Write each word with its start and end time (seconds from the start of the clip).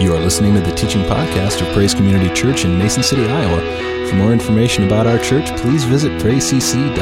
You 0.00 0.12
are 0.12 0.18
listening 0.18 0.54
to 0.54 0.60
the 0.60 0.74
teaching 0.74 1.02
podcast 1.02 1.64
of 1.64 1.72
Praise 1.72 1.94
Community 1.94 2.28
Church 2.34 2.64
in 2.64 2.76
Mason 2.76 3.02
City, 3.02 3.24
Iowa. 3.24 4.08
For 4.08 4.16
more 4.16 4.32
information 4.32 4.84
about 4.84 5.06
our 5.06 5.18
church, 5.18 5.46
please 5.60 5.84
visit 5.84 6.10
praisecc.org. 6.20 6.96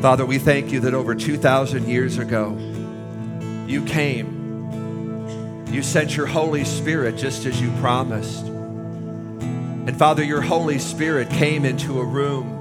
Father, 0.00 0.24
we 0.24 0.38
thank 0.38 0.72
you 0.72 0.80
that 0.80 0.94
over 0.94 1.14
2,000 1.14 1.86
years 1.86 2.16
ago, 2.16 2.56
you 3.68 3.84
came. 3.84 5.66
You 5.70 5.82
sent 5.82 6.16
your 6.16 6.26
Holy 6.26 6.64
Spirit 6.64 7.18
just 7.18 7.44
as 7.44 7.60
you 7.60 7.70
promised. 7.72 8.46
And 8.46 9.96
Father, 9.98 10.24
your 10.24 10.40
Holy 10.40 10.78
Spirit 10.78 11.28
came 11.28 11.66
into 11.66 12.00
a 12.00 12.04
room 12.04 12.59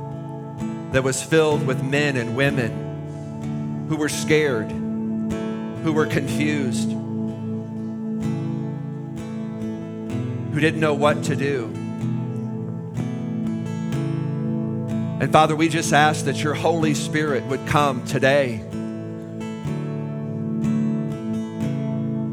that 0.91 1.03
was 1.03 1.21
filled 1.21 1.65
with 1.67 1.83
men 1.83 2.17
and 2.17 2.35
women 2.35 3.87
who 3.89 3.95
were 3.95 4.09
scared, 4.09 4.71
who 4.71 5.93
were 5.93 6.05
confused, 6.05 6.91
who 10.51 10.59
didn't 10.59 10.79
know 10.79 10.93
what 10.93 11.23
to 11.25 11.35
do. 11.35 11.65
And 15.21 15.31
Father, 15.31 15.55
we 15.55 15.69
just 15.69 15.93
ask 15.93 16.25
that 16.25 16.43
your 16.43 16.53
Holy 16.53 16.93
Spirit 16.93 17.43
would 17.45 17.67
come 17.67 18.05
today. 18.05 18.63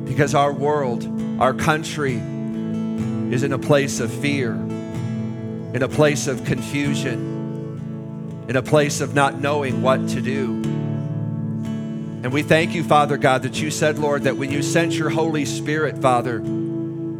Because 0.05 0.35
our 0.35 0.53
world, 0.53 1.05
our 1.41 1.53
country, 1.53 2.15
is 2.15 3.43
in 3.43 3.53
a 3.53 3.59
place 3.59 4.01
of 4.01 4.11
fear, 4.11 4.53
in 4.53 5.83
a 5.83 5.89
place 5.89 6.27
of 6.27 6.45
confusion, 6.45 7.36
in 8.49 8.57
a 8.57 8.63
place 8.63 9.01
of 9.01 9.15
not 9.15 9.41
knowing 9.41 9.83
what 9.83 10.09
to 10.09 10.21
do. 10.21 10.63
And 12.23 12.33
we 12.33 12.43
thank 12.43 12.75
you, 12.75 12.83
Father 12.83 13.17
God, 13.17 13.43
that 13.43 13.61
you 13.61 13.71
said, 13.71 13.99
Lord, 13.99 14.25
that 14.25 14.37
when 14.37 14.51
you 14.51 14.63
sent 14.63 14.93
your 14.95 15.11
Holy 15.11 15.45
Spirit, 15.45 15.99
Father, 15.99 16.41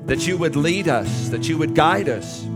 that 0.07 0.27
you 0.27 0.37
would 0.37 0.57
lead 0.57 0.89
us, 0.89 1.29
that 1.29 1.49
you 1.49 1.59
would 1.59 1.75
guide 1.75 2.09
us 2.09 2.47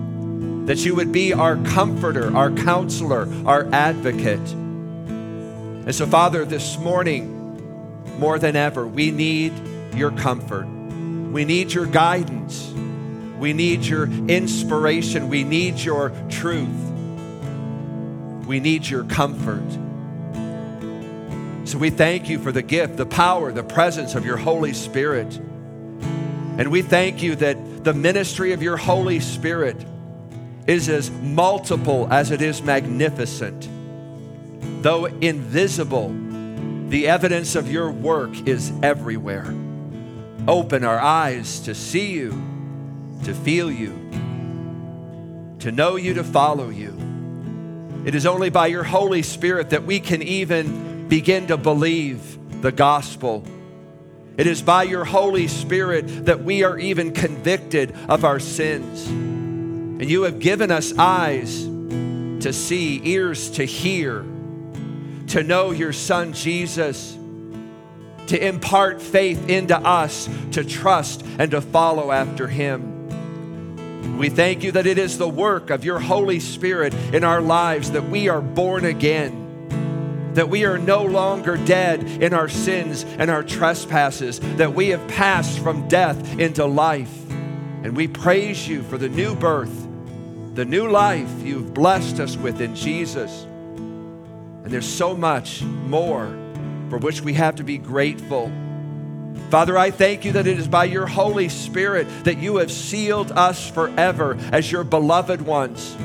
that 0.71 0.85
you 0.85 0.95
would 0.95 1.11
be 1.11 1.33
our 1.33 1.57
comforter, 1.57 2.33
our 2.37 2.53
counselor, 2.53 3.29
our 3.45 3.69
advocate. 3.73 4.39
And 4.53 5.93
so, 5.93 6.07
Father, 6.07 6.45
this 6.45 6.79
morning, 6.79 8.09
more 8.21 8.39
than 8.39 8.55
ever, 8.55 8.87
we 8.87 9.11
need 9.11 9.53
your 9.97 10.13
comfort. 10.13 10.67
We 10.67 11.45
need 11.45 11.73
your 11.73 11.87
guidance. 11.87 12.71
We 13.39 13.53
need 13.53 13.85
your 13.85 14.05
inspiration. 14.29 15.29
We 15.29 15.43
need 15.43 15.79
your 15.79 16.11
truth. 16.29 16.90
We 18.51 18.59
need 18.59 18.89
your 18.89 19.05
comfort. 19.05 19.63
So 21.69 21.79
we 21.79 21.91
thank 21.91 22.29
you 22.29 22.41
for 22.41 22.51
the 22.51 22.63
gift, 22.63 22.97
the 22.97 23.07
power, 23.07 23.53
the 23.53 23.63
presence 23.63 24.17
of 24.17 24.27
your 24.27 24.37
Holy 24.37 24.73
Spirit. 24.73 25.37
And 26.59 26.67
we 26.73 26.83
thank 26.83 27.23
you 27.23 27.37
that 27.37 27.85
the 27.85 27.95
ministry 27.95 28.53
of 28.53 28.61
your 28.61 28.77
Holy 28.77 29.21
Spirit 29.21 29.77
is 30.67 30.89
as 30.89 31.13
multiple 31.13 32.09
as 32.11 32.33
it 32.33 32.43
is 32.43 32.61
magnificent. 32.61 33.69
Though 34.83 35.05
invisible, 35.05 36.09
the 36.89 37.07
evidence 37.07 37.55
of 37.55 37.71
your 37.71 37.93
work 37.93 38.49
is 38.49 38.73
everywhere. 38.83 39.55
Open 40.49 40.83
our 40.83 40.99
eyes 40.99 41.61
to 41.61 41.75
see 41.77 42.11
you, 42.11 42.31
to 43.23 43.33
feel 43.33 43.71
you, 43.71 43.93
to 45.61 45.71
know 45.71 45.95
you, 45.95 46.15
to 46.15 46.25
follow 46.25 46.69
you. 46.69 47.10
It 48.05 48.15
is 48.15 48.25
only 48.25 48.49
by 48.51 48.69
your 48.69 48.85
Holy 48.85 49.23
Spirit 49.23 49.71
that 49.71 49.85
we 49.85 50.01
can 50.01 50.23
even 50.23 51.09
begin 51.09 51.49
to 51.49 51.57
believe 51.57 52.63
the 52.63 52.73
gospel. 52.73 53.45
It 54.37 54.47
is 54.47 54.63
by 54.63 54.85
your 54.85 55.05
Holy 55.05 55.49
Spirit 55.49 56.27
that 56.27 56.43
we 56.43 56.63
are 56.63 56.79
even 56.79 57.13
convicted 57.13 57.95
of 58.09 58.25
our 58.25 58.41
sins. 58.41 59.07
And 59.07 60.11
you 60.11 60.23
have 60.23 60.39
given 60.39 60.71
us 60.71 60.97
eyes 60.97 61.65
to 61.65 62.53
see, 62.53 63.03
ears 63.05 63.51
to 63.51 63.65
hear, 63.65 64.25
to 65.29 65.43
know 65.43 65.73
your 65.73 65.93
Son 65.93 66.33
Jesus, 66.33 67.19
to 68.29 68.47
impart 68.47 69.03
faith 69.03 69.49
into 69.51 69.77
us, 69.77 70.27
to 70.53 70.65
trust 70.65 71.23
and 71.39 71.51
to 71.51 71.61
follow 71.61 72.13
after 72.13 72.47
Him. 72.47 73.00
We 74.19 74.29
thank 74.29 74.63
you 74.63 74.73
that 74.73 74.87
it 74.87 74.99
is 74.99 75.19
the 75.19 75.29
work 75.29 75.71
of 75.71 75.85
your 75.85 75.99
Holy 75.99 76.41
Spirit 76.41 76.95
in 77.15 77.25
our 77.25 77.41
lives 77.41 77.91
that 77.93 78.09
we 78.09 78.29
are 78.29 78.43
born 78.43 78.85
again, 78.85 80.31
that 80.35 80.49
we 80.49 80.65
are 80.65 80.79
no 80.79 81.05
longer 81.05 81.57
dead 81.57 82.03
in 82.03 82.35
our 82.35 82.49
sins 82.49 83.05
and 83.05 83.31
our 83.31 83.43
trespasses, 83.43 84.41
that 84.57 84.75
we 84.75 84.89
have 84.89 85.07
passed 85.09 85.59
from 85.61 85.89
death 85.89 86.39
into 86.39 86.65
life. 86.67 87.31
And 87.31 87.97
we 87.97 88.09
praise 88.09 88.69
you 88.69 88.83
for 88.83 88.99
the 88.99 89.09
new 89.09 89.35
birth 89.35 89.89
the 90.55 90.65
new 90.65 90.91
life 90.91 91.31
you've 91.43 91.73
blessed 91.73 92.19
us 92.19 92.37
with 92.37 92.61
in 92.61 92.75
Jesus. 92.75 93.45
And 93.45 94.67
there's 94.67 94.87
so 94.87 95.17
much 95.17 95.63
more 95.63 96.27
for 96.91 96.99
which 96.99 97.21
we 97.21 97.35
have 97.35 97.57
to 97.57 97.65
be 97.65 97.79
grateful. 97.79 98.53
Father, 99.51 99.77
I 99.77 99.91
thank 99.91 100.25
you 100.25 100.33
that 100.33 100.47
it 100.47 100.59
is 100.59 100.69
by 100.69 100.85
your 100.85 101.07
Holy 101.07 101.49
Spirit 101.49 102.07
that 102.25 102.39
you 102.39 102.57
have 102.57 102.71
sealed 102.71 103.33
us 103.33 103.69
forever 103.69 104.39
as 104.53 104.71
your 104.71 104.85
beloved 104.85 105.43
ones, 105.43 105.97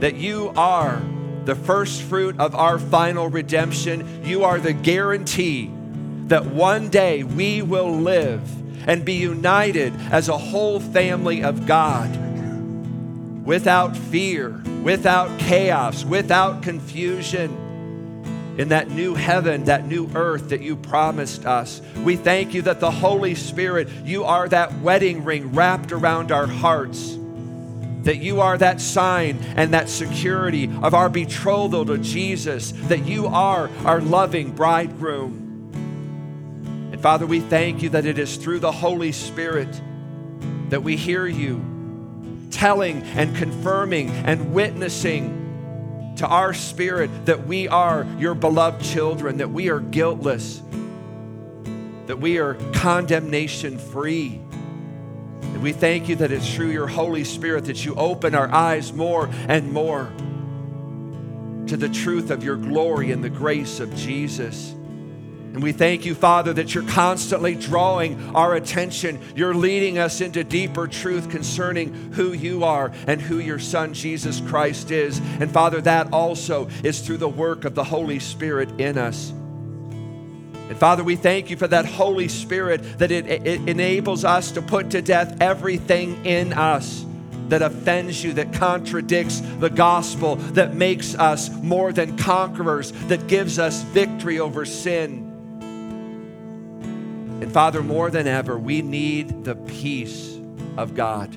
that 0.00 0.16
you 0.16 0.52
are 0.56 1.02
the 1.44 1.54
first 1.54 2.02
fruit 2.02 2.38
of 2.38 2.54
our 2.54 2.78
final 2.78 3.28
redemption. 3.28 4.24
You 4.24 4.44
are 4.44 4.58
the 4.58 4.72
guarantee 4.72 5.70
that 6.26 6.46
one 6.46 6.88
day 6.88 7.24
we 7.24 7.62
will 7.62 7.90
live 7.90 8.42
and 8.88 9.04
be 9.04 9.14
united 9.14 9.94
as 10.10 10.28
a 10.28 10.36
whole 10.36 10.80
family 10.80 11.42
of 11.42 11.66
God 11.66 12.10
without 13.44 13.96
fear, 13.96 14.50
without 14.82 15.38
chaos, 15.38 16.04
without 16.04 16.62
confusion. 16.62 17.61
In 18.58 18.68
that 18.68 18.90
new 18.90 19.14
heaven, 19.14 19.64
that 19.64 19.86
new 19.86 20.10
earth 20.14 20.50
that 20.50 20.60
you 20.60 20.76
promised 20.76 21.46
us. 21.46 21.80
We 22.04 22.16
thank 22.16 22.52
you 22.52 22.62
that 22.62 22.80
the 22.80 22.90
Holy 22.90 23.34
Spirit, 23.34 23.88
you 24.04 24.24
are 24.24 24.48
that 24.48 24.80
wedding 24.80 25.24
ring 25.24 25.54
wrapped 25.54 25.90
around 25.92 26.30
our 26.30 26.46
hearts 26.46 27.16
that 28.04 28.18
you 28.18 28.40
are 28.40 28.58
that 28.58 28.80
sign 28.80 29.38
and 29.56 29.74
that 29.74 29.88
security 29.88 30.70
of 30.82 30.94
our 30.94 31.08
betrothal 31.08 31.86
to 31.86 31.98
Jesus, 31.98 32.72
that 32.88 33.04
you 33.06 33.26
are 33.26 33.70
our 33.84 34.00
loving 34.00 34.52
bridegroom. 34.52 35.70
And 36.92 37.00
Father, 37.00 37.26
we 37.26 37.40
thank 37.40 37.82
you 37.82 37.90
that 37.90 38.06
it 38.06 38.18
is 38.18 38.36
through 38.36 38.58
the 38.58 38.72
Holy 38.72 39.12
Spirit 39.12 39.80
that 40.68 40.82
we 40.82 40.96
hear 40.96 41.26
you 41.26 41.64
telling 42.50 43.02
and 43.02 43.36
confirming 43.36 44.10
and 44.10 44.52
witnessing 44.52 45.41
to 46.22 46.28
our 46.28 46.54
spirit 46.54 47.10
that 47.26 47.48
we 47.48 47.66
are 47.66 48.06
your 48.16 48.32
beloved 48.32 48.80
children, 48.80 49.38
that 49.38 49.50
we 49.50 49.68
are 49.70 49.80
guiltless, 49.80 50.62
that 52.06 52.16
we 52.20 52.38
are 52.38 52.54
condemnation 52.72 53.76
free. 53.76 54.40
And 55.42 55.60
we 55.60 55.72
thank 55.72 56.08
you 56.08 56.14
that 56.14 56.30
it's 56.30 56.54
through 56.54 56.70
your 56.70 56.86
Holy 56.86 57.24
Spirit 57.24 57.64
that 57.64 57.84
you 57.84 57.96
open 57.96 58.36
our 58.36 58.48
eyes 58.54 58.92
more 58.92 59.28
and 59.48 59.72
more 59.72 60.12
to 61.66 61.76
the 61.76 61.88
truth 61.88 62.30
of 62.30 62.44
your 62.44 62.54
glory 62.54 63.10
and 63.10 63.24
the 63.24 63.28
grace 63.28 63.80
of 63.80 63.92
Jesus. 63.96 64.76
And 65.52 65.62
we 65.62 65.72
thank 65.72 66.06
you, 66.06 66.14
Father, 66.14 66.54
that 66.54 66.74
you're 66.74 66.88
constantly 66.88 67.54
drawing 67.54 68.34
our 68.34 68.54
attention. 68.54 69.20
You're 69.36 69.54
leading 69.54 69.98
us 69.98 70.22
into 70.22 70.44
deeper 70.44 70.86
truth 70.86 71.28
concerning 71.28 72.12
who 72.12 72.32
you 72.32 72.64
are 72.64 72.90
and 73.06 73.20
who 73.20 73.38
your 73.38 73.58
Son, 73.58 73.92
Jesus 73.92 74.40
Christ, 74.40 74.90
is. 74.90 75.18
And 75.40 75.50
Father, 75.50 75.82
that 75.82 76.10
also 76.10 76.68
is 76.82 77.00
through 77.00 77.18
the 77.18 77.28
work 77.28 77.66
of 77.66 77.74
the 77.74 77.84
Holy 77.84 78.18
Spirit 78.18 78.80
in 78.80 78.96
us. 78.96 79.30
And 79.30 80.78
Father, 80.78 81.04
we 81.04 81.16
thank 81.16 81.50
you 81.50 81.58
for 81.58 81.68
that 81.68 81.84
Holy 81.84 82.28
Spirit 82.28 82.98
that 82.98 83.10
it, 83.10 83.26
it 83.26 83.68
enables 83.68 84.24
us 84.24 84.52
to 84.52 84.62
put 84.62 84.88
to 84.92 85.02
death 85.02 85.36
everything 85.42 86.24
in 86.24 86.54
us 86.54 87.04
that 87.48 87.60
offends 87.60 88.24
you, 88.24 88.32
that 88.32 88.54
contradicts 88.54 89.40
the 89.58 89.68
gospel, 89.68 90.36
that 90.36 90.74
makes 90.74 91.14
us 91.14 91.50
more 91.50 91.92
than 91.92 92.16
conquerors, 92.16 92.92
that 93.08 93.26
gives 93.26 93.58
us 93.58 93.82
victory 93.82 94.40
over 94.40 94.64
sin. 94.64 95.31
And 97.42 97.52
Father, 97.52 97.82
more 97.82 98.08
than 98.08 98.28
ever, 98.28 98.56
we 98.56 98.82
need 98.82 99.42
the 99.42 99.56
peace 99.56 100.38
of 100.76 100.94
God. 100.94 101.36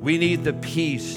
We 0.00 0.18
need 0.18 0.42
the 0.42 0.52
peace 0.52 1.16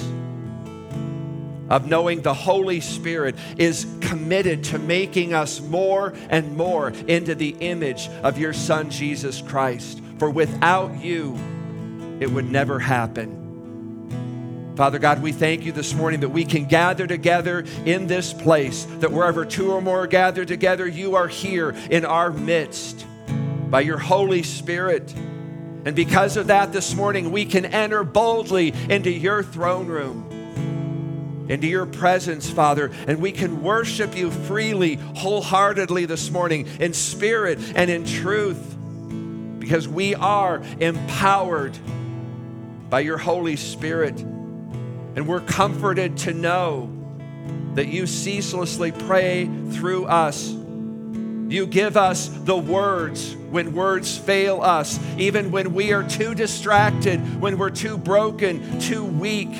of 1.68 1.88
knowing 1.88 2.22
the 2.22 2.34
Holy 2.34 2.80
Spirit 2.80 3.34
is 3.58 3.84
committed 4.00 4.62
to 4.66 4.78
making 4.78 5.34
us 5.34 5.60
more 5.60 6.14
and 6.28 6.56
more 6.56 6.90
into 7.08 7.34
the 7.34 7.56
image 7.58 8.08
of 8.22 8.38
your 8.38 8.52
Son, 8.52 8.90
Jesus 8.90 9.42
Christ. 9.42 10.00
For 10.20 10.30
without 10.30 11.02
you, 11.02 11.36
it 12.20 12.30
would 12.30 12.48
never 12.48 12.78
happen. 12.78 13.39
Father 14.80 14.98
God, 14.98 15.20
we 15.20 15.32
thank 15.32 15.66
you 15.66 15.72
this 15.72 15.92
morning 15.92 16.20
that 16.20 16.30
we 16.30 16.42
can 16.42 16.64
gather 16.64 17.06
together 17.06 17.66
in 17.84 18.06
this 18.06 18.32
place, 18.32 18.86
that 19.00 19.12
wherever 19.12 19.44
two 19.44 19.72
or 19.72 19.82
more 19.82 20.04
are 20.04 20.06
gathered 20.06 20.48
together, 20.48 20.88
you 20.88 21.16
are 21.16 21.28
here 21.28 21.76
in 21.90 22.06
our 22.06 22.30
midst 22.30 23.04
by 23.68 23.82
your 23.82 23.98
Holy 23.98 24.42
Spirit. 24.42 25.12
And 25.84 25.94
because 25.94 26.38
of 26.38 26.46
that, 26.46 26.72
this 26.72 26.94
morning 26.94 27.30
we 27.30 27.44
can 27.44 27.66
enter 27.66 28.04
boldly 28.04 28.72
into 28.88 29.10
your 29.10 29.42
throne 29.42 29.86
room, 29.86 31.46
into 31.50 31.66
your 31.66 31.84
presence, 31.84 32.48
Father, 32.48 32.90
and 33.06 33.20
we 33.20 33.32
can 33.32 33.62
worship 33.62 34.16
you 34.16 34.30
freely, 34.30 34.94
wholeheartedly 34.94 36.06
this 36.06 36.30
morning, 36.30 36.66
in 36.80 36.94
spirit 36.94 37.58
and 37.74 37.90
in 37.90 38.06
truth, 38.06 38.76
because 39.58 39.86
we 39.86 40.14
are 40.14 40.62
empowered 40.80 41.76
by 42.88 43.00
your 43.00 43.18
Holy 43.18 43.56
Spirit. 43.56 44.24
And 45.20 45.28
we're 45.28 45.42
comforted 45.42 46.16
to 46.18 46.32
know 46.32 46.90
that 47.74 47.88
you 47.88 48.06
ceaselessly 48.06 48.90
pray 48.90 49.50
through 49.70 50.06
us 50.06 50.56
you 51.50 51.66
give 51.66 51.96
us 51.96 52.28
the 52.28 52.56
words 52.56 53.34
when 53.34 53.74
words 53.74 54.16
fail 54.16 54.62
us, 54.62 55.00
even 55.18 55.50
when 55.50 55.74
we 55.74 55.92
are 55.92 56.04
too 56.04 56.32
distracted, 56.32 57.18
when 57.40 57.58
we're 57.58 57.70
too 57.70 57.98
broken, 57.98 58.78
too 58.78 59.04
weak 59.04 59.50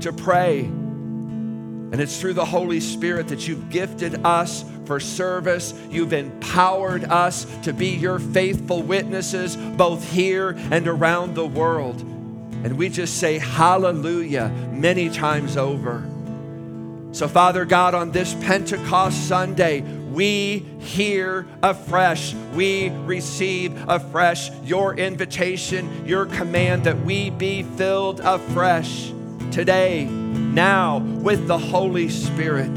to 0.00 0.10
pray. 0.10 0.60
And 0.60 2.00
it's 2.00 2.18
through 2.18 2.32
the 2.32 2.46
Holy 2.46 2.80
Spirit 2.80 3.28
that 3.28 3.46
you've 3.46 3.68
gifted 3.68 4.24
us 4.24 4.64
for 4.86 4.98
service. 4.98 5.74
You've 5.90 6.14
empowered 6.14 7.04
us 7.04 7.44
to 7.64 7.74
be 7.74 7.88
your 7.88 8.18
faithful 8.18 8.82
witnesses, 8.82 9.54
both 9.54 10.10
here 10.10 10.56
and 10.70 10.88
around 10.88 11.34
the 11.34 11.46
world. 11.46 12.17
And 12.64 12.76
we 12.76 12.88
just 12.88 13.18
say 13.18 13.38
hallelujah 13.38 14.48
many 14.72 15.08
times 15.08 15.56
over. 15.56 16.04
So, 17.12 17.26
Father 17.26 17.64
God, 17.64 17.94
on 17.94 18.10
this 18.10 18.34
Pentecost 18.34 19.28
Sunday, 19.28 19.80
we 19.80 20.58
hear 20.80 21.46
afresh, 21.62 22.34
we 22.54 22.90
receive 22.90 23.88
afresh 23.88 24.50
your 24.64 24.94
invitation, 24.94 26.06
your 26.06 26.26
command 26.26 26.84
that 26.84 27.00
we 27.04 27.30
be 27.30 27.62
filled 27.62 28.20
afresh 28.20 29.12
today, 29.50 30.04
now, 30.04 30.98
with 30.98 31.46
the 31.46 31.58
Holy 31.58 32.08
Spirit. 32.08 32.76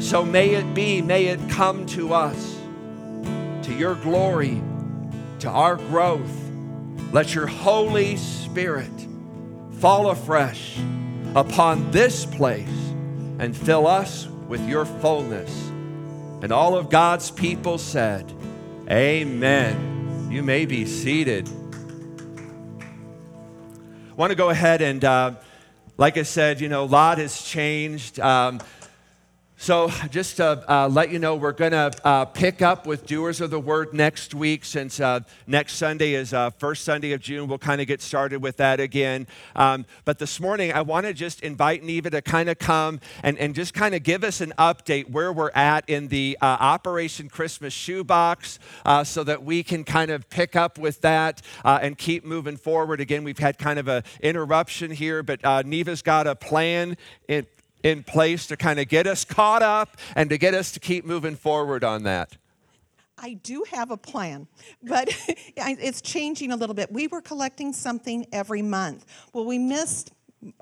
So 0.00 0.24
may 0.24 0.54
it 0.54 0.74
be, 0.74 1.02
may 1.02 1.26
it 1.26 1.50
come 1.50 1.86
to 1.86 2.14
us, 2.14 2.58
to 3.62 3.74
your 3.74 3.94
glory, 3.96 4.60
to 5.40 5.48
our 5.48 5.76
growth. 5.76 6.47
Let 7.10 7.34
your 7.34 7.46
Holy 7.46 8.18
Spirit 8.18 8.92
fall 9.78 10.10
afresh 10.10 10.78
upon 11.34 11.90
this 11.90 12.26
place 12.26 12.68
and 13.38 13.56
fill 13.56 13.86
us 13.86 14.26
with 14.26 14.68
your 14.68 14.84
fullness. 14.84 15.68
And 16.42 16.52
all 16.52 16.76
of 16.76 16.90
God's 16.90 17.30
people 17.30 17.78
said, 17.78 18.30
Amen. 18.90 20.28
You 20.30 20.42
may 20.42 20.66
be 20.66 20.84
seated. 20.84 21.48
I 22.78 24.14
want 24.14 24.30
to 24.30 24.36
go 24.36 24.50
ahead 24.50 24.82
and, 24.82 25.02
uh, 25.02 25.36
like 25.96 26.18
I 26.18 26.24
said, 26.24 26.60
you 26.60 26.68
know, 26.68 26.84
a 26.84 26.84
lot 26.84 27.16
has 27.16 27.40
changed. 27.42 28.20
Um, 28.20 28.60
so, 29.60 29.90
just 30.08 30.36
to 30.36 30.64
uh, 30.72 30.88
let 30.88 31.10
you 31.10 31.18
know, 31.18 31.34
we're 31.34 31.50
going 31.50 31.72
to 31.72 31.90
uh, 32.04 32.26
pick 32.26 32.62
up 32.62 32.86
with 32.86 33.06
Doers 33.06 33.40
of 33.40 33.50
the 33.50 33.58
Word 33.58 33.92
next 33.92 34.32
week 34.32 34.64
since 34.64 35.00
uh, 35.00 35.18
next 35.48 35.74
Sunday 35.74 36.14
is 36.14 36.32
uh, 36.32 36.50
first 36.50 36.84
Sunday 36.84 37.10
of 37.10 37.20
June. 37.20 37.48
We'll 37.48 37.58
kind 37.58 37.80
of 37.80 37.88
get 37.88 38.00
started 38.00 38.40
with 38.40 38.58
that 38.58 38.78
again. 38.78 39.26
Um, 39.56 39.84
but 40.04 40.20
this 40.20 40.38
morning, 40.38 40.72
I 40.72 40.82
want 40.82 41.06
to 41.06 41.12
just 41.12 41.40
invite 41.40 41.82
Neva 41.82 42.08
to 42.10 42.22
kind 42.22 42.48
of 42.48 42.60
come 42.60 43.00
and, 43.24 43.36
and 43.36 43.52
just 43.52 43.74
kind 43.74 43.96
of 43.96 44.04
give 44.04 44.22
us 44.22 44.40
an 44.40 44.54
update 44.58 45.10
where 45.10 45.32
we're 45.32 45.50
at 45.56 45.90
in 45.90 46.06
the 46.06 46.38
uh, 46.40 46.46
Operation 46.46 47.28
Christmas 47.28 47.74
Shoebox 47.74 48.60
uh, 48.84 49.02
so 49.02 49.24
that 49.24 49.42
we 49.42 49.64
can 49.64 49.82
kind 49.82 50.12
of 50.12 50.30
pick 50.30 50.54
up 50.54 50.78
with 50.78 51.00
that 51.00 51.42
and 51.64 51.98
keep 51.98 52.24
moving 52.24 52.56
forward. 52.56 53.00
Again, 53.00 53.24
we've 53.24 53.40
had 53.40 53.58
kind 53.58 53.80
of 53.80 53.88
an 53.88 54.04
interruption 54.20 54.92
here, 54.92 55.24
but 55.24 55.42
Neva's 55.66 56.02
got 56.02 56.28
a 56.28 56.36
plan. 56.36 56.96
In 57.82 58.02
place 58.02 58.46
to 58.46 58.56
kind 58.56 58.80
of 58.80 58.88
get 58.88 59.06
us 59.06 59.24
caught 59.24 59.62
up 59.62 59.96
and 60.14 60.30
to 60.30 60.38
get 60.38 60.54
us 60.54 60.72
to 60.72 60.80
keep 60.80 61.04
moving 61.04 61.36
forward 61.36 61.84
on 61.84 62.02
that? 62.04 62.36
I 63.20 63.34
do 63.34 63.64
have 63.72 63.90
a 63.90 63.96
plan, 63.96 64.46
but 64.82 65.08
it's 65.56 66.00
changing 66.00 66.52
a 66.52 66.56
little 66.56 66.74
bit. 66.74 66.92
We 66.92 67.08
were 67.08 67.20
collecting 67.20 67.72
something 67.72 68.26
every 68.32 68.62
month. 68.62 69.04
Well, 69.32 69.44
we 69.44 69.58
missed 69.58 70.12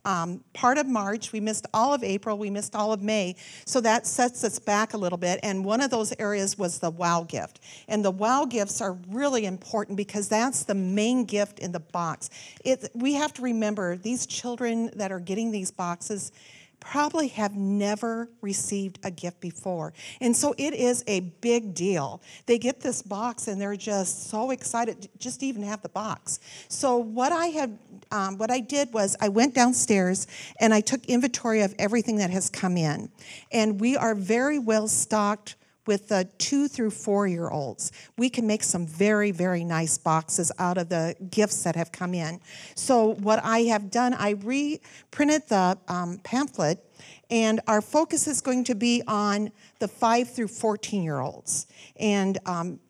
um, 0.07 0.43
part 0.55 0.79
of 0.79 0.87
March, 0.87 1.33
we 1.33 1.41
missed 1.41 1.67
all 1.75 1.93
of 1.93 2.03
April, 2.03 2.39
we 2.39 2.49
missed 2.49 2.75
all 2.75 2.93
of 2.93 3.03
May, 3.03 3.37
so 3.67 3.81
that 3.83 4.07
sets 4.07 4.43
us 4.43 4.59
back 4.59 4.95
a 4.95 4.97
little 4.97 5.19
bit. 5.19 5.39
And 5.43 5.65
one 5.65 5.83
of 5.83 5.91
those 5.91 6.15
areas 6.19 6.57
was 6.57 6.79
the 6.79 6.91
wow 6.91 7.25
gift. 7.25 7.61
And 7.89 8.05
the 8.05 8.11
wow 8.11 8.47
gifts 8.47 8.81
are 8.81 8.97
really 9.09 9.45
important 9.45 9.97
because 9.97 10.29
that's 10.29 10.65
the 10.65 10.75
main 10.75 11.25
gift 11.25 11.59
in 11.59 11.73
the 11.73 11.81
box. 11.81 12.31
It, 12.65 12.89
we 12.95 13.15
have 13.15 13.35
to 13.35 13.43
remember 13.43 13.97
these 13.97 14.27
children 14.27 14.91
that 14.97 15.13
are 15.13 15.21
getting 15.21 15.51
these 15.51 15.71
boxes 15.71 16.33
probably 16.81 17.28
have 17.28 17.56
never 17.56 18.28
received 18.40 18.99
a 19.05 19.11
gift 19.11 19.40
before. 19.40 19.93
And 20.20 20.37
so 20.37 20.55
it 20.56 20.75
is 20.75 21.02
a 21.06 21.20
big 21.20 21.75
deal. 21.75 22.23
They 22.46 22.58
get 22.58 22.81
this 22.81 23.02
box 23.02 23.49
and 23.49 23.61
they're 23.61 23.76
just 23.76 24.31
so 24.31 24.50
excited 24.50 25.08
just 25.19 25.43
even 25.43 25.62
have 25.62 25.82
the 25.82 25.88
box. 25.88 26.38
So 26.69 26.96
what 26.96 27.32
I 27.32 27.46
had 27.46 27.78
um, 28.12 28.38
what 28.38 28.50
I 28.50 28.61
did 28.61 28.93
was 28.93 29.17
I 29.20 29.28
went 29.28 29.55
downstairs 29.55 30.26
and 30.61 30.73
I 30.73 30.81
took 30.81 31.05
inventory 31.06 31.62
of 31.62 31.75
everything 31.78 32.17
that 32.17 32.31
has 32.31 32.49
come 32.49 32.76
in. 32.76 33.11
And 33.50 33.81
we 33.81 33.96
are 33.96 34.14
very 34.14 34.58
well 34.58 34.87
stocked 34.87 35.56
with 35.87 36.09
the 36.09 36.29
two 36.38 36.69
through 36.69 36.91
four 36.91 37.27
year 37.27 37.49
olds. 37.49 37.93
We 38.17 38.29
can 38.29 38.47
make 38.47 38.62
some 38.62 38.87
very, 38.87 39.31
very 39.31 39.65
nice 39.65 39.99
boxes 39.99 40.53
out 40.59 40.79
of 40.79 40.88
the 40.88 41.17
gifts 41.31 41.62
that 41.65 41.77
have 41.77 41.93
come 41.93 42.15
in. 42.15 42.41
So, 42.75 43.15
what 43.15 43.41
I 43.44 43.61
have 43.61 43.91
done, 43.91 44.15
I 44.15 44.31
reprinted 44.31 45.49
the 45.49 45.79
um, 45.88 46.19
pamphlet, 46.23 46.85
and 47.31 47.61
our 47.67 47.81
focus 47.81 48.27
is 48.27 48.41
going 48.41 48.65
to 48.65 48.75
be 48.75 49.03
on 49.06 49.50
the 49.79 49.88
five 49.88 50.31
through 50.31 50.49
14 50.49 51.03
year 51.03 51.21
olds. 51.21 51.67
And 51.99 52.39
um, 52.47 52.81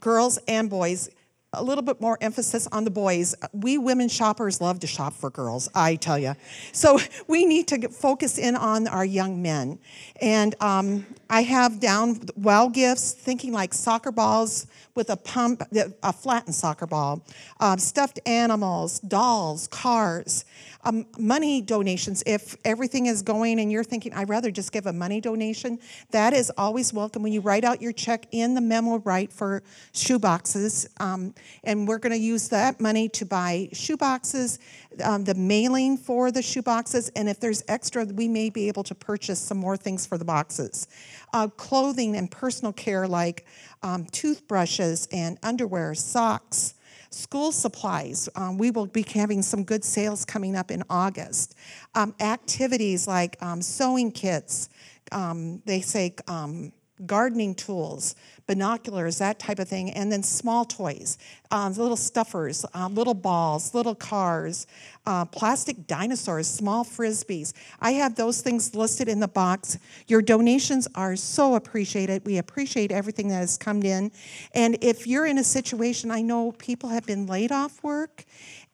girls 0.00 0.38
and 0.48 0.70
boys 0.70 1.10
a 1.56 1.62
little 1.62 1.82
bit 1.82 2.00
more 2.00 2.18
emphasis 2.20 2.66
on 2.68 2.84
the 2.84 2.90
boys. 2.90 3.34
We 3.52 3.78
women 3.78 4.08
shoppers 4.08 4.60
love 4.60 4.80
to 4.80 4.86
shop 4.86 5.14
for 5.14 5.30
girls, 5.30 5.68
I 5.74 5.96
tell 5.96 6.18
you. 6.18 6.34
So 6.72 6.98
we 7.26 7.44
need 7.44 7.68
to 7.68 7.88
focus 7.88 8.38
in 8.38 8.54
on 8.54 8.86
our 8.86 9.04
young 9.04 9.42
men. 9.42 9.78
And 10.20 10.54
um, 10.62 11.06
I 11.28 11.42
have 11.42 11.80
down 11.80 12.20
well 12.36 12.68
gifts, 12.68 13.12
thinking 13.12 13.52
like 13.52 13.74
soccer 13.74 14.12
balls 14.12 14.66
with 14.94 15.10
a 15.10 15.16
pump, 15.16 15.62
a 16.02 16.12
flattened 16.12 16.54
soccer 16.54 16.86
ball, 16.86 17.22
um, 17.60 17.78
stuffed 17.78 18.20
animals, 18.26 19.00
dolls, 19.00 19.66
cars 19.68 20.44
um, 20.86 21.04
money 21.18 21.60
donations, 21.60 22.22
if 22.26 22.56
everything 22.64 23.06
is 23.06 23.20
going 23.22 23.58
and 23.58 23.72
you're 23.72 23.84
thinking, 23.84 24.14
I'd 24.14 24.28
rather 24.28 24.52
just 24.52 24.70
give 24.70 24.86
a 24.86 24.92
money 24.92 25.20
donation, 25.20 25.80
that 26.12 26.32
is 26.32 26.52
always 26.56 26.92
welcome. 26.92 27.24
When 27.24 27.32
you 27.32 27.40
write 27.40 27.64
out 27.64 27.82
your 27.82 27.92
check 27.92 28.26
in 28.30 28.54
the 28.54 28.60
memo, 28.60 28.98
write 28.98 29.32
for 29.32 29.64
shoe 29.92 30.20
boxes. 30.20 30.88
Um, 31.00 31.34
and 31.64 31.88
we're 31.88 31.98
going 31.98 32.12
to 32.12 32.18
use 32.18 32.48
that 32.50 32.80
money 32.80 33.08
to 33.10 33.26
buy 33.26 33.68
shoe 33.72 33.96
boxes, 33.96 34.60
um, 35.02 35.24
the 35.24 35.34
mailing 35.34 35.96
for 35.96 36.30
the 36.30 36.40
shoe 36.40 36.62
boxes, 36.62 37.10
and 37.16 37.28
if 37.28 37.40
there's 37.40 37.64
extra, 37.66 38.04
we 38.04 38.28
may 38.28 38.48
be 38.48 38.68
able 38.68 38.84
to 38.84 38.94
purchase 38.94 39.40
some 39.40 39.58
more 39.58 39.76
things 39.76 40.06
for 40.06 40.16
the 40.16 40.24
boxes. 40.24 40.86
Uh, 41.32 41.48
clothing 41.48 42.16
and 42.16 42.30
personal 42.30 42.72
care 42.72 43.08
like 43.08 43.44
um, 43.82 44.04
toothbrushes 44.12 45.08
and 45.10 45.36
underwear, 45.42 45.94
socks. 45.94 46.75
School 47.16 47.50
supplies, 47.50 48.28
um, 48.36 48.58
we 48.58 48.70
will 48.70 48.84
be 48.84 49.02
having 49.02 49.40
some 49.40 49.64
good 49.64 49.82
sales 49.82 50.26
coming 50.26 50.54
up 50.54 50.70
in 50.70 50.82
August. 50.90 51.54
Um, 51.94 52.14
activities 52.20 53.08
like 53.08 53.42
um, 53.42 53.62
sewing 53.62 54.12
kits, 54.12 54.68
um, 55.12 55.62
they 55.64 55.80
say 55.80 56.14
um, 56.28 56.74
gardening 57.06 57.54
tools, 57.54 58.16
binoculars, 58.46 59.18
that 59.18 59.38
type 59.38 59.58
of 59.58 59.68
thing, 59.68 59.90
and 59.90 60.10
then 60.10 60.22
small 60.22 60.64
toys, 60.64 61.18
um, 61.50 61.72
little 61.74 61.96
stuffers, 61.96 62.64
uh, 62.74 62.88
little 62.88 63.14
balls, 63.14 63.74
little 63.74 63.94
cars, 63.94 64.66
uh, 65.06 65.24
plastic 65.24 65.86
dinosaurs, 65.86 66.46
small 66.46 66.84
frisbees. 66.84 67.52
I 67.80 67.92
have 67.92 68.14
those 68.14 68.40
things 68.40 68.74
listed 68.74 69.08
in 69.08 69.20
the 69.20 69.28
box. 69.28 69.78
Your 70.06 70.22
donations 70.22 70.86
are 70.94 71.16
so 71.16 71.54
appreciated. 71.54 72.24
We 72.24 72.38
appreciate 72.38 72.92
everything 72.92 73.28
that 73.28 73.38
has 73.38 73.56
come 73.56 73.82
in. 73.82 74.12
And 74.54 74.78
if 74.82 75.06
you're 75.06 75.26
in 75.26 75.38
a 75.38 75.44
situation, 75.44 76.10
I 76.10 76.22
know 76.22 76.52
people 76.52 76.88
have 76.90 77.06
been 77.06 77.26
laid 77.26 77.52
off 77.52 77.82
work 77.82 78.24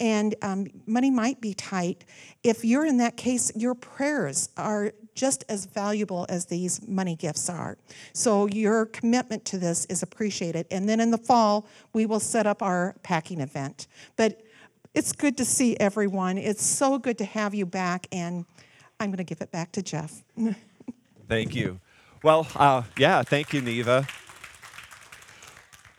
and 0.00 0.34
um, 0.42 0.66
money 0.86 1.10
might 1.10 1.40
be 1.40 1.54
tight. 1.54 2.04
If 2.42 2.64
you're 2.64 2.86
in 2.86 2.98
that 2.98 3.16
case, 3.16 3.52
your 3.54 3.74
prayers 3.74 4.48
are 4.56 4.92
just 5.14 5.44
as 5.48 5.66
valuable 5.66 6.26
as 6.28 6.46
these 6.46 6.86
money 6.88 7.16
gifts 7.16 7.48
are. 7.48 7.76
So 8.12 8.46
your 8.46 8.86
commitment 8.86 9.44
to 9.46 9.58
this 9.58 9.84
is 9.86 10.02
appreciated. 10.02 10.66
And 10.70 10.88
then 10.88 11.00
in 11.00 11.10
the 11.10 11.18
fall, 11.18 11.66
we 11.92 12.06
will 12.06 12.20
set 12.20 12.46
up 12.46 12.62
our 12.62 12.94
packing 13.02 13.40
event. 13.40 13.86
But 14.16 14.42
it's 14.94 15.12
good 15.12 15.36
to 15.38 15.44
see 15.44 15.76
everyone. 15.78 16.38
It's 16.38 16.64
so 16.64 16.98
good 16.98 17.18
to 17.18 17.24
have 17.24 17.54
you 17.54 17.64
back, 17.64 18.06
and 18.12 18.44
I'm 19.00 19.08
going 19.08 19.18
to 19.18 19.24
give 19.24 19.40
it 19.40 19.50
back 19.50 19.72
to 19.72 19.82
Jeff. 19.82 20.22
Thank 21.28 21.54
you. 21.54 21.80
Well, 22.22 22.46
uh, 22.56 22.82
yeah, 22.98 23.22
thank 23.22 23.52
you, 23.52 23.60
Neva. 23.60 24.06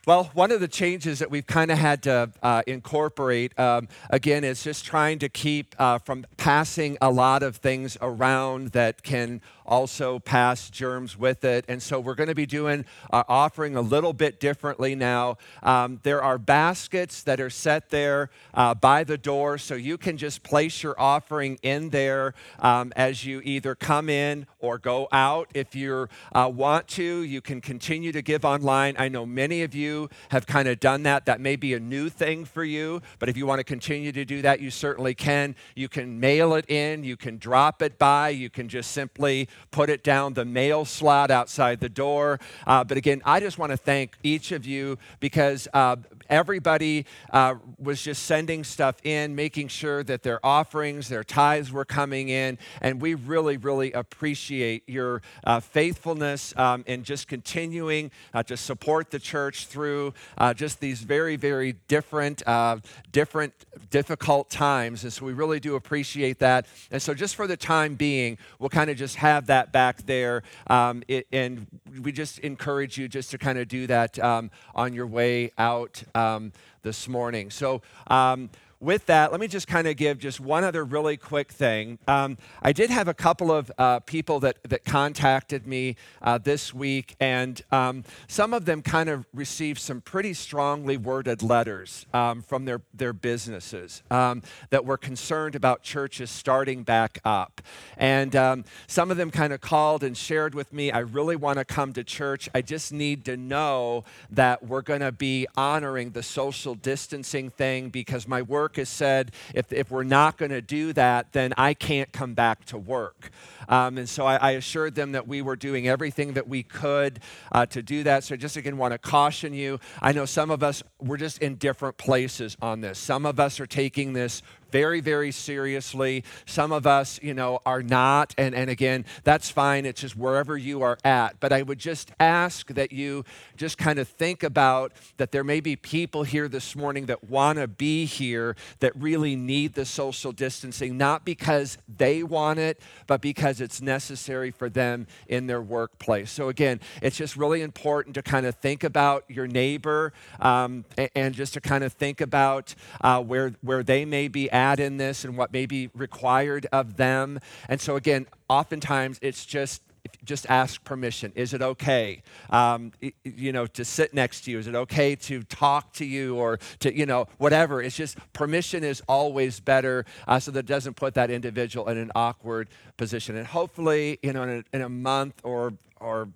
Well, 0.06 0.32
one 0.34 0.52
of 0.52 0.60
the 0.60 0.68
changes 0.68 1.20
that 1.20 1.32
we've 1.32 1.48
kind 1.48 1.72
of 1.72 1.78
had 1.78 2.04
to 2.04 2.30
uh, 2.44 2.62
incorporate, 2.68 3.58
um, 3.58 3.88
again, 4.10 4.44
is 4.44 4.62
just 4.62 4.84
trying 4.84 5.20
to 5.20 5.30
keep 5.30 5.76
uh, 5.80 6.00
from 6.00 6.26
passing 6.36 6.98
a 7.00 7.10
lot 7.10 7.42
of 7.42 7.56
things 7.56 7.98
around 8.02 8.74
that 8.74 9.04
can 9.04 9.40
also 9.66 10.20
pass 10.20 10.70
germs 10.70 11.18
with 11.18 11.44
it. 11.44 11.66
And 11.68 11.82
so 11.82 12.00
we're 12.00 12.16
going 12.16 12.30
to 12.30 12.36
be 12.36 12.46
doing 12.46 12.86
our 13.10 13.26
offering 13.28 13.76
a 13.76 13.82
little 13.82 14.14
bit 14.14 14.40
differently 14.40 14.96
now. 14.96 15.38
Um, 15.62 16.00
there 16.04 16.22
are 16.22 16.38
baskets 16.38 17.24
that 17.24 17.40
are 17.40 17.50
set 17.50 17.90
there 17.90 18.30
uh, 18.54 18.74
by 18.74 19.04
the 19.04 19.18
door, 19.18 19.58
so 19.58 19.76
you 19.76 19.98
can 19.98 20.18
just 20.18 20.44
place 20.44 20.84
your 20.84 21.00
offering 21.00 21.58
in 21.62 21.90
there 21.90 22.34
um, 22.60 22.92
as 22.96 23.26
you 23.26 23.42
either 23.44 23.76
come 23.76 24.10
in 24.10 24.48
or 24.60 24.78
go 24.78 25.08
out. 25.12 25.50
If 25.54 25.76
you 25.76 26.08
uh, 26.34 26.52
want 26.54 26.88
to, 26.90 27.04
you 27.04 27.42
can 27.42 27.62
continue 27.62 28.12
to 28.12 28.22
give 28.22 28.46
online. 28.46 28.96
I 28.98 29.10
know 29.10 29.26
many 29.26 29.64
of 29.64 29.76
you 29.76 30.10
have 30.30 30.46
kind 30.46 30.68
of 30.68 30.80
done 30.80 31.04
that. 31.04 31.26
That 31.26 31.40
may 31.40 31.56
be 31.56 31.74
a 31.74 31.80
new 31.80 32.10
thing 32.10 32.46
for 32.46 32.64
you, 32.64 33.02
but 33.20 33.30
if 33.30 33.38
you 33.38 33.46
want 33.46 33.60
to 33.60 33.64
continue 33.64 34.12
to 34.12 34.26
do 34.26 34.42
that, 34.42 34.60
you 34.60 34.70
certainly 34.70 35.14
can. 35.14 35.56
You 35.76 35.90
can 35.90 36.20
mail 36.20 36.56
it 36.56 36.70
in, 36.70 37.04
you 37.04 37.18
can 37.18 37.38
drop 37.38 37.82
it 37.82 37.98
by, 37.98 38.30
you 38.30 38.50
can 38.50 38.70
just 38.70 38.92
simply 38.92 39.48
put 39.72 39.90
it 39.90 40.04
down 40.04 40.34
the 40.34 40.46
mail 40.46 40.86
slot 40.86 41.32
outside 41.32 41.80
the 41.80 41.90
door. 41.90 42.40
Uh, 42.66 42.84
but 42.84 42.98
again, 42.98 43.22
I 43.26 43.40
just 43.40 43.58
want 43.58 43.72
to 43.72 43.78
thank 43.78 44.18
each 44.24 44.52
of 44.52 44.66
you 44.66 44.98
because 45.20 45.68
uh, 45.74 45.98
everybody 46.34 47.06
uh, 47.32 47.54
was 47.78 48.02
just 48.02 48.24
sending 48.24 48.64
stuff 48.64 48.96
in, 49.04 49.36
making 49.36 49.68
sure 49.68 50.04
that 50.04 50.24
their 50.24 50.44
offerings, 50.44 51.08
their 51.08 51.24
tithes 51.24 51.72
were 51.72 51.86
coming 51.86 52.30
in. 52.30 52.58
And 52.82 53.00
we 53.00 53.14
really, 53.14 53.58
really 53.58 53.92
appreciate 53.92 54.90
your 54.90 55.22
uh, 55.44 55.60
faithfulness 55.60 56.54
um, 56.58 56.84
in 56.88 57.04
just 57.04 57.28
continuing 57.28 58.10
uh, 58.34 58.42
to 58.44 58.58
support 58.58 59.12
the 59.12 59.20
church 59.20 59.68
through 59.68 60.16
uh, 60.40 60.56
just 60.56 60.80
these 60.80 61.02
very, 61.02 61.36
very 61.36 61.74
different, 61.88 62.42
uh, 62.48 62.78
different, 63.12 63.54
difficult 63.92 64.50
times. 64.50 65.04
And 65.04 65.14
so 65.14 65.26
we 65.26 65.34
really 65.34 65.60
do 65.60 65.76
appreciate 65.76 66.40
that. 66.40 66.66
And 66.90 67.00
so 67.00 67.14
just 67.14 67.36
for 67.36 67.46
the 67.46 67.58
time 67.58 67.94
being, 67.94 68.40
we'll 68.58 68.70
kind 68.70 68.90
of 68.90 68.98
just 68.98 69.18
have 69.18 69.46
that 69.48 69.72
back 69.72 70.04
there. 70.08 70.42
Um, 70.66 71.04
it, 71.08 71.28
and 71.32 71.68
we 72.02 72.12
just 72.12 72.40
encourage 72.40 72.98
you 72.98 73.08
just 73.08 73.30
to 73.32 73.38
kind 73.38 73.60
of 73.60 73.68
do 73.68 73.86
that 73.86 74.18
um, 74.18 74.50
on 74.74 74.94
your 74.94 75.06
way 75.06 75.52
out 75.60 76.04
um, 76.24 76.52
this 76.84 77.08
morning. 77.08 77.50
So, 77.50 77.82
um, 78.08 78.50
with 78.84 79.06
that, 79.06 79.32
let 79.32 79.40
me 79.40 79.48
just 79.48 79.68
kind 79.68 79.88
of 79.88 79.96
give 79.96 80.20
just 80.20 80.42
one 80.42 80.64
other 80.64 80.84
really 80.84 81.16
quick 81.16 81.52
thing. 81.52 81.98
Um, 82.08 82.38
I 82.62 82.74
did 82.74 82.90
have 82.90 83.08
a 83.08 83.14
couple 83.14 83.52
of 83.52 83.72
uh, 83.78 84.02
people 84.02 84.42
that, 84.42 84.58
that 84.64 84.84
contacted 84.84 85.66
me 85.66 85.96
uh, 86.22 86.38
this 86.38 86.74
week, 86.74 87.16
and 87.20 87.62
um, 87.72 88.04
some 88.28 88.54
of 88.54 88.66
them 88.66 88.82
kind 88.82 89.10
of 89.10 89.26
received 89.34 89.80
some 89.80 90.02
pretty 90.02 90.34
strongly 90.34 90.98
worded 90.98 91.42
letters 91.42 92.06
um, 92.14 92.42
from 92.42 92.66
their, 92.66 92.82
their 92.94 93.14
businesses 93.14 94.04
um, 94.12 94.42
that 94.70 94.86
were 94.86 94.98
concerned 94.98 95.56
about 95.56 95.82
churches 95.82 96.30
starting 96.30 96.84
back 96.84 97.20
up. 97.24 97.62
And 97.98 98.36
um, 98.36 98.66
some 98.88 99.12
of 99.12 99.18
them 99.18 99.32
kind 99.32 99.54
of 99.54 99.62
called 99.62 100.04
and 100.04 100.18
shared 100.18 100.54
with 100.54 100.74
me, 100.74 100.92
I 100.92 101.00
really 101.00 101.38
want 101.38 101.58
to 101.58 101.66
come 101.66 101.94
to 101.94 102.04
church. 102.04 102.50
I 102.54 102.62
just 102.62 102.92
need 102.92 103.24
to 103.26 103.38
know 103.38 104.04
that 104.30 104.66
we're 104.68 104.82
going 104.82 105.00
to 105.00 105.14
be 105.14 105.48
honoring 105.56 106.12
the 106.12 106.24
social 106.24 106.76
distancing 106.76 107.50
thing 107.50 107.90
because 107.90 108.28
my 108.28 108.42
work 108.42 108.73
work 108.73 108.73
has 108.78 108.90
said 108.90 109.32
if, 109.54 109.72
if 109.72 109.92
we're 109.92 110.04
not 110.04 110.38
going 110.38 110.52
to 110.52 110.62
do 110.62 110.94
that, 110.94 111.32
then 111.34 111.54
I 111.58 111.74
can't 111.74 112.12
come 112.12 112.34
back 112.34 112.66
to 112.66 112.78
work. 112.78 113.30
Um, 113.68 113.98
and 113.98 114.10
so 114.10 114.26
I, 114.26 114.36
I, 114.38 114.52
assured 114.52 114.96
them 114.96 115.14
that 115.14 115.28
we 115.28 115.42
were 115.42 115.56
doing 115.56 115.88
everything 115.88 116.34
that 116.34 116.48
we 116.48 116.64
could 116.64 117.22
uh, 117.52 117.66
to 117.68 117.82
do 117.82 118.04
that. 118.04 118.24
So 118.24 118.36
just 118.36 118.58
again 118.58 118.78
want 118.78 118.92
to 118.92 118.98
caution 118.98 119.54
you. 119.54 119.80
I 120.02 120.12
know 120.12 120.26
some 120.26 120.52
of 120.52 120.64
us, 120.64 120.84
we're 121.00 121.18
just 121.18 121.38
in 121.40 121.56
different 121.56 121.98
places 121.98 122.58
on 122.62 122.82
this. 122.82 123.00
Some 123.00 123.26
of 123.26 123.40
us 123.40 123.60
are 123.60 123.66
taking 123.66 124.14
this 124.14 124.42
very, 124.74 125.02
very 125.02 125.32
seriously. 125.32 126.24
Some 126.48 126.72
of 126.72 126.88
us, 126.88 127.20
you 127.22 127.36
know, 127.36 127.60
are 127.64 127.84
not. 127.84 128.34
And, 128.40 128.56
and 128.56 128.72
again, 128.72 129.06
that's 129.24 129.52
fine. 129.52 129.86
It's 129.86 130.02
just 130.02 130.18
wherever 130.18 130.58
you 130.58 130.82
are 130.82 130.98
at. 131.06 131.40
But 131.40 131.54
I 131.54 131.62
would 131.62 131.78
just 131.78 132.12
ask 132.20 132.68
that 132.70 132.92
you 132.92 133.24
just 133.56 133.78
kind 133.78 134.00
of 134.00 134.08
think 134.08 134.42
about 134.42 134.92
that 135.18 135.32
there 135.32 135.44
may 135.44 135.60
be 135.60 135.76
people 135.76 136.24
here 136.24 136.48
this 136.48 136.76
morning 136.76 137.06
that 137.06 137.30
want 137.30 137.60
to 137.60 137.68
be 137.68 138.06
here 138.06 138.56
that 138.80 138.96
really 138.96 139.36
need 139.36 139.76
the 139.76 139.86
social 139.86 140.32
distancing, 140.32 140.98
not 140.98 141.24
because 141.24 141.78
they 141.88 142.24
want 142.24 142.58
it, 142.58 142.82
but 143.06 143.22
because 143.22 143.62
it's 143.62 143.80
necessary 143.80 144.50
for 144.50 144.70
them 144.72 145.06
in 145.28 145.46
their 145.46 145.62
workplace. 145.62 146.32
So 146.32 146.50
again, 146.50 146.80
it's 147.04 147.16
just 147.16 147.38
really 147.38 147.62
important 147.62 148.16
to 148.16 148.24
kind 148.24 148.48
of 148.48 148.56
think 148.56 148.84
about 148.84 149.24
your 149.28 149.46
neighbor 149.46 150.14
um, 150.40 150.84
and, 151.14 151.36
just 151.36 151.54
to 151.54 151.62
kind 151.62 151.84
of 151.84 151.94
think 151.94 152.22
about 152.22 152.74
uh, 153.02 153.22
where, 153.22 153.54
where 153.62 153.84
they 153.84 154.04
may 154.04 154.28
be 154.28 154.50
at 154.50 154.63
at 154.64 154.80
in 154.80 154.98
this 154.98 155.26
and 155.26 155.38
what 155.38 155.52
may 155.52 155.66
be 155.66 155.90
required 155.94 156.66
of 156.72 156.98
them. 156.98 157.40
And 157.68 157.80
so, 157.80 157.96
again, 157.96 158.28
oftentimes 158.50 159.20
it's 159.22 159.46
just 159.46 159.82
just 160.26 160.46
ask 160.50 160.84
permission. 160.84 161.32
Is 161.36 161.54
it 161.54 161.62
okay, 161.62 162.22
um, 162.50 162.92
you 163.24 163.52
know, 163.52 163.66
to 163.68 163.86
sit 163.86 164.14
next 164.14 164.42
to 164.42 164.52
you? 164.52 164.60
Is 164.60 164.68
it 164.68 164.76
okay 164.76 165.16
to 165.16 165.44
talk 165.44 165.94
to 165.94 166.06
you 166.06 166.36
or 166.36 166.60
to, 166.80 166.96
you 166.96 167.06
know, 167.06 167.28
whatever? 167.38 167.82
It's 167.82 167.96
just 167.96 168.18
permission 168.34 168.84
is 168.84 169.02
always 169.08 169.60
better 169.60 170.06
uh, 170.28 170.40
so 170.40 170.52
that 170.52 170.60
it 170.60 170.66
doesn't 170.66 170.96
put 170.96 171.14
that 171.14 171.30
individual 171.30 171.88
in 171.90 171.98
an 171.98 172.12
awkward 172.16 172.68
position. 172.98 173.38
And 173.38 173.48
hopefully, 173.48 174.20
you 174.22 174.34
know, 174.34 174.44
in 174.44 174.50
a, 174.50 174.76
in 174.76 174.82
a 174.82 174.90
month 174.90 175.40
or, 175.44 175.74
or 176.00 176.28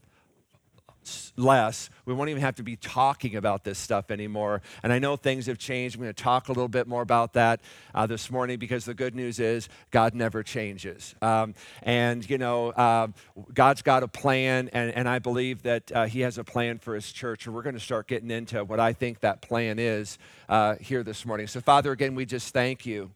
less. 1.35 1.89
We 2.05 2.13
won't 2.13 2.29
even 2.29 2.41
have 2.41 2.55
to 2.55 2.63
be 2.63 2.75
talking 2.75 3.35
about 3.35 3.63
this 3.63 3.77
stuff 3.77 4.11
anymore. 4.11 4.61
And 4.83 4.91
I 4.91 4.99
know 4.99 5.15
things 5.15 5.45
have 5.47 5.57
changed. 5.57 5.95
I'm 5.95 6.01
going 6.01 6.13
to 6.13 6.23
talk 6.23 6.47
a 6.47 6.51
little 6.51 6.67
bit 6.67 6.87
more 6.87 7.01
about 7.01 7.33
that 7.33 7.61
uh, 7.93 8.07
this 8.07 8.31
morning 8.31 8.57
because 8.59 8.85
the 8.85 8.93
good 8.93 9.15
news 9.15 9.39
is 9.39 9.69
God 9.91 10.13
never 10.13 10.43
changes. 10.43 11.15
Um, 11.21 11.53
and, 11.83 12.27
you 12.29 12.37
know, 12.37 12.69
uh, 12.69 13.07
God's 13.53 13.81
got 13.81 14.03
a 14.03 14.07
plan, 14.07 14.69
and, 14.73 14.91
and 14.91 15.07
I 15.07 15.19
believe 15.19 15.63
that 15.63 15.91
uh, 15.91 16.05
He 16.05 16.21
has 16.21 16.37
a 16.37 16.43
plan 16.43 16.79
for 16.79 16.95
His 16.95 17.11
church. 17.11 17.45
And 17.45 17.55
we're 17.55 17.63
going 17.63 17.75
to 17.75 17.79
start 17.79 18.07
getting 18.07 18.31
into 18.31 18.63
what 18.63 18.79
I 18.79 18.93
think 18.93 19.19
that 19.21 19.41
plan 19.41 19.79
is 19.79 20.17
uh, 20.49 20.75
here 20.79 21.03
this 21.03 21.25
morning. 21.25 21.47
So, 21.47 21.61
Father, 21.61 21.91
again, 21.91 22.15
we 22.15 22.25
just 22.25 22.53
thank 22.53 22.85
you. 22.85 23.11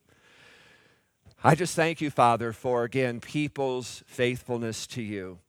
I 1.43 1.55
just 1.55 1.75
thank 1.75 2.01
you, 2.01 2.11
Father, 2.11 2.53
for 2.53 2.83
again 2.83 3.19
people's 3.19 4.03
faithfulness 4.05 4.85
to 4.87 5.01
you. 5.01 5.39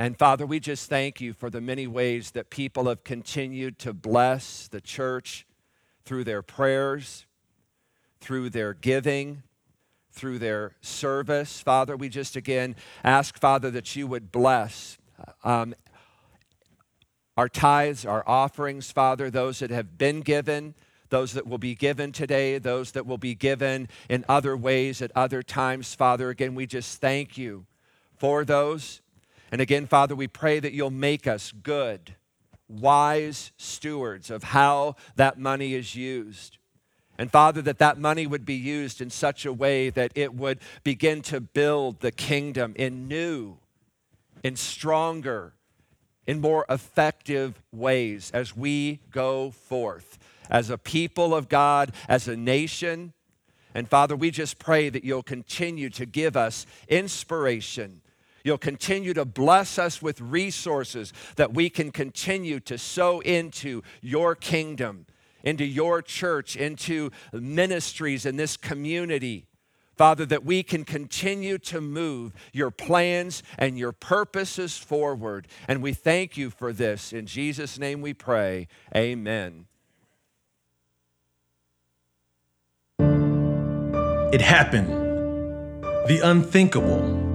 And 0.00 0.16
Father, 0.16 0.46
we 0.46 0.60
just 0.60 0.88
thank 0.88 1.20
you 1.20 1.32
for 1.32 1.50
the 1.50 1.60
many 1.60 1.88
ways 1.88 2.30
that 2.30 2.50
people 2.50 2.86
have 2.86 3.02
continued 3.02 3.80
to 3.80 3.92
bless 3.92 4.68
the 4.68 4.80
church 4.80 5.44
through 6.04 6.22
their 6.22 6.40
prayers, 6.40 7.26
through 8.20 8.50
their 8.50 8.74
giving, 8.74 9.42
through 10.12 10.38
their 10.38 10.76
service. 10.80 11.60
Father, 11.60 11.96
we 11.96 12.08
just 12.08 12.36
again 12.36 12.76
ask, 13.02 13.40
Father, 13.40 13.72
that 13.72 13.96
you 13.96 14.06
would 14.06 14.30
bless 14.30 14.98
um, 15.42 15.74
our 17.36 17.48
tithes, 17.48 18.04
our 18.04 18.22
offerings, 18.24 18.92
Father, 18.92 19.30
those 19.30 19.58
that 19.58 19.70
have 19.70 19.98
been 19.98 20.20
given, 20.20 20.74
those 21.08 21.32
that 21.32 21.46
will 21.48 21.58
be 21.58 21.74
given 21.74 22.12
today, 22.12 22.58
those 22.58 22.92
that 22.92 23.04
will 23.04 23.18
be 23.18 23.34
given 23.34 23.88
in 24.08 24.24
other 24.28 24.56
ways 24.56 25.02
at 25.02 25.10
other 25.16 25.42
times, 25.42 25.92
Father. 25.96 26.30
Again, 26.30 26.54
we 26.54 26.66
just 26.66 27.00
thank 27.00 27.36
you 27.36 27.66
for 28.16 28.44
those. 28.44 29.00
And 29.50 29.60
again, 29.60 29.86
Father, 29.86 30.14
we 30.14 30.28
pray 30.28 30.60
that 30.60 30.72
you'll 30.72 30.90
make 30.90 31.26
us 31.26 31.52
good, 31.52 32.14
wise 32.68 33.52
stewards 33.56 34.30
of 34.30 34.44
how 34.44 34.96
that 35.16 35.38
money 35.38 35.74
is 35.74 35.94
used. 35.94 36.58
And 37.16 37.30
Father, 37.30 37.62
that 37.62 37.78
that 37.78 37.98
money 37.98 38.26
would 38.26 38.44
be 38.44 38.54
used 38.54 39.00
in 39.00 39.10
such 39.10 39.44
a 39.44 39.52
way 39.52 39.90
that 39.90 40.12
it 40.14 40.34
would 40.34 40.60
begin 40.84 41.22
to 41.22 41.40
build 41.40 42.00
the 42.00 42.12
kingdom 42.12 42.74
in 42.76 43.08
new, 43.08 43.56
in 44.44 44.54
stronger, 44.54 45.54
in 46.26 46.40
more 46.40 46.64
effective 46.68 47.60
ways 47.72 48.30
as 48.32 48.56
we 48.56 49.00
go 49.10 49.50
forth 49.50 50.18
as 50.50 50.70
a 50.70 50.78
people 50.78 51.34
of 51.34 51.48
God, 51.48 51.92
as 52.08 52.28
a 52.28 52.36
nation. 52.36 53.12
And 53.74 53.88
Father, 53.88 54.16
we 54.16 54.30
just 54.30 54.58
pray 54.58 54.88
that 54.88 55.04
you'll 55.04 55.22
continue 55.22 55.90
to 55.90 56.06
give 56.06 56.36
us 56.36 56.66
inspiration 56.88 58.00
You'll 58.48 58.56
continue 58.56 59.12
to 59.12 59.26
bless 59.26 59.78
us 59.78 60.00
with 60.00 60.22
resources 60.22 61.12
that 61.36 61.52
we 61.52 61.68
can 61.68 61.90
continue 61.90 62.60
to 62.60 62.78
sow 62.78 63.20
into 63.20 63.82
your 64.00 64.34
kingdom, 64.34 65.04
into 65.44 65.66
your 65.66 66.00
church, 66.00 66.56
into 66.56 67.10
ministries 67.30 68.24
in 68.24 68.36
this 68.36 68.56
community. 68.56 69.44
Father, 69.98 70.24
that 70.24 70.46
we 70.46 70.62
can 70.62 70.86
continue 70.86 71.58
to 71.58 71.82
move 71.82 72.32
your 72.54 72.70
plans 72.70 73.42
and 73.58 73.78
your 73.78 73.92
purposes 73.92 74.78
forward. 74.78 75.46
And 75.68 75.82
we 75.82 75.92
thank 75.92 76.38
you 76.38 76.48
for 76.48 76.72
this. 76.72 77.12
In 77.12 77.26
Jesus' 77.26 77.78
name 77.78 78.00
we 78.00 78.14
pray. 78.14 78.66
Amen. 78.96 79.66
It 84.32 84.40
happened. 84.40 84.88
The 86.08 86.20
unthinkable. 86.24 87.27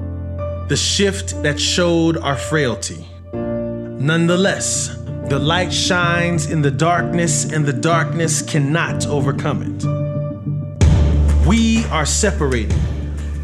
The 0.73 0.77
shift 0.77 1.43
that 1.43 1.59
showed 1.59 2.17
our 2.17 2.35
frailty. 2.35 3.05
Nonetheless, 3.31 4.87
the 5.29 5.37
light 5.37 5.71
shines 5.71 6.49
in 6.49 6.63
the 6.63 6.71
darkness, 6.71 7.45
and 7.45 7.63
the 7.63 7.73
darkness 7.73 8.41
cannot 8.41 9.05
overcome 9.05 9.61
it. 9.61 11.45
We 11.45 11.85
are 11.91 12.07
separated. 12.07 12.75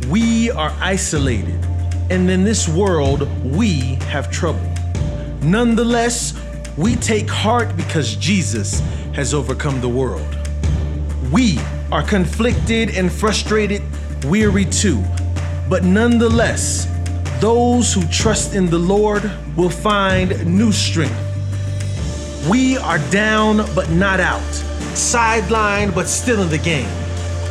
We 0.07 0.49
are 0.49 0.73
isolated. 0.79 1.63
And 2.09 2.27
in 2.31 2.45
this 2.45 2.67
world, 2.67 3.29
we 3.45 3.99
have 4.09 4.31
trouble. 4.31 4.73
Nonetheless, 5.43 6.33
we 6.77 6.95
take 6.95 7.29
heart 7.29 7.77
because 7.77 8.15
Jesus 8.15 8.79
has 9.13 9.35
overcome 9.35 9.81
the 9.81 9.89
world. 9.89 10.35
We 11.31 11.59
are 11.91 12.01
conflicted 12.01 12.89
and 12.97 13.11
frustrated, 13.11 13.83
weary 14.25 14.65
too. 14.65 15.03
But 15.69 15.83
nonetheless, 15.83 16.87
those 17.39 17.93
who 17.93 18.05
trust 18.07 18.53
in 18.53 18.69
the 18.69 18.77
Lord 18.77 19.31
will 19.55 19.69
find 19.69 20.45
new 20.45 20.71
strength. 20.73 21.15
We 22.49 22.77
are 22.77 22.99
down 23.11 23.65
but 23.73 23.89
not 23.89 24.19
out, 24.19 24.41
sidelined 24.93 25.95
but 25.95 26.07
still 26.07 26.41
in 26.41 26.49
the 26.49 26.57
game. 26.57 26.89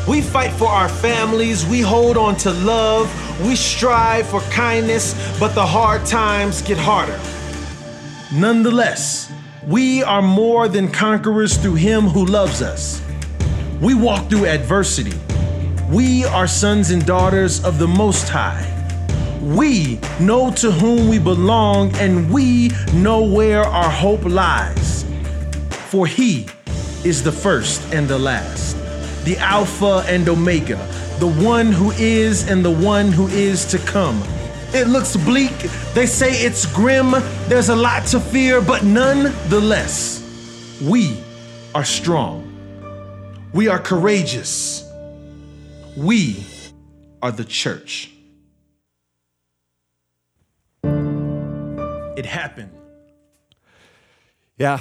We 0.06 0.20
fight 0.20 0.52
for 0.52 0.68
our 0.68 0.88
families, 0.88 1.66
we 1.66 1.80
hold 1.80 2.16
on 2.16 2.36
to 2.36 2.50
love, 2.50 3.10
we 3.46 3.56
strive 3.56 4.26
for 4.26 4.40
kindness, 4.50 5.14
but 5.38 5.54
the 5.54 5.64
hard 5.64 6.04
times 6.04 6.60
get 6.62 6.78
harder. 6.78 7.18
Nonetheless, 8.32 9.32
we 9.66 10.02
are 10.02 10.22
more 10.22 10.68
than 10.68 10.90
conquerors 10.90 11.56
through 11.56 11.74
Him 11.74 12.04
who 12.04 12.26
loves 12.26 12.60
us. 12.60 13.02
We 13.80 13.94
walk 13.94 14.28
through 14.28 14.46
adversity. 14.46 15.18
We 15.90 16.24
are 16.26 16.46
sons 16.46 16.90
and 16.90 17.06
daughters 17.06 17.64
of 17.64 17.78
the 17.78 17.88
Most 17.88 18.28
High. 18.28 18.77
We 19.42 19.98
know 20.20 20.52
to 20.54 20.70
whom 20.70 21.08
we 21.08 21.18
belong 21.18 21.94
and 21.96 22.30
we 22.30 22.70
know 22.92 23.22
where 23.22 23.62
our 23.62 23.90
hope 23.90 24.24
lies. 24.24 25.04
For 25.90 26.06
He 26.06 26.46
is 27.04 27.22
the 27.22 27.32
first 27.32 27.82
and 27.94 28.08
the 28.08 28.18
last, 28.18 28.76
the 29.24 29.38
Alpha 29.38 30.04
and 30.06 30.28
Omega, 30.28 30.76
the 31.18 31.28
one 31.28 31.72
who 31.72 31.92
is 31.92 32.48
and 32.48 32.64
the 32.64 32.70
one 32.70 33.12
who 33.12 33.26
is 33.28 33.64
to 33.66 33.78
come 33.78 34.22
it 34.74 34.86
looks 34.86 35.16
bleak. 35.16 35.56
They 35.94 36.04
say 36.04 36.30
it's 36.44 36.66
grim. 36.66 37.12
There's 37.48 37.70
a 37.70 37.76
lot 37.76 38.06
to 38.08 38.20
fear, 38.20 38.60
but 38.60 38.84
nonetheless, 38.84 40.22
we 40.82 41.16
are 41.74 41.84
strong. 41.84 42.44
We 43.54 43.68
are 43.68 43.78
courageous. 43.78 44.84
We 45.96 46.44
are 47.22 47.32
the 47.32 47.44
church. 47.44 48.10
It 52.18 52.26
happened. 52.26 52.72
Yeah, 54.56 54.80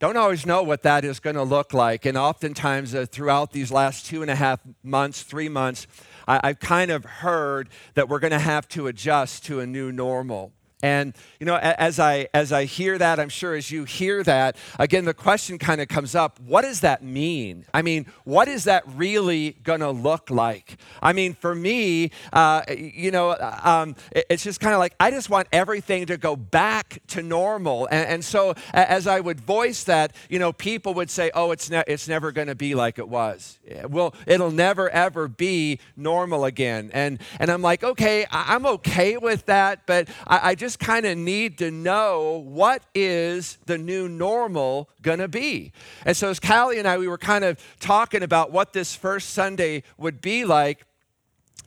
don't 0.00 0.16
always 0.16 0.44
know 0.44 0.64
what 0.64 0.82
that 0.82 1.04
is 1.04 1.20
going 1.20 1.36
to 1.36 1.44
look 1.44 1.72
like. 1.72 2.04
And 2.04 2.18
oftentimes, 2.18 2.96
uh, 2.96 3.06
throughout 3.08 3.52
these 3.52 3.70
last 3.70 4.06
two 4.06 4.22
and 4.22 4.30
a 4.30 4.34
half 4.34 4.58
months, 4.82 5.22
three 5.22 5.48
months, 5.48 5.86
I, 6.26 6.48
have 6.48 6.58
kind 6.58 6.90
of 6.90 7.04
heard 7.04 7.68
that 7.94 8.08
we're 8.08 8.18
going 8.18 8.32
to 8.32 8.40
have 8.40 8.66
to 8.70 8.88
adjust 8.88 9.44
to 9.46 9.60
a 9.60 9.68
new 9.68 9.92
normal. 9.92 10.52
And 10.82 11.14
you 11.40 11.46
know, 11.46 11.56
as 11.56 11.98
I 11.98 12.28
as 12.32 12.52
I 12.52 12.64
hear 12.64 12.98
that, 12.98 13.18
I'm 13.18 13.28
sure 13.28 13.54
as 13.54 13.70
you 13.70 13.84
hear 13.84 14.22
that, 14.22 14.56
again, 14.78 15.04
the 15.04 15.14
question 15.14 15.58
kind 15.58 15.80
of 15.80 15.88
comes 15.88 16.14
up: 16.14 16.38
What 16.40 16.62
does 16.62 16.80
that 16.80 17.02
mean? 17.02 17.64
I 17.74 17.82
mean, 17.82 18.06
what 18.24 18.46
is 18.48 18.64
that 18.64 18.84
really 18.86 19.56
going 19.64 19.80
to 19.80 19.90
look 19.90 20.30
like? 20.30 20.78
I 21.02 21.12
mean, 21.12 21.34
for 21.34 21.54
me, 21.54 22.10
uh, 22.32 22.62
you 22.68 23.10
know, 23.10 23.36
um, 23.62 23.96
it's 24.12 24.44
just 24.44 24.60
kind 24.60 24.74
of 24.74 24.78
like 24.78 24.94
I 25.00 25.10
just 25.10 25.30
want 25.30 25.48
everything 25.52 26.06
to 26.06 26.16
go 26.16 26.36
back 26.36 27.00
to 27.08 27.22
normal. 27.22 27.86
And, 27.86 28.08
and 28.08 28.24
so, 28.24 28.54
as 28.72 29.06
I 29.06 29.18
would 29.20 29.40
voice 29.40 29.84
that, 29.84 30.14
you 30.28 30.38
know, 30.38 30.52
people 30.52 30.94
would 30.94 31.10
say, 31.10 31.30
"Oh, 31.34 31.50
it's 31.50 31.70
ne- 31.70 31.84
it's 31.86 32.06
never 32.06 32.30
going 32.30 32.48
to 32.48 32.54
be 32.54 32.74
like 32.74 32.98
it 32.98 33.08
was. 33.08 33.58
Well, 33.88 34.14
it'll 34.26 34.52
never 34.52 34.88
ever 34.90 35.26
be 35.26 35.80
normal 35.96 36.44
again." 36.44 36.90
And 36.92 37.18
and 37.40 37.50
I'm 37.50 37.62
like, 37.62 37.82
okay, 37.82 38.26
I'm 38.30 38.66
okay 38.66 39.16
with 39.16 39.46
that, 39.46 39.86
but 39.86 40.08
I, 40.26 40.50
I 40.50 40.54
just 40.54 40.67
just 40.68 40.78
kind 40.78 41.06
of 41.06 41.16
need 41.16 41.56
to 41.56 41.70
know 41.70 42.44
what 42.44 42.82
is 42.94 43.56
the 43.64 43.78
new 43.78 44.06
normal 44.06 44.90
going 45.00 45.18
to 45.18 45.26
be. 45.26 45.72
And 46.04 46.14
so, 46.14 46.28
as 46.28 46.38
Callie 46.38 46.78
and 46.78 46.86
I, 46.86 46.98
we 46.98 47.08
were 47.08 47.16
kind 47.16 47.42
of 47.42 47.58
talking 47.80 48.22
about 48.22 48.52
what 48.52 48.74
this 48.74 48.94
first 48.94 49.30
Sunday 49.30 49.82
would 49.96 50.20
be 50.20 50.44
like. 50.44 50.84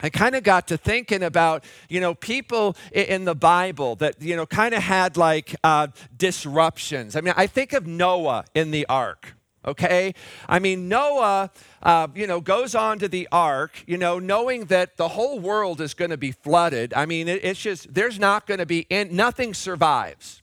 I 0.04 0.10
kind 0.10 0.36
of 0.36 0.44
got 0.44 0.68
to 0.68 0.78
thinking 0.78 1.24
about, 1.24 1.64
you 1.90 2.00
know, 2.00 2.14
people 2.14 2.76
in 2.92 3.26
the 3.26 3.34
Bible 3.34 3.96
that, 3.98 4.22
you 4.22 4.36
know, 4.36 4.46
kind 4.46 4.76
of 4.76 4.84
had 4.84 5.18
like 5.18 5.56
uh, 5.64 5.88
disruptions. 6.16 7.16
I 7.16 7.22
mean, 7.22 7.34
I 7.36 7.48
think 7.48 7.74
of 7.74 7.88
Noah 7.88 8.46
in 8.54 8.70
the 8.70 8.86
ark 8.86 9.34
okay? 9.66 10.14
I 10.48 10.60
mean, 10.60 10.88
Noah, 10.88 11.52
uh, 11.84 12.08
you 12.16 12.28
know, 12.28 12.42
goes 12.42 12.76
on 12.76 13.00
to 13.00 13.08
the 13.08 13.28
ark, 13.32 13.84
you 13.86 13.98
know, 13.98 14.20
knowing 14.20 14.66
that 14.66 14.98
the 14.98 15.10
whole 15.10 15.40
world 15.40 15.82
is 15.82 15.94
going 15.94 16.12
to 16.12 16.18
be 16.18 16.32
flooded. 16.32 16.94
I 16.94 17.06
mean, 17.06 17.28
it, 17.28 17.44
it's 17.44 17.62
just, 17.62 17.94
there's 17.94 18.20
not 18.20 18.48
going 18.48 18.60
to 18.60 18.66
be, 18.66 18.88
in, 18.90 19.16
nothing 19.16 19.54
survives. 19.54 20.42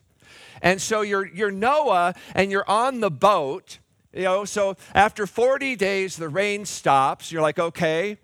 And 0.63 0.81
so 0.81 1.03
you're, 1.03 1.27
you're 1.27 1.51
Noah 1.51 2.15
and 2.35 2.51
you're 2.51 2.69
on 2.69 3.01
the 3.01 3.11
boat, 3.11 3.79
you 4.13 4.25
know, 4.25 4.45
so 4.45 4.77
after 4.95 5.27
40 5.27 5.77
days, 5.77 6.17
the 6.17 6.29
rain 6.29 6.65
stops. 6.65 7.31
You're 7.31 7.43
like, 7.43 7.59
okay. 7.59 8.19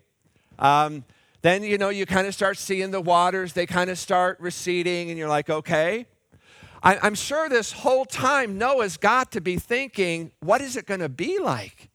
Um, 0.59 1.05
then, 1.41 1.63
you 1.63 1.77
know, 1.77 1.89
you 1.89 2.05
kind 2.05 2.25
of 2.25 2.33
start 2.33 2.57
seeing 2.57 2.91
the 2.91 2.99
waters, 2.99 3.53
they 3.53 3.67
kind 3.67 3.89
of 3.89 3.99
start 3.99 4.39
receding, 4.39 5.09
and 5.09 5.19
you're 5.19 5.29
like, 5.29 5.49
okay. 5.49 6.07
I, 6.85 7.07
am 7.07 7.15
sure 7.15 7.49
this 7.49 7.71
whole 7.71 8.05
time 8.05 8.59
Noah's 8.59 8.97
got 8.97 9.31
to 9.31 9.41
be 9.41 9.57
thinking, 9.57 10.31
what 10.39 10.61
is 10.61 10.77
it 10.77 10.85
going 10.85 10.99
to 10.99 11.09
be 11.09 11.39
like? 11.39 11.89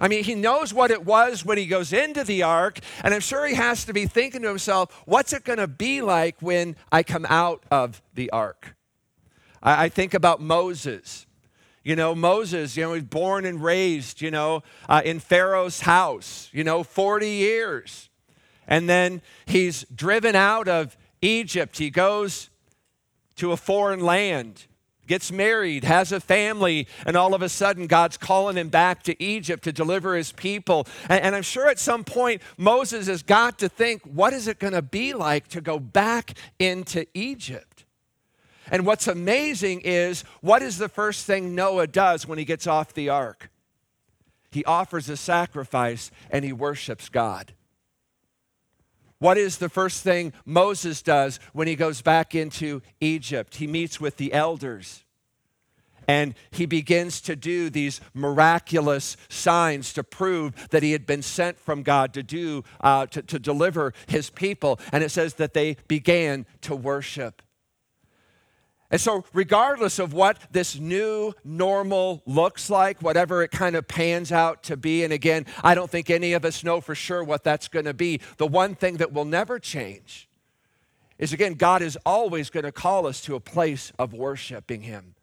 I 0.00 0.08
mean, 0.08 0.24
he 0.24 0.34
knows 0.34 0.74
what 0.74 0.90
it 0.90 1.04
was 1.04 1.44
when 1.44 1.58
he 1.58 1.66
goes 1.66 1.92
into 1.92 2.24
the 2.24 2.42
ark, 2.42 2.80
and 3.04 3.14
I'm 3.14 3.20
sure 3.20 3.46
he 3.46 3.54
has 3.54 3.84
to 3.84 3.92
be 3.92 4.06
thinking 4.06 4.42
to 4.42 4.48
himself, 4.48 5.02
what's 5.06 5.32
it 5.32 5.44
going 5.44 5.60
to 5.60 5.68
be 5.68 6.02
like 6.02 6.42
when 6.42 6.74
I 6.90 7.04
come 7.04 7.24
out 7.28 7.62
of 7.70 8.02
the 8.14 8.30
ark? 8.30 8.76
I, 9.62 9.84
I 9.84 9.88
think 9.88 10.12
about 10.12 10.40
Moses. 10.40 11.26
You 11.84 11.94
know, 11.94 12.16
Moses, 12.16 12.76
you 12.76 12.82
know, 12.82 12.94
he's 12.94 13.04
born 13.04 13.44
and 13.44 13.62
raised, 13.62 14.20
you 14.20 14.32
know, 14.32 14.64
uh, 14.88 15.02
in 15.04 15.20
Pharaoh's 15.20 15.80
house, 15.82 16.50
you 16.52 16.64
know, 16.64 16.82
40 16.82 17.30
years. 17.30 18.10
And 18.66 18.88
then 18.88 19.22
he's 19.46 19.84
driven 19.94 20.34
out 20.34 20.66
of 20.66 20.96
Egypt. 21.22 21.78
He 21.78 21.90
goes 21.90 22.50
to 23.38 23.52
a 23.52 23.56
foreign 23.56 24.00
land, 24.00 24.66
gets 25.06 25.32
married, 25.32 25.84
has 25.84 26.12
a 26.12 26.20
family, 26.20 26.86
and 27.06 27.16
all 27.16 27.34
of 27.34 27.42
a 27.42 27.48
sudden 27.48 27.86
God's 27.86 28.16
calling 28.16 28.56
him 28.56 28.68
back 28.68 29.02
to 29.04 29.20
Egypt 29.22 29.64
to 29.64 29.72
deliver 29.72 30.14
his 30.14 30.32
people. 30.32 30.86
And, 31.08 31.22
and 31.22 31.34
I'm 31.34 31.42
sure 31.42 31.68
at 31.68 31.78
some 31.78 32.04
point 32.04 32.42
Moses 32.56 33.06
has 33.08 33.22
got 33.22 33.58
to 33.60 33.68
think, 33.68 34.02
what 34.02 34.32
is 34.32 34.46
it 34.46 34.58
going 34.58 34.74
to 34.74 34.82
be 34.82 35.14
like 35.14 35.48
to 35.48 35.60
go 35.60 35.78
back 35.78 36.34
into 36.58 37.06
Egypt? 37.14 37.84
And 38.70 38.84
what's 38.84 39.08
amazing 39.08 39.80
is 39.80 40.22
what 40.42 40.62
is 40.62 40.76
the 40.78 40.90
first 40.90 41.24
thing 41.26 41.54
Noah 41.54 41.86
does 41.86 42.28
when 42.28 42.38
he 42.38 42.44
gets 42.44 42.66
off 42.66 42.92
the 42.92 43.08
ark? 43.08 43.50
He 44.50 44.64
offers 44.64 45.08
a 45.08 45.16
sacrifice 45.16 46.10
and 46.30 46.44
he 46.44 46.52
worships 46.52 47.08
God. 47.08 47.54
What 49.18 49.36
is 49.36 49.58
the 49.58 49.68
first 49.68 50.02
thing 50.02 50.32
Moses 50.44 51.02
does 51.02 51.40
when 51.52 51.66
he 51.66 51.74
goes 51.74 52.02
back 52.02 52.34
into 52.34 52.82
Egypt? 53.00 53.56
He 53.56 53.66
meets 53.66 54.00
with 54.00 54.16
the 54.16 54.32
elders 54.32 55.04
and 56.08 56.34
he 56.50 56.64
begins 56.64 57.20
to 57.20 57.36
do 57.36 57.68
these 57.68 58.00
miraculous 58.14 59.16
signs 59.28 59.92
to 59.92 60.02
prove 60.02 60.68
that 60.70 60.82
he 60.82 60.92
had 60.92 61.04
been 61.04 61.20
sent 61.20 61.60
from 61.60 61.82
God 61.82 62.14
to 62.14 62.22
do, 62.22 62.64
uh, 62.80 63.06
to, 63.06 63.22
to 63.22 63.38
deliver 63.38 63.92
his 64.06 64.30
people. 64.30 64.80
And 64.90 65.04
it 65.04 65.10
says 65.10 65.34
that 65.34 65.52
they 65.52 65.76
began 65.86 66.46
to 66.62 66.74
worship. 66.74 67.42
And 68.90 69.00
so, 69.00 69.24
regardless 69.34 69.98
of 69.98 70.14
what 70.14 70.38
this 70.50 70.78
new 70.78 71.34
normal 71.44 72.22
looks 72.24 72.70
like, 72.70 73.02
whatever 73.02 73.42
it 73.42 73.50
kind 73.50 73.76
of 73.76 73.86
pans 73.86 74.32
out 74.32 74.62
to 74.64 74.78
be, 74.78 75.04
and 75.04 75.12
again, 75.12 75.44
I 75.62 75.74
don't 75.74 75.90
think 75.90 76.08
any 76.08 76.32
of 76.32 76.44
us 76.44 76.64
know 76.64 76.80
for 76.80 76.94
sure 76.94 77.22
what 77.22 77.44
that's 77.44 77.68
going 77.68 77.84
to 77.84 77.92
be, 77.92 78.20
the 78.38 78.46
one 78.46 78.74
thing 78.74 78.96
that 78.96 79.12
will 79.12 79.26
never 79.26 79.58
change 79.58 80.28
is 81.18 81.32
again, 81.32 81.54
God 81.54 81.82
is 81.82 81.98
always 82.06 82.48
going 82.48 82.64
to 82.64 82.72
call 82.72 83.06
us 83.06 83.20
to 83.22 83.34
a 83.34 83.40
place 83.40 83.92
of 83.98 84.14
worshiping 84.14 84.82
Him, 84.82 85.14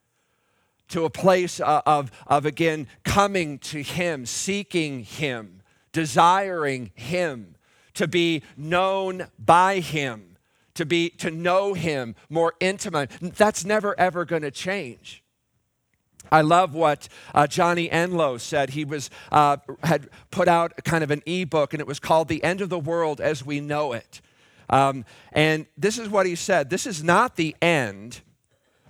to 0.90 1.06
a 1.06 1.10
place 1.10 1.60
uh, 1.60 1.82
of, 1.88 2.12
of 2.28 2.46
again, 2.46 2.88
coming 3.04 3.58
to 3.60 3.82
Him, 3.82 4.28
seeking 4.28 5.04
Him, 5.04 5.62
desiring 5.92 6.92
Him, 6.94 7.56
to 7.96 8.08
be 8.08 8.44
known 8.58 9.28
by 9.40 9.80
Him 9.80 10.35
to 10.76 10.86
be 10.86 11.10
to 11.10 11.32
know 11.32 11.74
him 11.74 12.16
more 12.30 12.54
intimate 12.60 13.12
that's 13.20 13.66
never 13.66 14.00
ever 14.00 14.26
going 14.26 14.44
to 14.44 14.52
change 14.52 15.24
I 16.32 16.42
love 16.42 16.74
what 16.74 17.08
uh, 17.34 17.48
Johnny 17.48 17.90
Enlow 17.90 18.40
said. 18.40 18.72
He 18.72 18.86
was 18.86 19.10
uh, 19.32 19.58
had 19.84 20.10
put 20.32 20.48
out 20.48 20.74
kind 20.84 21.04
of 21.04 21.12
an 21.12 21.22
ebook, 21.26 21.74
and 21.74 21.82
it 21.82 21.88
was 21.88 22.00
called 22.00 22.28
"The 22.28 22.44
End 22.44 22.62
of 22.62 22.70
the 22.70 22.80
World 22.80 23.22
as 23.22 23.46
We 23.46 23.60
Know 23.60 23.94
It." 23.94 24.22
Um, 24.70 25.06
and 25.32 25.68
this 25.78 25.98
is 25.98 26.10
what 26.10 26.26
he 26.26 26.36
said: 26.36 26.70
"This 26.70 26.86
is 26.86 27.04
not 27.04 27.36
the 27.36 27.56
end, 27.62 28.22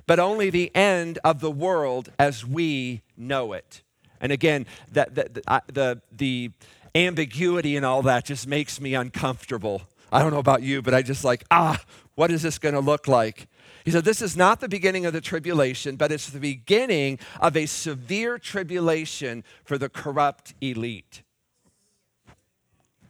but 0.08 0.20
only 0.20 0.50
the 0.50 0.74
end 0.76 1.20
of 1.24 1.40
the 1.42 1.52
world 1.52 2.12
as 2.18 2.46
we 2.46 3.02
know 3.18 3.54
it." 3.54 3.82
And 4.22 4.32
again, 4.32 4.66
that, 4.94 5.16
that 5.16 5.34
the, 5.34 5.62
the 5.68 6.02
the 6.12 6.52
ambiguity 6.96 7.76
and 7.76 7.86
all 7.86 8.02
that 8.04 8.26
just 8.26 8.48
makes 8.48 8.80
me 8.80 8.96
uncomfortable. 8.96 9.82
I 10.16 10.22
don't 10.22 10.32
know 10.32 10.40
about 10.40 10.62
you, 10.62 10.82
but 10.82 10.94
I 10.94 11.02
just 11.02 11.26
like 11.26 11.44
ah, 11.52 11.78
what 12.16 12.32
is 12.32 12.42
this 12.42 12.58
going 12.58 12.74
to 12.74 12.80
look 12.80 13.06
like? 13.08 13.48
He 13.84 13.92
said, 13.92 14.06
This 14.06 14.22
is 14.22 14.38
not 14.38 14.62
the 14.62 14.70
beginning 14.70 15.06
of 15.06 15.12
the 15.12 15.20
tribulation, 15.20 15.98
but 15.98 16.10
it's 16.10 16.30
the 16.30 16.40
beginning 16.40 17.20
of 17.42 17.58
a 17.58 17.66
severe 17.66 18.40
tribulation 18.40 19.44
for 19.66 19.78
the 19.78 19.90
corrupt 19.90 20.54
elite. 20.62 21.22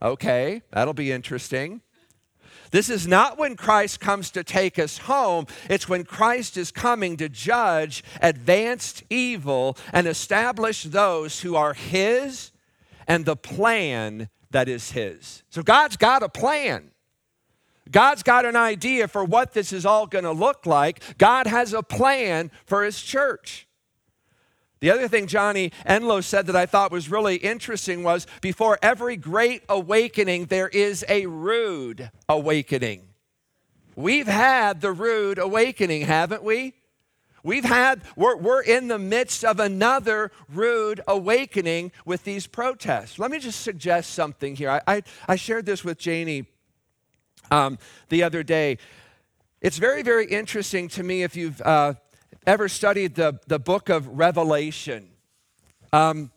Okay, 0.02 0.64
that'll 0.72 0.96
be 0.96 1.12
interesting. 1.12 1.82
This 2.72 2.90
is 2.90 3.06
not 3.06 3.38
when 3.38 3.56
Christ 3.56 4.00
comes 4.00 4.32
to 4.32 4.44
take 4.44 4.80
us 4.80 4.98
home. 4.98 5.46
It's 5.70 5.88
when 5.88 6.06
Christ 6.06 6.58
is 6.58 6.72
coming 6.72 7.18
to 7.18 7.30
judge 7.30 8.04
advanced 8.20 9.04
evil 9.12 9.78
and 9.94 10.08
establish 10.08 10.84
those 10.84 11.42
who 11.42 11.56
are 11.56 11.76
His 11.76 12.52
and 13.08 13.26
the 13.26 13.36
plan 13.36 14.30
that 14.50 14.68
is 14.68 14.92
His. 14.92 15.44
So 15.52 15.62
God's 15.62 15.98
got 15.98 16.24
a 16.24 16.30
plan. 16.30 16.92
God's 17.92 18.24
got 18.24 18.46
an 18.46 18.56
idea 18.56 19.08
for 19.08 19.24
what 19.24 19.54
this 19.54 19.72
is 19.72 19.86
all 19.86 20.08
going 20.08 20.24
to 20.24 20.32
look 20.32 20.66
like. 20.66 21.02
God 21.18 21.48
has 21.48 21.74
a 21.74 21.84
plan 21.84 22.52
for 22.66 22.84
his 22.84 23.02
church. 23.02 23.68
The 24.80 24.92
other 24.92 25.08
thing 25.08 25.28
Johnny 25.28 25.72
Enlow 25.86 26.22
said 26.24 26.48
that 26.48 26.56
I 26.56 26.66
thought 26.66 26.92
was 26.92 27.10
really 27.10 27.38
interesting 27.38 28.04
was 28.04 28.28
before 28.42 28.78
every 28.82 29.16
great 29.16 29.64
awakening, 29.70 30.46
there 30.46 30.68
is 30.68 31.06
a 31.08 31.26
rude 31.26 32.12
awakening. 32.28 33.08
We've 33.96 34.28
had 34.28 34.82
the 34.82 34.92
rude 34.92 35.38
awakening, 35.38 36.02
haven't 36.02 36.44
we? 36.44 36.74
We've 37.44 37.64
had, 37.64 38.02
we're, 38.16 38.36
we're 38.36 38.64
in 38.64 38.88
the 38.88 39.00
midst 39.00 39.46
of 39.46 39.60
another 39.60 40.32
rude 40.50 41.00
awakening 41.08 41.92
with 42.04 42.24
these 42.24 42.48
protests. 42.48 43.20
Let 43.20 43.32
me 43.32 43.40
just 43.40 43.62
suggest 43.62 44.12
something 44.14 44.56
here. 44.56 44.72
I, 44.72 44.82
I, 44.88 45.04
I 45.28 45.36
shared 45.36 45.66
this 45.66 45.84
with 45.84 46.00
Janie 46.00 46.48
um, 47.52 47.78
the 48.10 48.24
other 48.24 48.44
day. 48.44 48.78
It's 49.62 49.78
very, 49.78 50.04
very 50.04 50.26
interesting 50.26 50.88
to 50.90 51.04
me 51.04 51.24
if 51.24 51.36
you've 51.36 51.62
uh, 51.62 51.96
ever 52.46 52.68
studied 52.68 53.16
the, 53.16 53.40
the 53.48 53.60
book 53.60 53.90
of 53.90 54.08
Revelation. 54.08 55.10
Um, 55.92 56.32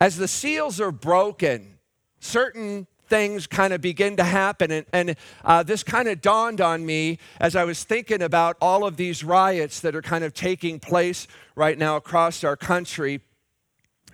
as 0.00 0.16
the 0.16 0.28
seals 0.28 0.80
are 0.80 0.92
broken, 0.92 1.78
certain 2.20 2.86
things 3.06 3.46
kind 3.46 3.72
of 3.72 3.80
begin 3.80 4.16
to 4.16 4.24
happen. 4.24 4.70
And, 4.70 4.86
and 4.92 5.16
uh, 5.44 5.62
this 5.62 5.82
kind 5.82 6.08
of 6.08 6.20
dawned 6.20 6.60
on 6.60 6.84
me 6.84 7.18
as 7.38 7.54
I 7.54 7.64
was 7.64 7.84
thinking 7.84 8.22
about 8.22 8.56
all 8.60 8.84
of 8.86 8.96
these 8.96 9.22
riots 9.22 9.80
that 9.80 9.94
are 9.94 10.02
kind 10.02 10.24
of 10.24 10.32
taking 10.34 10.80
place 10.80 11.28
right 11.54 11.78
now 11.78 11.96
across 11.96 12.42
our 12.42 12.56
country. 12.56 13.20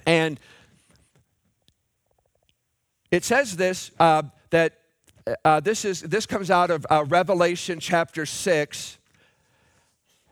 And 0.05 0.41
it 3.11 3.25
says 3.25 3.57
this 3.57 3.91
uh, 3.99 4.23
that 4.51 4.79
uh, 5.45 5.61
this 5.61 5.85
is 5.85 6.01
this 6.03 6.27
comes 6.27 6.51
out 6.51 6.71
of 6.71 6.87
uh, 6.91 7.05
Revelation 7.09 7.81
chapter 7.81 8.27
six, 8.27 8.99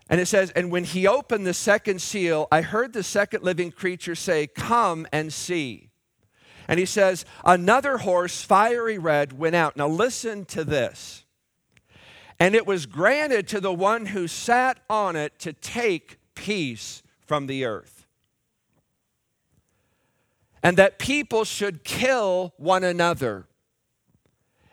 and 0.09 0.21
it 0.21 0.27
says, 0.27 0.51
"And 0.51 0.71
when 0.71 0.85
he 0.85 1.07
opened 1.07 1.47
the 1.47 1.55
second 1.55 2.01
seal, 2.01 2.49
I 2.53 2.63
heard 2.63 2.93
the 2.93 3.03
second 3.03 3.43
living 3.43 3.71
creature 3.71 4.15
say, 4.15 4.47
"Come 4.47 5.07
and 5.13 5.33
see." 5.33 5.91
And 6.69 6.79
he 6.79 6.87
says, 6.87 7.25
"Another 7.45 7.99
horse, 7.99 8.43
fiery 8.43 8.99
red, 8.99 9.39
went 9.39 9.55
out." 9.55 9.77
Now 9.77 9.89
listen 9.89 10.45
to 10.47 10.65
this. 10.65 11.25
And 12.39 12.55
it 12.55 12.67
was 12.67 12.85
granted 12.85 13.49
to 13.49 13.61
the 13.61 13.73
one 13.73 14.07
who 14.07 14.29
sat 14.29 14.79
on 14.91 15.17
it 15.17 15.39
to 15.39 15.55
take 15.55 16.19
peace 16.35 17.03
from 17.27 17.47
the 17.47 17.65
earth 17.65 17.96
and 20.67 20.77
that 20.77 20.99
people 20.99 21.45
should 21.45 21.85
kill 21.85 22.53
one 22.57 22.83
another. 22.83 23.47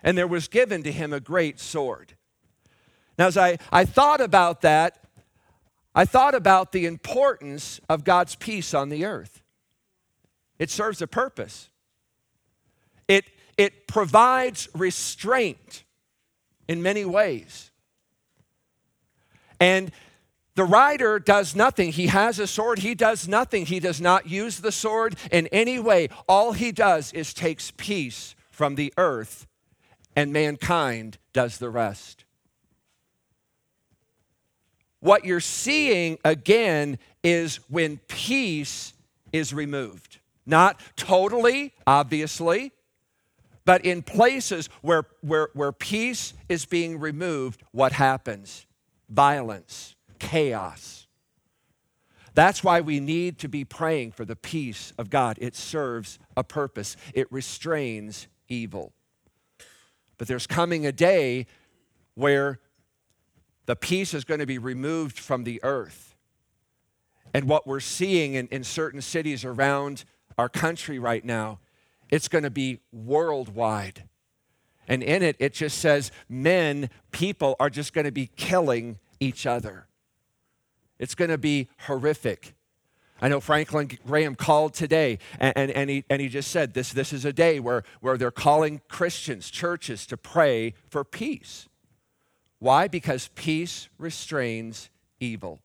And 0.02 0.18
there 0.18 0.26
was 0.26 0.48
given 0.48 0.82
to 0.82 0.92
him 0.92 1.14
a 1.14 1.20
great 1.20 1.60
sword. 1.60 2.16
Now, 3.16 3.28
as 3.28 3.38
I, 3.38 3.60
I 3.72 3.86
thought 3.86 4.20
about 4.20 4.62
that, 4.62 5.04
I 5.94 6.06
thought 6.06 6.34
about 6.34 6.72
the 6.72 6.88
importance 6.88 7.80
of 7.88 8.04
God's 8.04 8.36
peace 8.36 8.74
on 8.74 8.90
the 8.90 9.06
earth. 9.06 9.44
It 10.58 10.72
serves 10.72 11.00
a 11.00 11.06
purpose, 11.06 11.70
it, 13.08 13.26
it 13.56 13.86
provides 13.86 14.70
restraint 14.74 15.84
in 16.68 16.82
many 16.82 17.06
ways. 17.06 17.70
And 19.60 19.92
the 20.56 20.64
rider 20.64 21.18
does 21.20 21.56
nothing. 21.56 21.92
He 21.92 22.08
has 22.08 22.38
a 22.38 22.46
sword. 22.46 22.80
He 22.80 22.94
does 22.94 23.28
nothing. 23.28 23.66
He 23.66 23.80
does 23.80 24.00
not 24.00 24.30
use 24.30 24.60
the 24.60 24.72
sword 24.72 25.16
in 25.32 25.48
any 25.48 25.80
way. 25.80 26.10
All 26.28 26.54
he 26.54 26.72
does 26.72 27.12
is 27.14 27.34
takes 27.34 27.72
peace 27.72 28.36
from 28.52 28.76
the 28.76 28.94
earth, 28.98 29.48
and 30.16 30.32
mankind 30.32 31.18
does 31.34 31.58
the 31.58 31.70
rest. 31.70 32.26
What 35.00 35.26
you're 35.26 35.40
seeing 35.40 36.20
again 36.24 37.00
is 37.24 37.58
when 37.68 37.98
peace 38.08 38.94
is 39.32 39.54
removed. 39.54 40.20
Not 40.46 40.80
totally, 40.96 41.74
obviously, 41.88 42.74
but 43.66 43.84
in 43.84 44.04
places 44.04 44.70
where, 44.82 45.06
where, 45.22 45.50
where 45.54 45.72
peace 45.72 46.34
is 46.48 46.66
being 46.66 47.00
removed, 47.00 47.64
what 47.72 47.94
happens? 47.94 48.68
Violence 49.10 49.96
chaos. 50.24 51.08
That's 52.34 52.64
why 52.64 52.82
we 52.82 53.00
need 53.00 53.38
to 53.40 53.48
be 53.50 53.66
praying 53.66 54.14
for 54.14 54.26
the 54.26 54.36
peace 54.36 54.94
of 54.98 55.10
God. 55.10 55.38
It 55.40 55.56
serves 55.56 56.18
a 56.36 56.44
purpose, 56.44 56.96
it 57.14 57.32
restrains 57.32 58.28
evil. 58.48 58.94
But 60.18 60.28
there's 60.28 60.48
coming 60.48 60.86
a 60.86 60.92
day 60.92 61.48
where 62.16 62.60
the 63.66 63.76
peace 63.76 64.14
is 64.14 64.24
going 64.24 64.40
to 64.40 64.46
be 64.46 64.58
removed 64.58 65.20
from 65.20 65.44
the 65.44 65.60
earth. 65.64 66.16
And 67.34 67.46
what 67.46 67.68
we're 67.68 67.80
seeing 67.80 68.36
in, 68.36 68.48
in 68.48 68.64
certain 68.64 69.02
cities 69.02 69.44
around 69.44 70.06
our 70.38 70.50
country 70.50 71.00
right 71.00 71.26
now, 71.26 71.60
it's 72.10 72.28
going 72.28 72.44
to 72.44 72.52
be 72.52 72.80
worldwide. 72.92 74.04
And 74.88 75.02
in 75.04 75.24
it, 75.24 75.36
it 75.40 75.54
just 75.54 75.80
says 75.80 76.12
men, 76.30 76.90
people 77.12 77.56
are 77.60 77.70
just 77.70 77.94
going 77.94 78.06
to 78.06 78.12
be 78.12 78.28
killing 78.36 79.00
each 79.20 79.46
other. 79.46 79.88
It's 81.00 81.16
going 81.16 81.32
to 81.32 81.38
be 81.38 81.70
horrific. 81.82 82.54
I 83.22 83.30
know 83.30 83.40
Franklin 83.40 83.90
Graham 84.06 84.36
called 84.36 84.74
today 84.74 85.20
and, 85.40 85.54
and, 85.56 85.72
and, 85.72 85.90
he, 85.90 86.04
and 86.10 86.22
he 86.22 86.28
just 86.28 86.52
said 86.52 86.74
this, 86.74 86.92
this 86.92 87.14
is 87.14 87.24
a 87.24 87.32
day 87.32 87.60
where, 87.60 87.84
where 88.02 88.18
they're 88.18 88.32
calling 88.32 88.82
Christians, 88.90 89.50
churches, 89.50 90.06
to 90.08 90.18
pray 90.18 90.74
for 90.90 91.06
peace. 91.06 91.70
Why? 92.60 92.90
Because 92.90 93.30
peace 93.36 93.88
restrains 93.98 94.90
evil. 95.22 95.62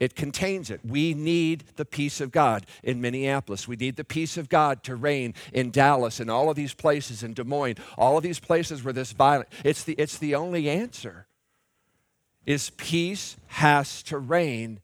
It 0.00 0.16
contains 0.16 0.68
it. 0.68 0.80
We 0.84 1.14
need 1.14 1.64
the 1.76 1.84
peace 1.84 2.20
of 2.20 2.32
God 2.32 2.66
in 2.82 3.00
Minneapolis. 3.00 3.68
We 3.68 3.76
need 3.76 3.94
the 3.94 4.04
peace 4.04 4.36
of 4.36 4.48
God 4.48 4.82
to 4.82 4.96
reign 4.96 5.34
in 5.52 5.70
Dallas 5.70 6.18
and 6.18 6.28
all 6.28 6.50
of 6.50 6.56
these 6.56 6.74
places 6.74 7.22
in 7.22 7.34
Des 7.34 7.44
Moines, 7.44 7.76
all 7.96 8.16
of 8.16 8.24
these 8.24 8.40
places 8.40 8.82
where 8.82 8.92
this 8.92 9.12
violence. 9.12 9.48
it's 9.64 9.84
the, 9.84 9.94
it's 9.94 10.18
the 10.18 10.34
only 10.34 10.68
answer 10.68 11.27
is 12.48 12.70
peace 12.70 13.36
has 13.48 14.02
to 14.02 14.16
reign 14.16 14.80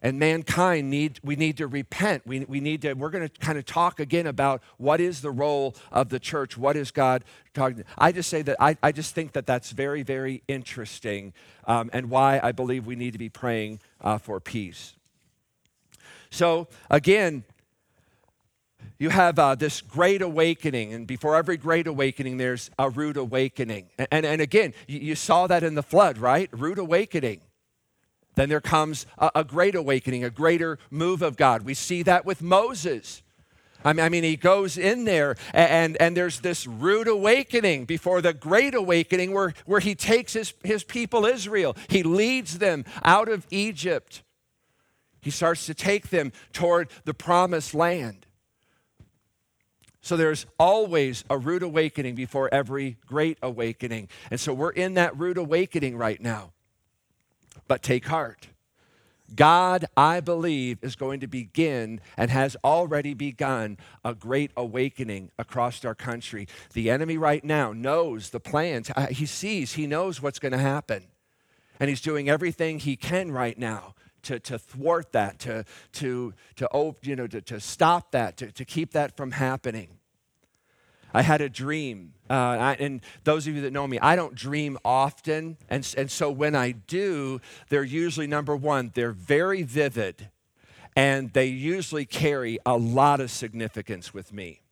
and 0.00 0.18
mankind 0.18 0.88
need 0.88 1.20
we 1.22 1.36
need 1.36 1.58
to 1.58 1.66
repent. 1.66 2.26
We, 2.26 2.46
we 2.46 2.60
need 2.60 2.80
to 2.82 2.94
we're 2.94 3.10
going 3.10 3.28
to 3.28 3.40
kind 3.40 3.58
of 3.58 3.66
talk 3.66 4.00
again 4.00 4.26
about 4.26 4.62
what 4.78 4.98
is 4.98 5.20
the 5.20 5.30
role 5.30 5.76
of 5.92 6.08
the 6.08 6.18
church 6.18 6.56
what 6.56 6.74
is 6.74 6.90
god 6.90 7.24
talking 7.52 7.84
i 7.98 8.10
just 8.10 8.30
say 8.30 8.40
that 8.40 8.56
i, 8.58 8.74
I 8.82 8.90
just 8.92 9.14
think 9.14 9.32
that 9.32 9.44
that's 9.44 9.70
very 9.70 10.02
very 10.02 10.42
interesting 10.48 11.34
um, 11.66 11.90
and 11.92 12.08
why 12.08 12.40
i 12.42 12.52
believe 12.52 12.86
we 12.86 12.96
need 12.96 13.12
to 13.12 13.18
be 13.18 13.28
praying 13.28 13.80
uh, 14.00 14.16
for 14.16 14.40
peace. 14.40 14.94
So 16.30 16.68
again 16.90 17.44
you 18.98 19.10
have 19.10 19.38
uh, 19.38 19.54
this 19.54 19.82
great 19.82 20.22
awakening, 20.22 20.94
and 20.94 21.06
before 21.06 21.36
every 21.36 21.56
great 21.56 21.86
awakening, 21.86 22.38
there's 22.38 22.70
a 22.78 22.88
rude 22.88 23.16
awakening. 23.16 23.88
And, 23.98 24.08
and, 24.10 24.26
and 24.26 24.40
again, 24.40 24.72
you, 24.86 25.00
you, 25.00 25.14
saw 25.14 25.46
that 25.46 25.62
in 25.62 25.74
the 25.74 25.82
flood, 25.82 26.18
right? 26.18 26.48
Rude 26.52 26.78
awakening. 26.78 27.40
Then 28.36 28.48
there 28.48 28.60
comes 28.60 29.06
a, 29.18 29.30
a 29.36 29.44
great 29.44 29.74
awakening, 29.74 30.24
a 30.24 30.30
greater 30.30 30.78
move 30.90 31.20
of 31.20 31.36
God. 31.36 31.62
We 31.62 31.74
see 31.74 32.02
that 32.04 32.24
with 32.24 32.40
Moses. 32.40 33.22
I 33.84 33.92
mean, 33.92 34.04
I 34.04 34.08
mean, 34.08 34.24
he 34.24 34.36
goes 34.36 34.78
in 34.78 35.04
there 35.04 35.36
and, 35.52 35.70
and, 35.70 35.96
and, 36.00 36.16
there's 36.16 36.40
this 36.40 36.66
rude 36.66 37.06
awakening 37.06 37.84
before 37.84 38.20
the 38.20 38.32
great 38.32 38.74
awakening 38.74 39.32
where, 39.32 39.52
where 39.64 39.80
he 39.80 39.94
takes 39.94 40.32
his, 40.32 40.54
his 40.64 40.82
people 40.82 41.24
Israel. 41.24 41.76
He 41.88 42.02
leads 42.02 42.58
them 42.58 42.84
out 43.04 43.28
of 43.28 43.46
Egypt. 43.50 44.22
He 45.20 45.30
starts 45.30 45.66
to 45.66 45.74
take 45.74 46.08
them 46.08 46.32
toward 46.52 46.88
the 47.04 47.14
promised 47.14 47.74
land. 47.74 48.25
So 50.06 50.16
there's 50.16 50.46
always 50.56 51.24
a 51.28 51.36
rude 51.36 51.64
awakening 51.64 52.14
before 52.14 52.48
every 52.54 52.96
great 53.08 53.38
awakening. 53.42 54.08
And 54.30 54.38
so 54.38 54.54
we're 54.54 54.70
in 54.70 54.94
that 54.94 55.18
rude 55.18 55.36
awakening 55.36 55.96
right 55.96 56.20
now. 56.20 56.52
But 57.66 57.82
take 57.82 58.06
heart. 58.06 58.46
God, 59.34 59.86
I 59.96 60.20
believe, 60.20 60.78
is 60.80 60.94
going 60.94 61.18
to 61.18 61.26
begin 61.26 62.00
and 62.16 62.30
has 62.30 62.56
already 62.62 63.14
begun 63.14 63.78
a 64.04 64.14
great 64.14 64.52
awakening 64.56 65.32
across 65.40 65.84
our 65.84 65.96
country. 65.96 66.46
The 66.72 66.88
enemy 66.88 67.18
right 67.18 67.42
now 67.42 67.72
knows 67.72 68.30
the 68.30 68.38
plans. 68.38 68.92
Uh, 68.94 69.08
he 69.08 69.26
sees, 69.26 69.72
he 69.72 69.88
knows 69.88 70.22
what's 70.22 70.38
going 70.38 70.52
to 70.52 70.58
happen. 70.58 71.02
And 71.80 71.90
he's 71.90 72.00
doing 72.00 72.28
everything 72.28 72.78
he 72.78 72.94
can 72.94 73.32
right 73.32 73.58
now 73.58 73.96
to, 74.26 74.38
to 74.40 74.58
thwart 74.58 75.12
that, 75.12 75.38
to, 75.40 75.64
to, 75.92 76.34
to, 76.56 76.94
you 77.02 77.16
know, 77.16 77.26
to, 77.26 77.40
to 77.40 77.60
stop 77.60 78.12
that, 78.12 78.36
to, 78.36 78.52
to 78.52 78.64
keep 78.64 78.92
that 78.92 79.16
from 79.16 79.32
happening. 79.32 79.88
I 81.14 81.22
had 81.22 81.40
a 81.40 81.48
dream. 81.48 82.12
Uh, 82.28 82.34
I, 82.34 82.76
and 82.78 83.00
those 83.24 83.46
of 83.46 83.54
you 83.54 83.62
that 83.62 83.72
know 83.72 83.86
me, 83.86 83.98
I 84.00 84.16
don't 84.16 84.34
dream 84.34 84.78
often. 84.84 85.56
And, 85.70 85.94
and 85.96 86.10
so 86.10 86.30
when 86.30 86.54
I 86.54 86.72
do, 86.72 87.40
they're 87.68 87.84
usually 87.84 88.26
number 88.26 88.54
one, 88.54 88.90
they're 88.94 89.12
very 89.12 89.62
vivid 89.62 90.28
and 90.94 91.32
they 91.32 91.46
usually 91.46 92.06
carry 92.06 92.58
a 92.66 92.76
lot 92.76 93.20
of 93.20 93.30
significance 93.30 94.12
with 94.12 94.32
me. 94.32 94.62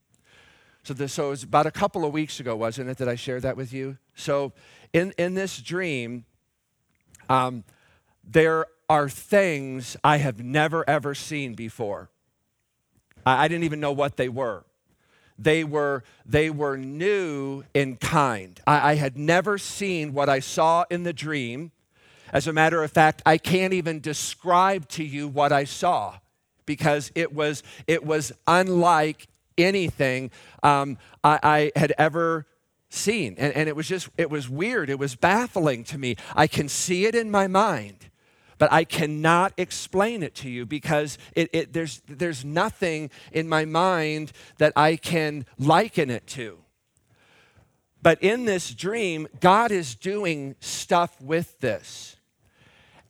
So, 0.82 0.94
this, 0.94 1.12
so 1.14 1.28
it 1.28 1.30
was 1.30 1.42
about 1.42 1.66
a 1.66 1.70
couple 1.70 2.04
of 2.04 2.12
weeks 2.12 2.40
ago, 2.40 2.56
wasn't 2.56 2.90
it, 2.90 2.98
that 2.98 3.08
I 3.08 3.14
shared 3.14 3.42
that 3.42 3.56
with 3.56 3.72
you? 3.72 3.98
So 4.14 4.52
in, 4.92 5.12
in 5.16 5.34
this 5.34 5.58
dream, 5.58 6.24
um, 7.28 7.64
there 8.22 8.66
are 8.88 9.08
things 9.08 9.96
I 10.04 10.18
have 10.18 10.42
never 10.42 10.88
ever 10.88 11.14
seen 11.14 11.54
before. 11.54 12.10
I, 13.24 13.44
I 13.44 13.48
didn't 13.48 13.64
even 13.64 13.80
know 13.80 13.92
what 13.92 14.16
they 14.16 14.28
were 14.28 14.64
they 15.38 15.64
were, 15.64 16.04
they 16.24 16.50
were 16.50 16.76
new 16.76 17.64
in 17.74 17.96
kind. 17.96 18.60
I, 18.66 18.92
I 18.92 18.94
had 18.94 19.16
never 19.16 19.58
seen 19.58 20.12
what 20.12 20.28
I 20.28 20.40
saw 20.40 20.84
in 20.90 21.02
the 21.02 21.12
dream. 21.12 21.72
As 22.32 22.46
a 22.46 22.52
matter 22.52 22.82
of 22.82 22.92
fact, 22.92 23.22
I 23.26 23.38
can't 23.38 23.72
even 23.72 24.00
describe 24.00 24.88
to 24.90 25.04
you 25.04 25.28
what 25.28 25.52
I 25.52 25.64
saw 25.64 26.18
because 26.66 27.12
it 27.14 27.34
was, 27.34 27.62
it 27.86 28.04
was 28.04 28.32
unlike 28.46 29.28
anything 29.58 30.30
um, 30.62 30.98
I, 31.22 31.38
I 31.42 31.78
had 31.78 31.92
ever 31.98 32.46
seen. 32.88 33.34
And, 33.38 33.52
and 33.54 33.68
it 33.68 33.76
was 33.76 33.88
just, 33.88 34.08
it 34.16 34.30
was 34.30 34.48
weird. 34.48 34.88
It 34.88 34.98
was 34.98 35.16
baffling 35.16 35.84
to 35.84 35.98
me. 35.98 36.16
I 36.34 36.46
can 36.46 36.68
see 36.68 37.06
it 37.06 37.14
in 37.14 37.30
my 37.30 37.46
mind 37.46 38.10
but 38.58 38.72
I 38.72 38.84
cannot 38.84 39.52
explain 39.56 40.22
it 40.22 40.34
to 40.36 40.50
you 40.50 40.66
because 40.66 41.18
it, 41.34 41.50
it, 41.52 41.72
there's, 41.72 42.02
there's 42.06 42.44
nothing 42.44 43.10
in 43.32 43.48
my 43.48 43.64
mind 43.64 44.32
that 44.58 44.72
I 44.76 44.96
can 44.96 45.46
liken 45.58 46.10
it 46.10 46.26
to. 46.28 46.58
But 48.02 48.22
in 48.22 48.44
this 48.44 48.74
dream, 48.74 49.26
God 49.40 49.72
is 49.72 49.94
doing 49.94 50.56
stuff 50.60 51.18
with 51.22 51.58
this. 51.60 52.16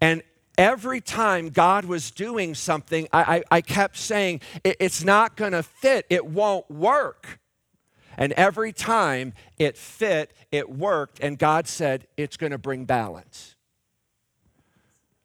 And 0.00 0.22
every 0.56 1.00
time 1.00 1.48
God 1.48 1.84
was 1.84 2.10
doing 2.10 2.54
something, 2.54 3.08
I, 3.12 3.36
I, 3.36 3.42
I 3.56 3.60
kept 3.60 3.96
saying, 3.96 4.40
it, 4.62 4.76
it's 4.78 5.02
not 5.02 5.36
going 5.36 5.52
to 5.52 5.62
fit, 5.62 6.06
it 6.10 6.26
won't 6.26 6.70
work. 6.70 7.40
And 8.16 8.32
every 8.34 8.72
time 8.72 9.32
it 9.58 9.76
fit, 9.76 10.32
it 10.52 10.70
worked, 10.70 11.18
and 11.20 11.38
God 11.38 11.66
said, 11.66 12.06
it's 12.16 12.36
going 12.36 12.52
to 12.52 12.58
bring 12.58 12.84
balance. 12.84 13.53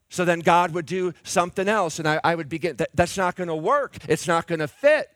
So 0.10 0.26
then 0.26 0.40
God 0.40 0.72
would 0.72 0.88
do 0.88 1.14
something 1.24 1.68
else, 1.68 2.00
and 2.00 2.08
I, 2.08 2.20
I 2.24 2.36
would 2.36 2.50
begin, 2.50 2.76
that, 2.78 2.90
that's 2.94 3.18
not 3.18 3.36
going 3.36 3.48
to 3.48 3.56
work. 3.56 3.96
It's 4.08 4.28
not 4.28 4.48
going 4.48 4.60
to 4.60 4.68
fit. 4.68 5.10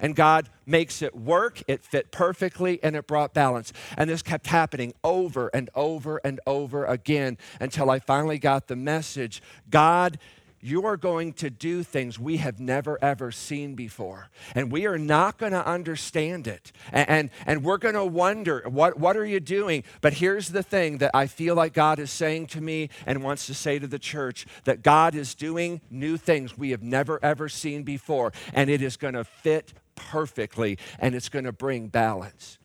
And 0.00 0.14
God 0.14 0.48
makes 0.64 1.02
it 1.02 1.16
work, 1.16 1.62
it 1.66 1.82
fit 1.82 2.12
perfectly, 2.12 2.78
and 2.82 2.94
it 2.94 3.06
brought 3.06 3.34
balance. 3.34 3.72
And 3.96 4.08
this 4.08 4.22
kept 4.22 4.46
happening 4.46 4.94
over 5.02 5.48
and 5.48 5.70
over 5.74 6.20
and 6.24 6.40
over 6.46 6.84
again 6.84 7.36
until 7.58 7.90
I 7.90 7.98
finally 7.98 8.38
got 8.38 8.68
the 8.68 8.76
message 8.76 9.42
God 9.68 10.18
you 10.60 10.86
are 10.86 10.96
going 10.96 11.32
to 11.34 11.50
do 11.50 11.82
things 11.82 12.18
we 12.18 12.38
have 12.38 12.58
never 12.58 12.98
ever 13.02 13.30
seen 13.30 13.74
before. 13.74 14.28
And 14.54 14.72
we 14.72 14.86
are 14.86 14.98
not 14.98 15.38
going 15.38 15.52
to 15.52 15.66
understand 15.66 16.46
it. 16.46 16.72
And, 16.92 17.08
and, 17.08 17.30
and, 17.46 17.64
we're 17.64 17.78
going 17.78 17.94
to 17.94 18.04
wonder, 18.04 18.62
what, 18.66 18.98
what 18.98 19.16
are 19.16 19.26
you 19.26 19.40
doing? 19.40 19.84
But 20.00 20.14
here's 20.14 20.48
the 20.48 20.62
thing 20.62 20.98
that 20.98 21.10
I 21.14 21.26
feel 21.26 21.54
like 21.54 21.74
God 21.74 21.98
is 21.98 22.10
saying 22.10 22.48
to 22.48 22.60
me 22.60 22.90
and 23.06 23.22
wants 23.22 23.46
to 23.46 23.54
say 23.54 23.78
to 23.78 23.86
the 23.86 23.98
church 23.98 24.46
that 24.64 24.82
God 24.82 25.14
is 25.14 25.34
doing 25.34 25.80
new 25.90 26.16
things 26.16 26.56
we 26.56 26.70
have 26.70 26.82
never 26.82 27.18
ever 27.22 27.48
seen 27.48 27.82
before. 27.82 28.32
And 28.52 28.70
it 28.70 28.82
is 28.82 28.96
going 28.96 29.14
to 29.14 29.24
fit 29.24 29.74
perfectly 29.94 30.78
and 30.98 31.14
it's 31.14 31.28
going 31.28 31.44
to 31.44 31.52
bring 31.52 31.88
balance. 31.88 32.58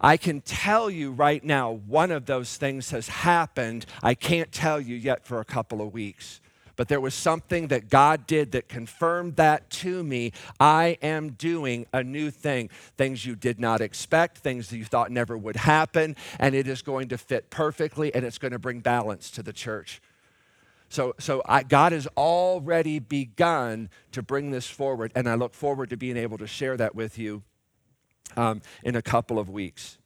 I 0.00 0.16
can 0.16 0.40
tell 0.40 0.90
you 0.90 1.12
right 1.12 1.42
now, 1.42 1.70
one 1.70 2.10
of 2.10 2.26
those 2.26 2.56
things 2.56 2.90
has 2.90 3.08
happened. 3.08 3.86
I 4.02 4.14
can't 4.14 4.50
tell 4.50 4.80
you 4.80 4.96
yet 4.96 5.24
for 5.24 5.38
a 5.38 5.44
couple 5.44 5.80
of 5.80 5.92
weeks 5.92 6.40
but 6.82 6.88
there 6.88 7.00
was 7.00 7.14
something 7.14 7.68
that 7.68 7.88
God 7.88 8.26
did 8.26 8.50
that 8.50 8.68
confirmed 8.68 9.36
that 9.36 9.70
to 9.70 10.02
me. 10.02 10.32
I 10.58 10.98
am 11.00 11.30
doing 11.30 11.86
a 11.92 12.02
new 12.02 12.28
thing. 12.28 12.70
Things 12.96 13.24
you 13.24 13.36
did 13.36 13.60
not 13.60 13.80
expect, 13.80 14.38
things 14.38 14.68
that 14.68 14.78
you 14.78 14.84
thought 14.84 15.12
never 15.12 15.38
would 15.38 15.54
happen, 15.54 16.16
and 16.40 16.56
it 16.56 16.66
is 16.66 16.82
going 16.82 17.10
to 17.10 17.18
fit 17.18 17.50
perfectly 17.50 18.12
and 18.12 18.24
it's 18.24 18.36
going 18.36 18.50
to 18.50 18.58
bring 18.58 18.80
balance 18.80 19.30
to 19.30 19.44
the 19.44 19.52
church. 19.52 20.02
So, 20.88 21.14
so 21.20 21.40
I, 21.46 21.62
God 21.62 21.92
has 21.92 22.08
already 22.16 22.98
begun 22.98 23.88
to 24.10 24.20
bring 24.20 24.50
this 24.50 24.66
forward, 24.66 25.12
and 25.14 25.28
I 25.28 25.36
look 25.36 25.54
forward 25.54 25.88
to 25.90 25.96
being 25.96 26.16
able 26.16 26.38
to 26.38 26.48
share 26.48 26.76
that 26.78 26.96
with 26.96 27.16
you 27.16 27.44
um, 28.36 28.60
in 28.82 28.96
a 28.96 29.02
couple 29.02 29.38
of 29.38 29.48
weeks. 29.48 29.98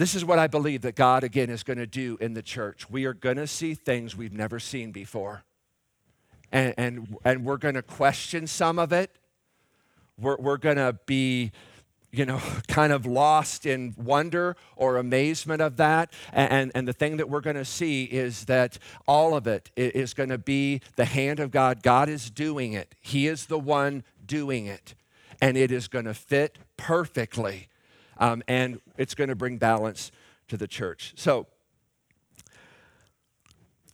This 0.00 0.14
is 0.14 0.24
what 0.24 0.38
I 0.38 0.46
believe 0.46 0.80
that 0.80 0.96
God, 0.96 1.24
again, 1.24 1.50
is 1.50 1.62
going 1.62 1.76
to 1.76 1.86
do 1.86 2.16
in 2.22 2.32
the 2.32 2.40
church. 2.40 2.88
We 2.88 3.04
are 3.04 3.12
going 3.12 3.36
to 3.36 3.46
see 3.46 3.74
things 3.74 4.16
we've 4.16 4.32
never 4.32 4.58
seen 4.58 4.92
before. 4.92 5.42
And, 6.50 6.72
and, 6.78 7.16
and 7.22 7.44
we're 7.44 7.58
going 7.58 7.74
to 7.74 7.82
question 7.82 8.46
some 8.46 8.78
of 8.78 8.94
it. 8.94 9.10
We're, 10.18 10.38
we're 10.38 10.56
going 10.56 10.78
to 10.78 10.98
be, 11.04 11.52
you 12.12 12.24
know, 12.24 12.40
kind 12.66 12.94
of 12.94 13.04
lost 13.04 13.66
in 13.66 13.94
wonder 13.98 14.56
or 14.74 14.96
amazement 14.96 15.60
of 15.60 15.76
that. 15.76 16.14
And, 16.32 16.72
and 16.74 16.88
the 16.88 16.94
thing 16.94 17.18
that 17.18 17.28
we're 17.28 17.42
going 17.42 17.56
to 17.56 17.66
see 17.66 18.04
is 18.04 18.46
that 18.46 18.78
all 19.06 19.36
of 19.36 19.46
it 19.46 19.70
is 19.76 20.14
going 20.14 20.30
to 20.30 20.38
be 20.38 20.80
the 20.96 21.04
hand 21.04 21.40
of 21.40 21.50
God. 21.50 21.82
God 21.82 22.08
is 22.08 22.30
doing 22.30 22.72
it, 22.72 22.94
He 23.00 23.26
is 23.26 23.44
the 23.44 23.58
one 23.58 24.04
doing 24.24 24.64
it. 24.64 24.94
And 25.42 25.58
it 25.58 25.70
is 25.70 25.88
going 25.88 26.06
to 26.06 26.14
fit 26.14 26.56
perfectly 26.78 27.68
um, 28.20 28.42
and 28.46 28.80
it's 28.96 29.14
going 29.14 29.28
to 29.28 29.34
bring 29.34 29.58
balance 29.58 30.12
to 30.48 30.56
the 30.56 30.68
church. 30.68 31.14
So, 31.16 31.46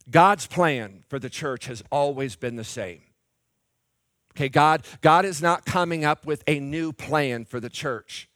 God's 0.09 0.47
plan 0.47 1.03
for 1.09 1.19
the 1.19 1.29
church 1.29 1.65
has 1.65 1.83
always 1.91 2.35
been 2.35 2.55
the 2.55 2.63
same. 2.63 3.01
Okay, 4.35 4.49
God, 4.49 4.85
God 5.01 5.25
is 5.25 5.41
not 5.41 5.65
coming 5.65 6.05
up 6.05 6.25
with 6.25 6.43
a 6.47 6.59
new 6.59 6.93
plan 6.93 7.43
for 7.43 7.59
the 7.59 7.69
church. 7.69 8.29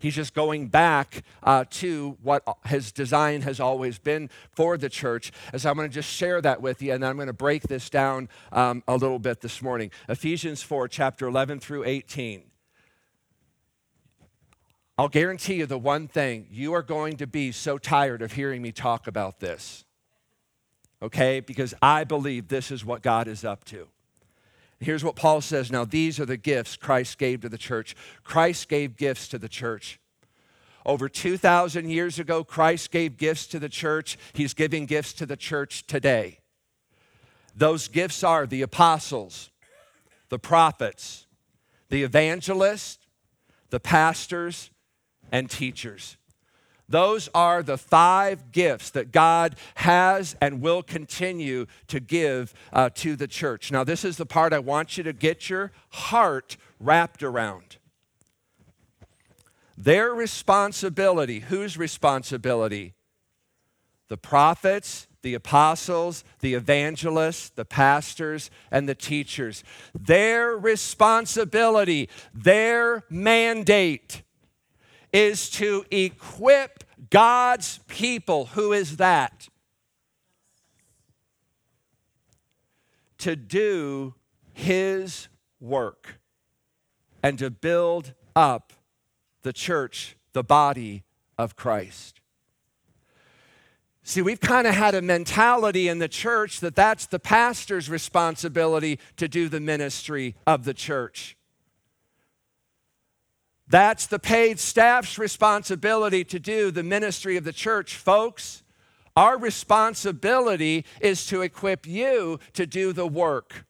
He's 0.00 0.16
just 0.16 0.34
going 0.34 0.66
back 0.66 1.22
uh, 1.44 1.64
to 1.70 2.16
what 2.22 2.42
his 2.66 2.90
design 2.90 3.42
has 3.42 3.60
always 3.60 4.00
been 4.00 4.30
for 4.50 4.76
the 4.76 4.88
church. 4.88 5.30
As 5.52 5.64
I'm 5.64 5.76
going 5.76 5.88
to 5.88 5.94
just 5.94 6.08
share 6.08 6.40
that 6.40 6.60
with 6.60 6.82
you, 6.82 6.92
and 6.92 7.04
I'm 7.04 7.14
going 7.14 7.28
to 7.28 7.32
break 7.32 7.62
this 7.64 7.88
down 7.88 8.28
um, 8.50 8.82
a 8.88 8.96
little 8.96 9.20
bit 9.20 9.42
this 9.42 9.62
morning. 9.62 9.92
Ephesians 10.08 10.60
4, 10.60 10.88
chapter 10.88 11.28
11 11.28 11.60
through 11.60 11.84
18. 11.84 12.42
I'll 14.98 15.08
guarantee 15.08 15.54
you 15.54 15.66
the 15.66 15.78
one 15.78 16.06
thing 16.06 16.46
you 16.50 16.74
are 16.74 16.82
going 16.82 17.16
to 17.16 17.26
be 17.26 17.50
so 17.52 17.78
tired 17.78 18.22
of 18.22 18.32
hearing 18.32 18.60
me 18.60 18.72
talk 18.72 19.06
about 19.06 19.40
this. 19.40 19.84
Okay? 21.00 21.40
Because 21.40 21.74
I 21.80 22.04
believe 22.04 22.48
this 22.48 22.70
is 22.70 22.84
what 22.84 23.02
God 23.02 23.26
is 23.26 23.44
up 23.44 23.64
to. 23.66 23.88
Here's 24.80 25.04
what 25.04 25.16
Paul 25.16 25.40
says 25.40 25.70
now, 25.70 25.84
these 25.84 26.18
are 26.18 26.26
the 26.26 26.36
gifts 26.36 26.76
Christ 26.76 27.16
gave 27.16 27.40
to 27.42 27.48
the 27.48 27.58
church. 27.58 27.94
Christ 28.24 28.68
gave 28.68 28.96
gifts 28.96 29.28
to 29.28 29.38
the 29.38 29.48
church. 29.48 30.00
Over 30.84 31.08
2,000 31.08 31.88
years 31.88 32.18
ago, 32.18 32.42
Christ 32.42 32.90
gave 32.90 33.16
gifts 33.16 33.46
to 33.48 33.60
the 33.60 33.68
church. 33.68 34.18
He's 34.32 34.54
giving 34.54 34.86
gifts 34.86 35.12
to 35.14 35.26
the 35.26 35.36
church 35.36 35.86
today. 35.86 36.40
Those 37.54 37.86
gifts 37.86 38.24
are 38.24 38.46
the 38.46 38.62
apostles, 38.62 39.50
the 40.28 40.38
prophets, 40.38 41.26
the 41.88 42.02
evangelists, 42.02 42.98
the 43.70 43.78
pastors, 43.78 44.71
and 45.32 45.50
teachers. 45.50 46.16
Those 46.88 47.30
are 47.34 47.62
the 47.62 47.78
five 47.78 48.52
gifts 48.52 48.90
that 48.90 49.12
God 49.12 49.56
has 49.76 50.36
and 50.42 50.60
will 50.60 50.82
continue 50.82 51.66
to 51.88 52.00
give 52.00 52.52
uh, 52.72 52.90
to 52.96 53.16
the 53.16 53.26
church. 53.26 53.72
Now, 53.72 53.82
this 53.82 54.04
is 54.04 54.18
the 54.18 54.26
part 54.26 54.52
I 54.52 54.58
want 54.58 54.98
you 54.98 55.04
to 55.04 55.14
get 55.14 55.48
your 55.48 55.72
heart 55.90 56.58
wrapped 56.78 57.22
around. 57.22 57.78
Their 59.78 60.10
responsibility, 60.14 61.40
whose 61.40 61.78
responsibility? 61.78 62.92
The 64.08 64.18
prophets, 64.18 65.06
the 65.22 65.32
apostles, 65.32 66.24
the 66.40 66.52
evangelists, 66.52 67.48
the 67.48 67.64
pastors, 67.64 68.50
and 68.70 68.86
the 68.86 68.94
teachers. 68.94 69.64
Their 69.98 70.58
responsibility, 70.58 72.10
their 72.34 73.04
mandate 73.08 74.22
is 75.12 75.50
to 75.50 75.84
equip 75.90 76.84
God's 77.10 77.80
people. 77.88 78.46
Who 78.46 78.72
is 78.72 78.96
that? 78.96 79.48
To 83.18 83.36
do 83.36 84.14
His 84.52 85.28
work 85.60 86.18
and 87.22 87.38
to 87.38 87.50
build 87.50 88.14
up 88.34 88.72
the 89.42 89.52
church, 89.52 90.16
the 90.32 90.42
body 90.42 91.04
of 91.38 91.56
Christ. 91.56 92.20
See, 94.04 94.22
we've 94.22 94.40
kind 94.40 94.66
of 94.66 94.74
had 94.74 94.96
a 94.96 95.02
mentality 95.02 95.86
in 95.86 96.00
the 96.00 96.08
church 96.08 96.58
that 96.60 96.74
that's 96.74 97.06
the 97.06 97.20
pastor's 97.20 97.88
responsibility 97.88 98.98
to 99.16 99.28
do 99.28 99.48
the 99.48 99.60
ministry 99.60 100.34
of 100.44 100.64
the 100.64 100.74
church. 100.74 101.36
That's 103.68 104.06
the 104.06 104.18
paid 104.18 104.58
staff's 104.58 105.18
responsibility 105.18 106.24
to 106.24 106.38
do 106.38 106.70
the 106.70 106.82
ministry 106.82 107.36
of 107.36 107.44
the 107.44 107.52
church. 107.52 107.96
Folks, 107.96 108.62
our 109.16 109.38
responsibility 109.38 110.84
is 111.00 111.26
to 111.26 111.42
equip 111.42 111.86
you 111.86 112.38
to 112.54 112.66
do 112.66 112.92
the 112.92 113.06
work 113.06 113.66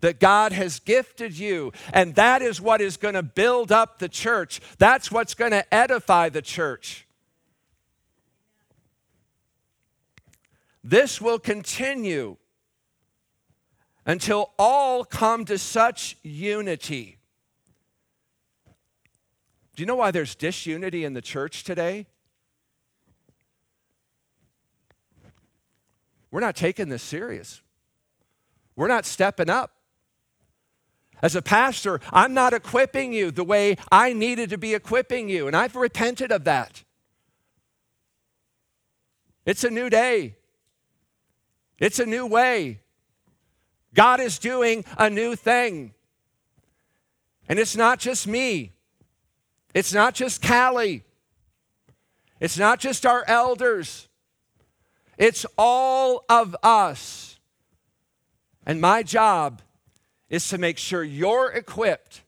that 0.00 0.20
God 0.20 0.52
has 0.52 0.80
gifted 0.80 1.38
you. 1.38 1.72
And 1.92 2.14
that 2.16 2.42
is 2.42 2.60
what 2.60 2.82
is 2.82 2.98
going 2.98 3.14
to 3.14 3.22
build 3.22 3.72
up 3.72 3.98
the 3.98 4.08
church. 4.08 4.60
That's 4.76 5.10
what's 5.10 5.32
going 5.32 5.52
to 5.52 5.74
edify 5.74 6.28
the 6.28 6.42
church. 6.42 7.06
This 10.82 11.22
will 11.22 11.38
continue 11.38 12.36
until 14.04 14.50
all 14.58 15.04
come 15.06 15.46
to 15.46 15.56
such 15.56 16.18
unity. 16.22 17.13
Do 19.74 19.82
you 19.82 19.86
know 19.86 19.96
why 19.96 20.10
there's 20.10 20.34
disunity 20.34 21.04
in 21.04 21.14
the 21.14 21.22
church 21.22 21.64
today? 21.64 22.06
We're 26.30 26.40
not 26.40 26.56
taking 26.56 26.88
this 26.88 27.02
serious. 27.02 27.62
We're 28.76 28.88
not 28.88 29.06
stepping 29.06 29.50
up. 29.50 29.72
As 31.22 31.34
a 31.34 31.42
pastor, 31.42 32.00
I'm 32.12 32.34
not 32.34 32.52
equipping 32.52 33.12
you 33.12 33.30
the 33.30 33.44
way 33.44 33.76
I 33.90 34.12
needed 34.12 34.50
to 34.50 34.58
be 34.58 34.74
equipping 34.74 35.28
you, 35.28 35.46
and 35.46 35.56
I've 35.56 35.76
repented 35.76 36.30
of 36.30 36.44
that. 36.44 36.82
It's 39.46 39.64
a 39.64 39.70
new 39.70 39.88
day, 39.88 40.36
it's 41.78 41.98
a 41.98 42.06
new 42.06 42.26
way. 42.26 42.80
God 43.94 44.18
is 44.18 44.38
doing 44.40 44.84
a 44.98 45.08
new 45.08 45.36
thing. 45.36 45.94
And 47.48 47.58
it's 47.60 47.76
not 47.76 48.00
just 48.00 48.26
me, 48.26 48.73
it's 49.74 49.92
not 49.92 50.14
just 50.14 50.40
Callie, 50.40 51.02
it's 52.40 52.56
not 52.58 52.80
just 52.80 53.04
our 53.04 53.24
elders, 53.26 54.08
it's 55.18 55.44
all 55.58 56.24
of 56.28 56.56
us. 56.62 57.38
And 58.66 58.80
my 58.80 59.02
job 59.02 59.60
is 60.30 60.48
to 60.48 60.58
make 60.58 60.78
sure 60.78 61.04
you're 61.04 61.50
equipped 61.50 62.22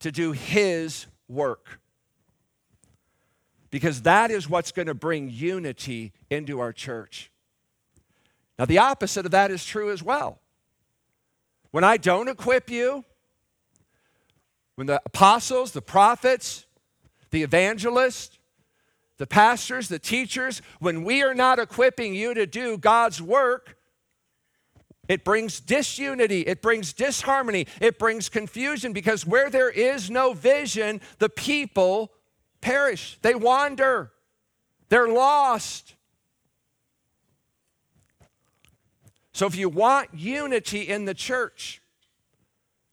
to 0.00 0.10
do 0.10 0.32
His 0.32 1.06
work. 1.28 1.80
Because 3.70 4.02
that 4.02 4.30
is 4.30 4.48
what's 4.48 4.72
going 4.72 4.88
to 4.88 4.94
bring 4.94 5.30
unity 5.30 6.12
into 6.28 6.58
our 6.60 6.72
church. 6.72 7.30
Now, 8.58 8.64
the 8.64 8.78
opposite 8.78 9.26
of 9.26 9.30
that 9.32 9.50
is 9.50 9.64
true 9.64 9.92
as 9.92 10.02
well. 10.02 10.40
When 11.70 11.84
I 11.84 11.96
don't 11.96 12.28
equip 12.28 12.68
you, 12.68 13.04
when 14.80 14.86
the 14.86 15.02
apostles, 15.04 15.72
the 15.72 15.82
prophets, 15.82 16.64
the 17.32 17.42
evangelists, 17.42 18.38
the 19.18 19.26
pastors, 19.26 19.88
the 19.88 19.98
teachers, 19.98 20.62
when 20.78 21.04
we 21.04 21.22
are 21.22 21.34
not 21.34 21.58
equipping 21.58 22.14
you 22.14 22.32
to 22.32 22.46
do 22.46 22.78
God's 22.78 23.20
work, 23.20 23.76
it 25.06 25.22
brings 25.22 25.60
disunity, 25.60 26.40
it 26.40 26.62
brings 26.62 26.94
disharmony, 26.94 27.66
it 27.78 27.98
brings 27.98 28.30
confusion 28.30 28.94
because 28.94 29.26
where 29.26 29.50
there 29.50 29.68
is 29.68 30.10
no 30.10 30.32
vision, 30.32 31.02
the 31.18 31.28
people 31.28 32.10
perish. 32.62 33.18
They 33.20 33.34
wander, 33.34 34.12
they're 34.88 35.08
lost. 35.08 35.94
So, 39.34 39.46
if 39.46 39.56
you 39.56 39.68
want 39.68 40.08
unity 40.14 40.88
in 40.88 41.04
the 41.04 41.12
church, 41.12 41.82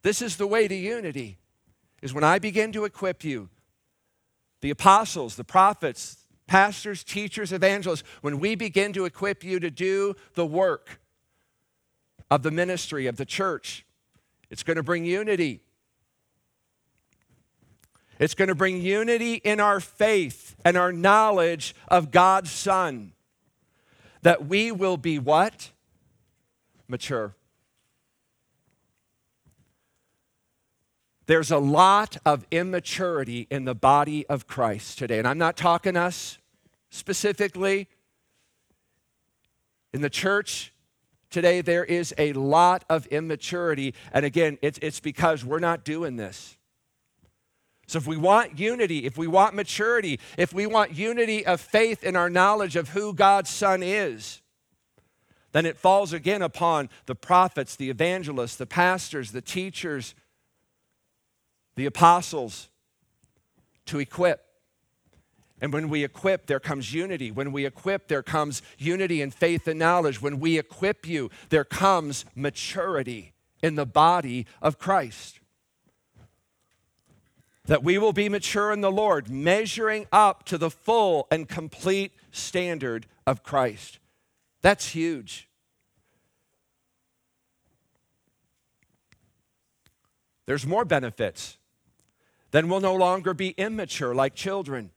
this 0.02 0.22
is 0.22 0.36
the 0.36 0.48
way 0.48 0.68
to 0.68 0.76
unity 0.76 1.40
is 2.02 2.14
when 2.14 2.24
I 2.24 2.40
begin 2.40 2.72
to 2.74 2.86
equip 2.86 3.24
you, 3.24 3.50
the 4.62 4.70
apostles, 4.70 5.36
the 5.36 5.44
prophets, 5.44 6.26
pastors, 6.48 7.04
teachers, 7.04 7.52
evangelists, 7.52 8.04
when 8.22 8.40
we 8.40 8.56
begin 8.56 8.94
to 8.94 9.06
equip 9.06 9.44
you 9.44 9.60
to 9.60 9.70
do 9.70 10.16
the 10.36 10.46
work 10.46 11.00
of 12.30 12.44
the 12.44 12.52
ministry 12.52 13.08
of 13.08 13.18
the 13.18 13.26
church. 13.26 13.86
It's 14.50 14.64
going 14.64 14.78
to 14.78 14.84
bring 14.84 15.06
unity. 15.06 15.62
It's 18.20 18.34
going 18.34 18.48
to 18.48 18.56
bring 18.56 18.82
unity 18.82 19.36
in 19.36 19.60
our 19.60 19.80
faith 19.80 20.56
and 20.66 20.76
our 20.76 20.92
knowledge 20.92 21.76
of 21.88 22.12
God's 22.12 22.52
Son. 22.52 23.14
That 24.24 24.48
we 24.48 24.72
will 24.72 24.98
be 24.98 25.20
what? 25.20 25.72
Mature. 26.88 27.37
There's 31.28 31.52
a 31.52 31.58
lot 31.58 32.18
of 32.26 32.46
immaturity 32.52 33.48
in 33.50 33.66
the 33.66 33.76
body 33.76 34.26
of 34.28 34.48
Christ 34.48 34.98
today. 34.98 35.20
And 35.20 35.28
I'm 35.28 35.38
not 35.38 35.56
talking 35.56 35.96
us 35.96 36.40
specifically. 36.90 37.88
In 39.94 40.02
the 40.02 40.10
church, 40.10 40.74
Today, 41.30 41.62
there 41.62 41.84
is 41.84 42.14
a 42.18 42.32
lot 42.34 42.86
of 42.90 43.06
immaturity. 43.08 43.94
And 44.14 44.26
again, 44.26 44.58
it's, 44.62 44.80
it's 44.82 45.00
because 45.00 45.44
we're 45.44 45.60
not 45.60 45.84
doing 45.84 46.16
this. 46.16 46.58
So, 47.88 47.98
if 47.98 48.08
we 48.08 48.18
want 48.18 48.60
unity, 48.60 49.06
if 49.06 49.18
we 49.18 49.28
want 49.28 49.54
maturity, 49.54 50.20
if 50.38 50.54
we 50.54 50.66
want 50.66 50.96
unity 50.96 51.46
of 51.46 51.62
faith 51.62 52.04
in 52.04 52.16
our 52.16 52.30
knowledge 52.30 52.76
of 52.76 52.90
who 52.90 53.14
God's 53.14 53.50
Son 53.50 53.82
is, 53.82 54.42
then 55.54 55.66
it 55.66 55.78
falls 55.78 56.12
again 56.12 56.42
upon 56.42 56.90
the 57.06 57.16
prophets, 57.16 57.76
the 57.76 57.90
evangelists, 57.90 58.58
the 58.58 58.66
pastors, 58.66 59.32
the 59.32 59.42
teachers, 59.42 60.16
the 61.78 61.86
apostles 61.86 62.70
to 63.86 64.00
equip. 64.00 64.44
And 65.62 65.72
when 65.72 65.90
we 65.90 66.04
equip, 66.04 66.48
there 66.48 66.60
comes 66.60 66.94
unity. 66.94 67.32
When 67.32 67.52
we 67.52 67.66
equip, 67.66 68.08
there 68.08 68.24
comes 68.24 68.62
unity 68.78 69.22
in 69.22 69.32
faith 69.32 69.68
and 69.68 69.80
knowledge. 69.80 70.22
When 70.22 70.40
we 70.40 70.58
equip 70.58 71.08
you, 71.08 71.30
there 71.50 71.64
comes 71.64 72.26
maturity 72.36 73.34
in 73.62 73.76
the 73.76 73.86
body 73.86 74.48
of 74.62 74.80
Christ. 74.80 75.40
That 77.66 77.84
we 77.84 78.00
will 78.00 78.14
be 78.14 78.28
mature 78.28 78.72
in 78.72 78.82
the 78.82 78.92
Lord, 78.92 79.30
measuring 79.30 80.08
up 80.12 80.46
to 80.46 80.58
the 80.58 80.72
full 80.72 81.28
and 81.30 81.48
complete 81.48 82.12
standard 82.32 83.06
of 83.28 83.44
Christ. 83.44 84.00
That's 84.64 84.90
huge. 84.90 85.48
There's 90.48 90.66
more 90.66 90.86
benefits. 90.86 91.58
Then 92.58 92.70
we'll 92.70 92.80
no 92.80 92.96
longer 92.96 93.36
be 93.36 93.50
immature 93.50 94.16
like 94.16 94.34
children. 94.34 94.90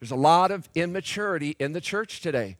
There's 0.00 0.10
a 0.10 0.16
lot 0.16 0.50
of 0.50 0.68
immaturity 0.74 1.54
in 1.60 1.70
the 1.70 1.80
church 1.80 2.20
today. 2.20 2.56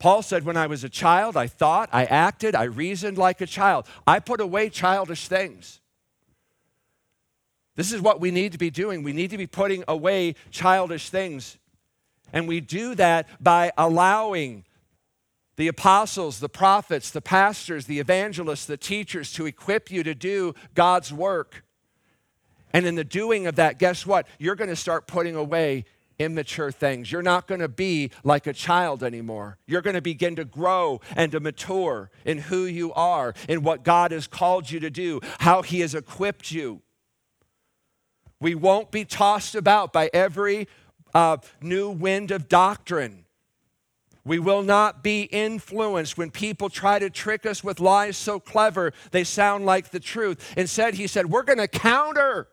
Paul 0.00 0.22
said, 0.22 0.44
When 0.44 0.56
I 0.56 0.66
was 0.66 0.82
a 0.82 0.88
child, 0.88 1.36
I 1.36 1.46
thought, 1.46 1.88
I 1.92 2.04
acted, 2.06 2.56
I 2.56 2.64
reasoned 2.64 3.16
like 3.16 3.40
a 3.40 3.46
child. 3.46 3.86
I 4.08 4.18
put 4.18 4.40
away 4.40 4.68
childish 4.68 5.28
things. 5.28 5.80
This 7.76 7.92
is 7.92 8.00
what 8.00 8.20
we 8.20 8.32
need 8.32 8.50
to 8.50 8.58
be 8.58 8.70
doing. 8.70 9.04
We 9.04 9.12
need 9.12 9.30
to 9.30 9.38
be 9.38 9.46
putting 9.46 9.84
away 9.86 10.34
childish 10.50 11.10
things. 11.10 11.58
And 12.32 12.48
we 12.48 12.60
do 12.60 12.96
that 12.96 13.28
by 13.40 13.70
allowing 13.78 14.64
the 15.56 15.68
apostles, 15.68 16.40
the 16.40 16.48
prophets, 16.48 17.10
the 17.10 17.22
pastors, 17.22 17.86
the 17.86 17.98
evangelists, 17.98 18.66
the 18.66 18.76
teachers 18.76 19.32
to 19.32 19.46
equip 19.46 19.90
you 19.90 20.02
to 20.02 20.14
do 20.14 20.54
God's 20.74 21.12
work. 21.12 21.64
And 22.72 22.86
in 22.86 22.94
the 22.94 23.04
doing 23.04 23.46
of 23.46 23.56
that, 23.56 23.78
guess 23.78 24.06
what? 24.06 24.26
You're 24.38 24.54
going 24.54 24.70
to 24.70 24.76
start 24.76 25.06
putting 25.06 25.34
away 25.34 25.86
immature 26.18 26.70
things. 26.70 27.10
You're 27.10 27.22
not 27.22 27.46
going 27.46 27.60
to 27.60 27.68
be 27.68 28.10
like 28.24 28.46
a 28.46 28.52
child 28.52 29.02
anymore. 29.02 29.58
You're 29.66 29.82
going 29.82 29.94
to 29.94 30.02
begin 30.02 30.36
to 30.36 30.44
grow 30.44 31.00
and 31.14 31.32
to 31.32 31.40
mature 31.40 32.10
in 32.24 32.38
who 32.38 32.64
you 32.64 32.92
are, 32.94 33.34
in 33.48 33.62
what 33.62 33.82
God 33.82 34.12
has 34.12 34.26
called 34.26 34.70
you 34.70 34.80
to 34.80 34.90
do, 34.90 35.20
how 35.40 35.62
He 35.62 35.80
has 35.80 35.94
equipped 35.94 36.50
you. 36.50 36.82
We 38.40 38.54
won't 38.54 38.90
be 38.90 39.04
tossed 39.04 39.54
about 39.54 39.92
by 39.92 40.10
every 40.12 40.68
uh, 41.14 41.38
new 41.62 41.90
wind 41.90 42.30
of 42.30 42.48
doctrine. 42.48 43.25
We 44.26 44.40
will 44.40 44.62
not 44.62 45.04
be 45.04 45.22
influenced 45.22 46.18
when 46.18 46.32
people 46.32 46.68
try 46.68 46.98
to 46.98 47.08
trick 47.10 47.46
us 47.46 47.62
with 47.62 47.78
lies 47.78 48.16
so 48.16 48.40
clever 48.40 48.92
they 49.12 49.22
sound 49.22 49.64
like 49.64 49.92
the 49.92 50.00
truth. 50.00 50.52
Instead, 50.56 50.94
he 50.94 51.06
said, 51.06 51.26
We're 51.26 51.44
going 51.44 51.60
to 51.60 51.68
counter. 51.68 52.48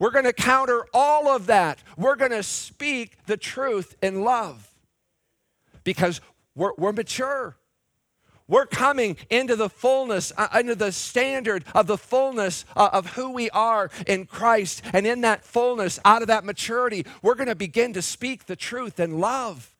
We're 0.00 0.10
going 0.10 0.24
to 0.24 0.32
counter 0.32 0.86
all 0.92 1.28
of 1.28 1.46
that. 1.46 1.78
We're 1.96 2.16
going 2.16 2.32
to 2.32 2.42
speak 2.42 3.24
the 3.26 3.36
truth 3.36 3.94
in 4.02 4.24
love 4.24 4.74
because 5.84 6.20
we're, 6.56 6.72
we're 6.76 6.92
mature. 6.92 7.56
We're 8.48 8.66
coming 8.66 9.16
into 9.30 9.54
the 9.54 9.70
fullness, 9.70 10.32
uh, 10.36 10.62
the 10.62 10.90
standard 10.90 11.64
of 11.76 11.86
the 11.86 11.96
fullness 11.96 12.64
uh, 12.74 12.90
of 12.92 13.12
who 13.12 13.30
we 13.30 13.50
are 13.50 13.88
in 14.04 14.26
Christ. 14.26 14.82
And 14.92 15.06
in 15.06 15.20
that 15.20 15.44
fullness, 15.44 16.00
out 16.04 16.22
of 16.22 16.28
that 16.28 16.44
maturity, 16.44 17.06
we're 17.22 17.36
going 17.36 17.46
to 17.46 17.54
begin 17.54 17.92
to 17.92 18.02
speak 18.02 18.46
the 18.46 18.56
truth 18.56 18.98
in 18.98 19.20
love 19.20 19.73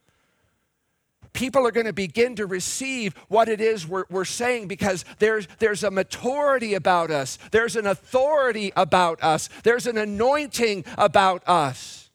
people 1.35 1.67
are 1.67 1.71
going 1.71 1.87
to 1.87 1.93
begin 1.93 2.37
to 2.37 2.47
receive 2.47 3.15
what 3.29 3.49
it 3.49 3.61
is 3.61 3.87
we're, 3.87 4.05
we're 4.09 4.25
saying 4.25 4.69
because 4.69 5.05
there's, 5.19 5.47
there's 5.59 5.85
a 5.85 5.91
maturity 5.91 6.73
about 6.73 7.11
us, 7.11 7.39
there's 7.51 7.77
an 7.77 7.87
authority 7.87 8.73
about 8.75 9.23
us, 9.23 9.51
there's 9.65 9.87
an 9.87 9.99
anointing 9.99 10.85
about 10.97 11.47
us. 11.47 12.09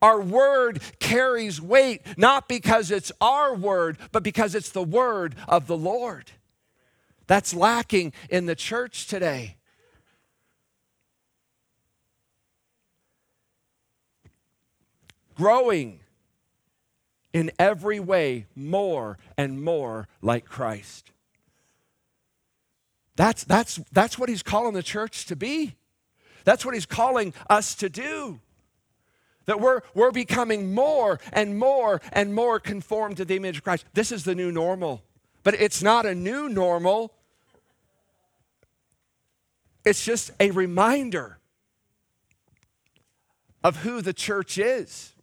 Our 0.00 0.20
word 0.20 0.80
carries 1.00 1.60
weight, 1.60 2.02
not 2.16 2.48
because 2.48 2.90
it's 2.90 3.10
our 3.20 3.54
word, 3.54 3.98
but 4.12 4.22
because 4.22 4.54
it's 4.54 4.70
the 4.70 4.82
word 4.82 5.34
of 5.48 5.66
the 5.66 5.76
Lord. 5.76 6.30
That's 7.26 7.52
lacking 7.52 8.12
in 8.30 8.46
the 8.46 8.54
church 8.54 9.08
today. 9.08 9.56
Growing 15.34 16.00
in 17.32 17.50
every 17.58 18.00
way 18.00 18.46
more 18.54 19.18
and 19.36 19.62
more 19.62 20.08
like 20.22 20.44
Christ. 20.44 21.12
That's, 23.16 23.44
that's, 23.44 23.80
that's 23.92 24.18
what 24.18 24.28
he's 24.28 24.42
calling 24.42 24.74
the 24.74 24.82
church 24.82 25.26
to 25.26 25.36
be. 25.36 25.74
That's 26.44 26.64
what 26.64 26.74
he's 26.74 26.86
calling 26.86 27.34
us 27.50 27.74
to 27.76 27.88
do. 27.88 28.40
That 29.46 29.60
we're, 29.60 29.80
we're 29.94 30.12
becoming 30.12 30.72
more 30.72 31.18
and 31.32 31.58
more 31.58 32.00
and 32.12 32.34
more 32.34 32.60
conformed 32.60 33.16
to 33.16 33.24
the 33.24 33.36
image 33.36 33.58
of 33.58 33.64
Christ. 33.64 33.84
This 33.92 34.12
is 34.12 34.24
the 34.24 34.34
new 34.34 34.52
normal. 34.52 35.02
But 35.42 35.54
it's 35.54 35.82
not 35.82 36.06
a 36.06 36.14
new 36.14 36.48
normal, 36.48 37.12
it's 39.84 40.04
just 40.04 40.30
a 40.38 40.50
reminder 40.50 41.38
of 43.64 43.78
who 43.78 44.02
the 44.02 44.12
church 44.12 44.58
is. 44.58 45.14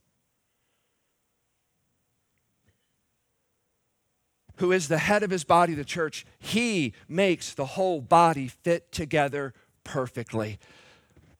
Who 4.57 4.71
is 4.71 4.87
the 4.87 4.97
head 4.97 5.23
of 5.23 5.29
his 5.29 5.43
body, 5.43 5.73
the 5.73 5.85
church, 5.85 6.25
he 6.39 6.93
makes 7.07 7.53
the 7.53 7.65
whole 7.65 8.01
body 8.01 8.47
fit 8.47 8.91
together 8.91 9.53
perfectly. 9.83 10.59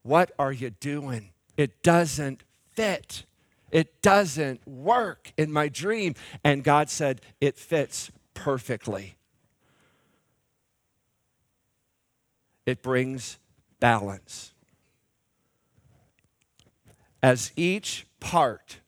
What 0.04 0.32
are 0.38 0.52
you 0.52 0.70
doing? 0.70 1.32
It 1.58 1.82
doesn't 1.82 2.44
fit. 2.74 3.26
It 3.72 4.02
doesn't 4.02 4.68
work 4.68 5.34
in 5.38 5.52
my 5.52 5.68
dream. 5.68 6.16
And 6.44 6.64
God 6.64 6.90
said, 6.90 7.22
It 7.42 7.58
fits 7.58 8.12
perfectly. 8.34 9.16
It 12.66 12.82
brings 12.82 13.38
balance. 13.80 14.54
As 17.22 17.52
each 17.56 18.06
part 18.20 18.80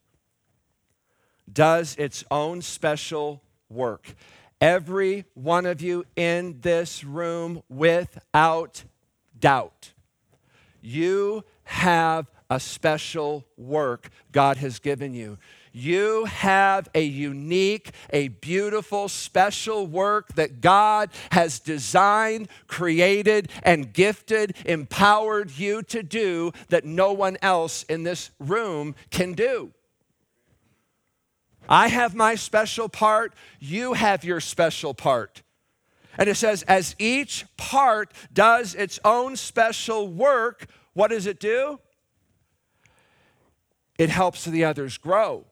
does 1.52 1.96
its 1.98 2.24
own 2.30 2.62
special 2.62 3.42
work. 3.70 4.16
Every 4.60 5.26
one 5.34 5.66
of 5.66 5.82
you 5.82 6.06
in 6.16 6.62
this 6.62 7.04
room, 7.04 7.62
without 7.70 8.84
doubt, 9.40 9.94
you 10.82 11.44
have 11.64 12.28
a 12.50 12.60
special 12.60 13.46
work 13.58 14.10
God 14.32 14.58
has 14.58 14.80
given 14.80 15.14
you. 15.14 15.38
You 15.74 16.26
have 16.26 16.90
a 16.96 17.04
unique, 17.04 17.92
a 18.10 18.30
beautiful, 18.30 19.10
special 19.10 19.86
work 19.86 20.34
that 20.34 20.60
God 20.60 21.12
has 21.32 21.60
designed, 21.60 22.48
created, 22.66 23.52
and 23.62 23.94
gifted, 23.94 24.56
empowered 24.66 25.52
you 25.52 25.84
to 25.84 26.02
do 26.02 26.52
that 26.70 26.84
no 26.84 27.12
one 27.14 27.38
else 27.44 27.84
in 27.84 28.04
this 28.04 28.32
room 28.40 28.96
can 29.12 29.34
do. 29.34 29.72
I 31.68 31.90
have 31.90 32.16
my 32.16 32.36
special 32.36 32.90
part, 32.90 33.34
you 33.60 33.94
have 33.94 34.24
your 34.24 34.40
special 34.40 34.94
part. 34.94 35.42
And 36.18 36.30
it 36.30 36.36
says, 36.36 36.64
as 36.64 36.96
each 36.98 37.46
part 37.58 38.12
does 38.34 38.74
its 38.74 39.00
own 39.06 39.36
special 39.36 40.08
work, 40.08 40.68
what 40.94 41.10
does 41.10 41.28
it 41.28 41.40
do? 41.40 41.80
It 43.98 44.10
helps 44.10 44.46
the 44.46 44.66
others 44.66 44.98
grow. 44.98 45.46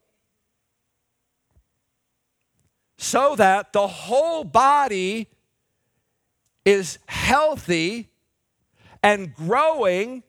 So 2.98 3.36
that 3.36 3.72
the 3.72 3.86
whole 3.86 4.42
body 4.42 5.28
is 6.64 6.98
healthy 7.06 8.08
and 9.02 9.34
growing 9.34 10.22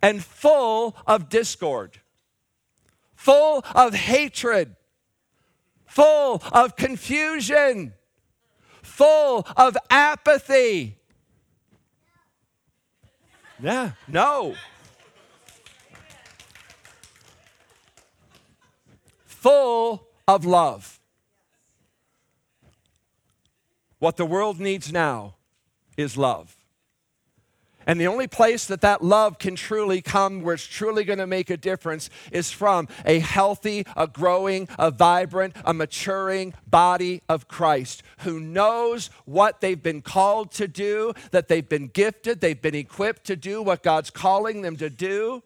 and 0.00 0.24
full 0.24 0.96
of 1.06 1.28
discord 1.28 1.98
full 3.18 3.64
of 3.74 3.94
hatred, 3.94 4.76
full 5.86 6.40
of 6.52 6.76
confusion, 6.76 7.92
full 8.80 9.44
of 9.56 9.76
apathy. 9.90 10.96
Yeah, 13.60 13.90
no. 14.06 14.54
Full 19.26 20.06
of 20.28 20.44
love. 20.44 21.00
What 23.98 24.16
the 24.16 24.26
world 24.26 24.60
needs 24.60 24.92
now 24.92 25.34
is 25.96 26.16
love. 26.16 26.56
And 27.88 27.98
the 27.98 28.06
only 28.06 28.26
place 28.26 28.66
that 28.66 28.82
that 28.82 29.02
love 29.02 29.38
can 29.38 29.56
truly 29.56 30.02
come, 30.02 30.42
where 30.42 30.52
it's 30.52 30.66
truly 30.66 31.04
going 31.04 31.20
to 31.20 31.26
make 31.26 31.48
a 31.48 31.56
difference, 31.56 32.10
is 32.30 32.50
from 32.50 32.86
a 33.06 33.18
healthy, 33.18 33.86
a 33.96 34.06
growing, 34.06 34.68
a 34.78 34.90
vibrant, 34.90 35.56
a 35.64 35.72
maturing 35.72 36.52
body 36.66 37.22
of 37.30 37.48
Christ 37.48 38.02
who 38.18 38.40
knows 38.40 39.08
what 39.24 39.62
they've 39.62 39.82
been 39.82 40.02
called 40.02 40.52
to 40.52 40.68
do, 40.68 41.14
that 41.30 41.48
they've 41.48 41.66
been 41.66 41.86
gifted, 41.86 42.42
they've 42.42 42.60
been 42.60 42.74
equipped 42.74 43.24
to 43.24 43.36
do 43.36 43.62
what 43.62 43.82
God's 43.82 44.10
calling 44.10 44.60
them 44.60 44.76
to 44.76 44.90
do. 44.90 45.42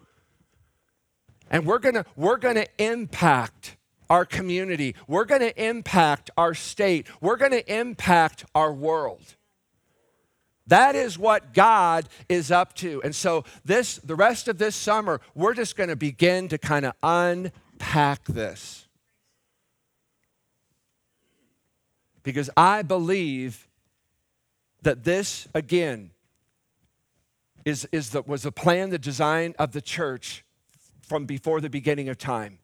And 1.49 1.65
we're 1.65 1.79
going 1.79 1.95
to 1.95 2.05
we're 2.17 2.39
going 2.39 2.57
to 2.57 2.67
impact 2.79 3.77
our 4.11 4.25
community. 4.25 4.97
We're 5.07 5.27
going 5.27 5.43
to 5.43 5.65
impact 5.65 6.31
our 6.37 6.55
state. 6.55 7.07
We're 7.21 7.37
going 7.37 7.53
to 7.53 7.73
impact 7.73 8.47
our 8.53 8.73
world. 8.73 9.37
That 10.67 10.95
is 10.95 11.19
what 11.19 11.55
God 11.55 12.09
is 12.29 12.51
up 12.51 12.75
to. 12.77 13.03
And 13.03 13.15
so 13.15 13.45
this 13.65 13.97
the 13.97 14.15
rest 14.15 14.49
of 14.49 14.59
this 14.59 14.77
summer, 14.77 15.21
we're 15.35 15.55
just 15.55 15.77
going 15.77 15.89
to 15.89 15.97
begin 15.97 16.49
to 16.49 16.59
kind 16.59 16.87
of 16.87 16.93
unpack 17.03 18.25
this. 18.27 18.87
Because 22.23 22.49
I 22.57 22.83
believe 22.83 23.67
that 24.83 25.05
this 25.05 25.49
again 25.55 26.11
is, 27.65 27.89
is 27.93 28.11
the, 28.11 28.23
was 28.23 28.43
the 28.43 28.53
plan, 28.53 28.91
the 28.91 28.99
design 28.99 29.55
of 29.59 29.73
the 29.73 29.81
church 29.81 30.45
from 31.01 31.27
before 31.27 31.61
the 31.61 31.71
beginning 31.71 32.09
of 32.09 32.19
time. 32.19 32.59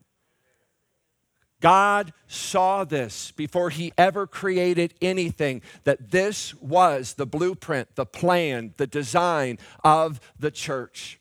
God 1.60 2.12
saw 2.28 2.84
this 2.84 3.32
before 3.32 3.70
he 3.70 3.92
ever 3.98 4.26
created 4.26 4.94
anything, 5.02 5.62
that 5.84 6.10
this 6.10 6.54
was 6.54 7.14
the 7.14 7.26
blueprint, 7.26 7.96
the 7.96 8.06
plan, 8.06 8.74
the 8.76 8.86
design 8.86 9.58
of 9.82 10.20
the 10.38 10.50
church. 10.50 11.18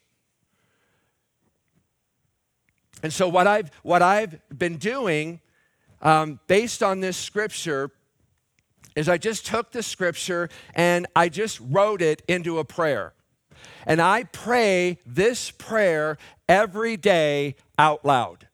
And 3.02 3.12
so, 3.12 3.28
what 3.28 3.48
I've, 3.48 3.72
what 3.84 4.02
I've 4.02 4.40
been 4.56 4.78
doing 4.78 5.40
um, 6.02 6.40
based 6.48 6.84
on 6.84 7.00
this 7.00 7.18
scripture 7.18 7.92
is 8.96 9.08
I 9.08 9.18
just 9.18 9.46
took 9.46 9.72
the 9.72 9.84
scripture 9.84 10.50
and 10.74 11.06
I 11.16 11.30
just 11.30 11.60
wrote 11.60 12.02
it 12.02 12.22
into 12.28 12.60
a 12.60 12.66
prayer. 12.66 13.14
And 13.86 14.02
I 14.02 14.24
pray 14.24 15.00
this 15.06 15.52
prayer 15.52 16.18
every 16.48 16.98
day 16.98 17.56
out 17.78 18.06
loud 18.06 18.47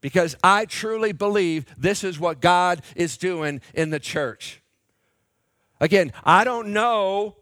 because 0.00 0.36
I 0.42 0.64
truly 0.64 1.12
believe 1.12 1.66
this 1.76 2.04
is 2.04 2.18
what 2.18 2.40
God 2.40 2.82
is 2.94 3.16
doing 3.16 3.60
in 3.74 3.90
the 3.90 3.98
church. 3.98 4.62
Again, 5.80 6.12
I 6.24 6.44
don't 6.44 6.72
know 6.72 7.36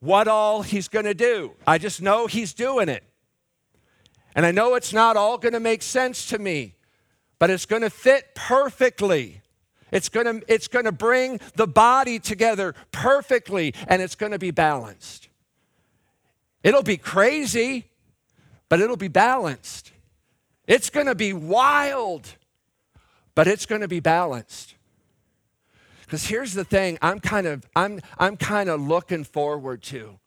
what 0.00 0.28
all 0.28 0.62
He's 0.62 0.88
going 0.88 1.04
to 1.04 1.14
do, 1.14 1.52
I 1.66 1.78
just 1.78 2.00
know 2.02 2.26
He's 2.26 2.54
doing 2.54 2.88
it. 2.88 3.04
And 4.34 4.44
I 4.44 4.50
know 4.50 4.74
it's 4.74 4.92
not 4.92 5.16
all 5.16 5.38
going 5.38 5.54
to 5.54 5.60
make 5.60 5.82
sense 5.82 6.26
to 6.26 6.38
me, 6.38 6.74
but 7.38 7.48
it's 7.48 7.64
going 7.64 7.80
to 7.80 7.88
fit 7.90 8.34
perfectly. 8.34 9.40
It's 9.90 10.10
going 10.10 10.26
to 10.26 10.52
it's 10.52 10.68
going 10.68 10.84
to 10.84 10.92
bring 10.92 11.40
the 11.54 11.66
body 11.66 12.18
together 12.18 12.74
perfectly 12.92 13.72
and 13.88 14.02
it's 14.02 14.14
going 14.14 14.32
to 14.32 14.38
be 14.38 14.50
balanced. 14.50 15.28
It'll 16.62 16.82
be 16.82 16.96
crazy, 16.96 17.86
but 18.68 18.80
it'll 18.80 18.96
be 18.96 19.08
balanced. 19.08 19.92
It's 20.66 20.90
going 20.90 21.06
to 21.06 21.14
be 21.14 21.32
wild, 21.32 22.34
but 23.34 23.46
it's 23.46 23.66
going 23.66 23.82
to 23.82 23.88
be 23.88 24.00
balanced. 24.00 24.74
Because 26.04 26.26
here's 26.26 26.54
the 26.54 26.64
thing 26.64 26.98
I'm 27.02 27.20
kind 27.20 27.46
of 27.46 27.66
I'm 27.74 28.00
I'm 28.18 28.36
kind 28.36 28.68
of 28.68 28.80
looking 28.80 29.24
forward 29.24 29.82
to. 29.84 30.18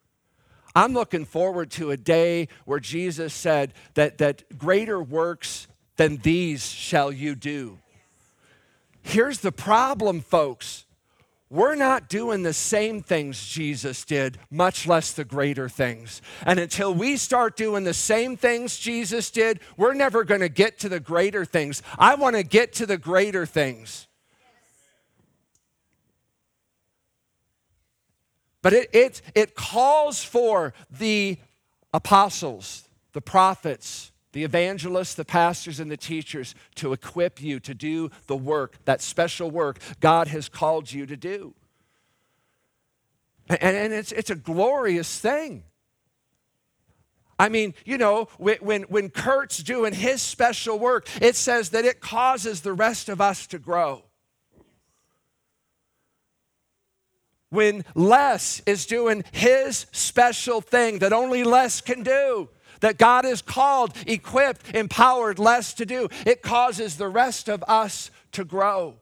I'm 0.76 0.94
looking 0.94 1.26
forward 1.26 1.72
to 1.72 1.92
a 1.92 1.98
day 1.98 2.48
where 2.66 2.80
Jesus 2.80 3.34
said 3.34 3.74
that, 3.96 4.20
that 4.20 4.58
greater 4.58 5.02
works 5.02 5.68
than 5.98 6.18
these 6.18 6.66
shall 6.66 7.12
you 7.12 7.36
do. 7.36 7.80
Here's 9.02 9.40
the 9.40 9.52
problem, 9.52 10.22
folks. 10.22 10.86
We're 11.52 11.76
not 11.76 12.10
doing 12.10 12.44
the 12.44 12.54
same 12.54 13.02
things 13.02 13.44
Jesus 13.48 14.06
did, 14.06 14.38
much 14.52 14.86
less 14.86 15.12
the 15.14 15.26
greater 15.26 15.68
things. 15.68 16.22
And 16.46 16.60
until 16.60 16.94
we 16.94 17.18
start 17.18 17.58
doing 17.58 17.86
the 17.86 17.94
same 17.94 18.38
things 18.38 18.78
Jesus 18.78 19.32
did, 19.32 19.60
we're 19.76 19.96
never 19.96 20.24
going 20.24 20.42
to 20.42 20.50
get 20.50 20.78
to 20.80 20.90
the 20.90 21.00
greater 21.00 21.46
things. 21.46 21.82
I 21.98 22.14
want 22.16 22.36
to 22.36 22.44
get 22.44 22.74
to 22.74 22.86
the 22.86 23.00
greater 23.00 23.48
things. 23.48 24.08
But 28.62 28.74
it, 28.74 28.90
it, 28.94 29.22
it 29.34 29.56
calls 29.56 30.24
for 30.24 30.74
the 30.92 31.38
apostles, 31.94 32.88
the 33.14 33.22
prophets, 33.22 34.12
the 34.32 34.44
evangelists, 34.44 35.16
the 35.16 35.26
pastors, 35.26 35.80
and 35.80 35.90
the 35.90 35.98
teachers 35.98 36.54
to 36.76 36.94
equip 36.94 37.42
you 37.42 37.60
to 37.62 37.74
do 37.74 38.12
the 38.28 38.36
work, 38.36 38.78
that 38.86 39.02
special 39.02 39.50
work 39.50 39.80
God 40.00 40.28
has 40.28 40.50
called 40.50 40.92
you 40.92 41.06
to 41.06 41.18
do. 41.18 41.56
And, 43.50 43.76
and 43.76 43.94
it's, 43.94 44.12
it's 44.12 44.30
a 44.30 44.36
glorious 44.36 45.20
thing. 45.20 45.64
I 47.40 47.50
mean, 47.50 47.74
you 47.86 47.98
know, 47.98 48.28
when, 48.38 48.84
when 48.84 49.10
Kurt's 49.10 49.64
doing 49.64 49.94
his 49.94 50.22
special 50.22 50.78
work, 50.78 51.08
it 51.22 51.36
says 51.36 51.70
that 51.70 51.86
it 51.86 52.02
causes 52.02 52.62
the 52.62 52.74
rest 52.74 53.10
of 53.10 53.22
us 53.22 53.48
to 53.48 53.58
grow. 53.58 54.04
when 57.50 57.84
Les 57.96 58.62
is 58.66 58.86
doing 58.86 59.24
his 59.32 59.88
special 59.92 60.62
thing 60.62 61.00
that 61.00 61.14
only 61.14 61.44
Les 61.44 61.82
can 61.82 62.04
do, 62.04 62.50
that 62.80 62.98
God 62.98 63.26
has 63.26 63.42
called, 63.42 63.94
equipped, 64.06 64.76
empowered 64.76 65.40
Les 65.40 65.74
to 65.76 65.86
do, 65.86 66.10
it 66.26 66.42
causes 66.42 66.98
the 66.98 67.08
rest 67.08 67.50
of 67.50 67.64
us 67.68 68.12
to 68.34 68.44
grow. 68.44 68.96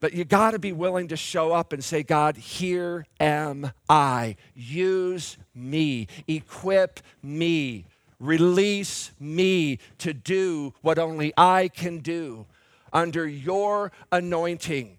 But 0.00 0.14
you 0.14 0.24
got 0.24 0.52
to 0.52 0.58
be 0.58 0.72
willing 0.72 1.08
to 1.08 1.16
show 1.16 1.52
up 1.52 1.74
and 1.74 1.84
say, 1.84 2.02
God, 2.02 2.36
here 2.38 3.06
am 3.20 3.72
I. 3.88 4.36
Use 4.54 5.36
me, 5.54 6.08
equip 6.26 7.00
me, 7.22 7.84
release 8.18 9.12
me 9.20 9.78
to 9.98 10.14
do 10.14 10.72
what 10.80 10.98
only 10.98 11.34
I 11.36 11.68
can 11.68 11.98
do 11.98 12.46
under 12.94 13.28
your 13.28 13.92
anointing. 14.10 14.96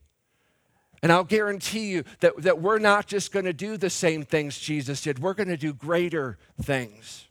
And 1.01 1.11
I'll 1.11 1.23
guarantee 1.23 1.89
you 1.91 2.03
that, 2.19 2.37
that 2.43 2.61
we're 2.61 2.77
not 2.77 3.07
just 3.07 3.31
going 3.31 3.45
to 3.45 3.53
do 3.53 3.75
the 3.75 3.89
same 3.89 4.23
things 4.23 4.59
Jesus 4.59 5.01
did, 5.01 5.19
we're 5.19 5.33
going 5.33 5.49
to 5.49 5.57
do 5.57 5.73
greater 5.73 6.37
things. 6.61 7.27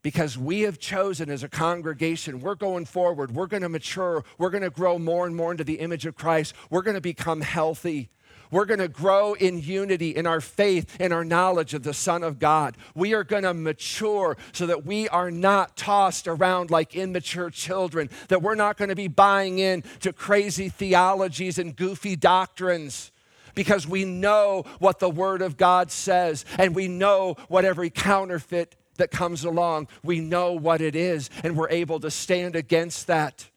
Because 0.00 0.38
we 0.38 0.60
have 0.60 0.78
chosen 0.78 1.28
as 1.28 1.42
a 1.42 1.48
congregation, 1.48 2.40
we're 2.40 2.54
going 2.54 2.84
forward, 2.84 3.34
we're 3.34 3.48
going 3.48 3.64
to 3.64 3.68
mature, 3.68 4.24
we're 4.38 4.50
going 4.50 4.62
to 4.62 4.70
grow 4.70 4.96
more 4.96 5.26
and 5.26 5.34
more 5.34 5.50
into 5.50 5.64
the 5.64 5.80
image 5.80 6.06
of 6.06 6.14
Christ, 6.14 6.54
we're 6.70 6.82
going 6.82 6.94
to 6.94 7.00
become 7.00 7.40
healthy. 7.40 8.10
We're 8.50 8.64
going 8.64 8.80
to 8.80 8.88
grow 8.88 9.34
in 9.34 9.60
unity 9.60 10.10
in 10.10 10.26
our 10.26 10.40
faith 10.40 10.96
and 11.00 11.12
our 11.12 11.24
knowledge 11.24 11.74
of 11.74 11.82
the 11.82 11.94
Son 11.94 12.22
of 12.22 12.38
God. 12.38 12.76
We 12.94 13.14
are 13.14 13.24
going 13.24 13.42
to 13.42 13.54
mature 13.54 14.36
so 14.52 14.66
that 14.66 14.86
we 14.86 15.08
are 15.08 15.30
not 15.30 15.76
tossed 15.76 16.26
around 16.26 16.70
like 16.70 16.96
immature 16.96 17.50
children, 17.50 18.10
that 18.28 18.42
we're 18.42 18.54
not 18.54 18.76
going 18.76 18.88
to 18.88 18.96
be 18.96 19.08
buying 19.08 19.58
in 19.58 19.82
to 20.00 20.12
crazy 20.12 20.68
theologies 20.68 21.58
and 21.58 21.76
goofy 21.76 22.16
doctrines 22.16 23.12
because 23.54 23.88
we 23.88 24.04
know 24.04 24.64
what 24.78 25.00
the 25.00 25.10
Word 25.10 25.42
of 25.42 25.56
God 25.56 25.90
says 25.90 26.44
and 26.58 26.74
we 26.74 26.86
know 26.86 27.36
what 27.48 27.64
every 27.64 27.90
counterfeit 27.90 28.76
that 28.98 29.10
comes 29.10 29.44
along, 29.44 29.88
we 30.02 30.20
know 30.20 30.52
what 30.52 30.80
it 30.80 30.94
is, 30.94 31.30
and 31.42 31.56
we're 31.56 31.70
able 31.70 31.98
to 32.00 32.10
stand 32.10 32.54
against 32.54 33.06
that. 33.06 33.48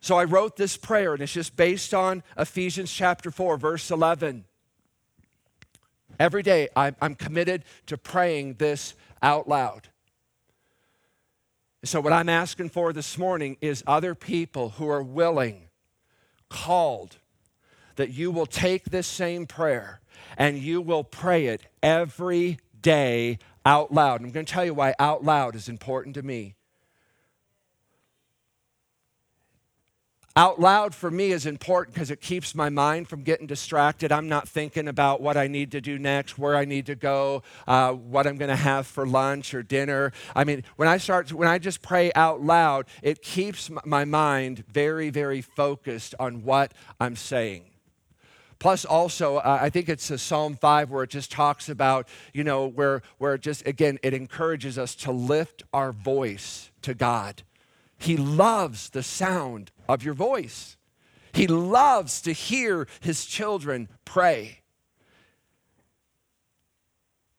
So 0.00 0.16
I 0.16 0.24
wrote 0.24 0.56
this 0.56 0.76
prayer, 0.76 1.12
and 1.12 1.22
it's 1.22 1.32
just 1.32 1.56
based 1.56 1.92
on 1.92 2.22
Ephesians 2.38 2.90
chapter 2.90 3.30
4, 3.30 3.58
verse 3.58 3.90
11. 3.90 4.44
Every 6.18 6.42
day, 6.42 6.68
I'm 6.76 7.14
committed 7.14 7.64
to 7.86 7.96
praying 7.96 8.54
this 8.54 8.94
out 9.22 9.48
loud. 9.48 9.88
So, 11.82 12.00
what 12.00 12.12
I'm 12.12 12.28
asking 12.28 12.68
for 12.70 12.92
this 12.92 13.16
morning 13.16 13.56
is 13.62 13.82
other 13.86 14.14
people 14.14 14.70
who 14.70 14.88
are 14.88 15.02
willing, 15.02 15.68
called, 16.50 17.16
that 17.96 18.10
you 18.10 18.30
will 18.30 18.46
take 18.46 18.84
this 18.84 19.06
same 19.06 19.46
prayer 19.46 20.00
and 20.36 20.58
you 20.58 20.82
will 20.82 21.04
pray 21.04 21.46
it 21.46 21.62
every 21.82 22.58
day 22.82 23.38
out 23.64 23.92
loud. 23.92 24.20
I'm 24.20 24.30
going 24.30 24.44
to 24.44 24.52
tell 24.52 24.64
you 24.64 24.74
why 24.74 24.94
out 24.98 25.24
loud 25.24 25.54
is 25.54 25.68
important 25.68 26.14
to 26.16 26.22
me. 26.22 26.54
Out 30.36 30.60
loud 30.60 30.94
for 30.94 31.10
me 31.10 31.32
is 31.32 31.44
important 31.44 31.92
because 31.92 32.12
it 32.12 32.20
keeps 32.20 32.54
my 32.54 32.68
mind 32.68 33.08
from 33.08 33.22
getting 33.22 33.48
distracted. 33.48 34.12
I'm 34.12 34.28
not 34.28 34.48
thinking 34.48 34.86
about 34.86 35.20
what 35.20 35.36
I 35.36 35.48
need 35.48 35.72
to 35.72 35.80
do 35.80 35.98
next, 35.98 36.38
where 36.38 36.56
I 36.56 36.64
need 36.64 36.86
to 36.86 36.94
go, 36.94 37.42
uh, 37.66 37.92
what 37.94 38.28
I'm 38.28 38.36
going 38.36 38.48
to 38.48 38.56
have 38.56 38.86
for 38.86 39.04
lunch 39.04 39.54
or 39.54 39.64
dinner. 39.64 40.12
I 40.36 40.44
mean, 40.44 40.62
when 40.76 40.88
I 40.88 40.98
start, 40.98 41.32
when 41.32 41.48
I 41.48 41.58
just 41.58 41.82
pray 41.82 42.12
out 42.14 42.42
loud, 42.42 42.86
it 43.02 43.22
keeps 43.22 43.70
my 43.84 44.04
mind 44.04 44.64
very, 44.68 45.10
very 45.10 45.42
focused 45.42 46.14
on 46.20 46.44
what 46.44 46.74
I'm 47.00 47.16
saying. 47.16 47.64
Plus, 48.60 48.84
also, 48.84 49.38
uh, 49.38 49.58
I 49.60 49.68
think 49.68 49.88
it's 49.88 50.10
a 50.12 50.18
Psalm 50.18 50.54
5 50.54 50.90
where 50.90 51.02
it 51.02 51.10
just 51.10 51.32
talks 51.32 51.68
about, 51.68 52.06
you 52.32 52.44
know, 52.44 52.68
where, 52.68 53.02
where 53.18 53.34
it 53.34 53.40
just, 53.40 53.66
again, 53.66 53.98
it 54.02 54.14
encourages 54.14 54.78
us 54.78 54.94
to 54.96 55.10
lift 55.10 55.64
our 55.72 55.90
voice 55.90 56.70
to 56.82 56.94
God. 56.94 57.42
He 58.00 58.16
loves 58.16 58.90
the 58.90 59.02
sound 59.02 59.70
of 59.92 60.04
your 60.04 60.14
voice. 60.14 60.76
He 61.32 61.46
loves 61.46 62.22
to 62.22 62.32
hear 62.32 62.86
his 63.00 63.24
children 63.24 63.88
pray. 64.04 64.60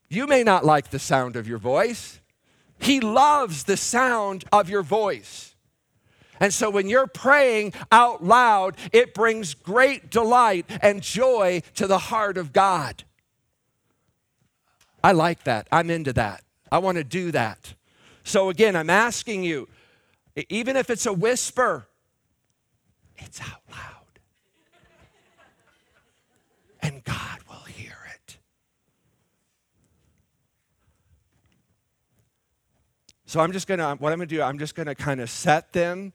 You 0.10 0.28
may 0.28 0.44
not 0.44 0.66
like 0.66 0.90
the 0.90 1.00
sound 1.00 1.36
of 1.36 1.48
your 1.48 1.58
voice. 1.58 2.20
He 2.80 3.00
loves 3.00 3.64
the 3.64 3.78
sound 3.78 4.44
of 4.52 4.70
your 4.70 4.82
voice. 4.82 5.56
And 6.40 6.54
so 6.54 6.70
when 6.70 6.90
you're 6.90 7.08
praying 7.08 7.74
out 7.92 8.24
loud, 8.24 8.76
it 8.92 9.14
brings 9.14 9.54
great 9.54 10.10
delight 10.10 10.66
and 10.82 11.02
joy 11.02 11.62
to 11.76 11.86
the 11.86 12.00
heart 12.00 12.38
of 12.38 12.52
God. 12.52 13.04
I 15.04 15.12
like 15.12 15.44
that. 15.44 15.68
I'm 15.72 15.90
into 15.90 16.14
that. 16.14 16.44
I 16.72 16.80
want 16.80 16.98
to 16.98 17.04
do 17.04 17.32
that. 17.32 17.76
So 18.24 18.50
again, 18.50 18.76
I'm 18.76 18.90
asking 18.90 19.44
you, 19.44 19.68
even 20.50 20.76
if 20.76 20.90
it's 20.90 21.06
a 21.06 21.14
whisper, 21.14 21.88
it's 23.22 23.42
out 23.42 23.62
loud. 23.72 24.20
And 26.82 27.04
God 27.04 27.40
will 27.48 27.64
hear 27.66 27.96
it. 28.16 28.38
So 33.26 33.40
I'm 33.40 33.52
just 33.52 33.68
gonna, 33.68 33.96
what 33.96 34.12
I'm 34.12 34.20
gonna 34.20 34.28
do, 34.28 34.42
I'm 34.42 34.60
just 34.60 34.76
gonna 34.76 34.96
kind 34.96 35.22
of 35.22 35.30
set 35.30 35.74
them 35.74 36.14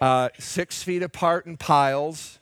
uh, 0.00 0.28
six 0.38 0.82
feet 0.82 1.02
apart 1.02 1.46
in 1.46 1.56
piles. 1.56 2.38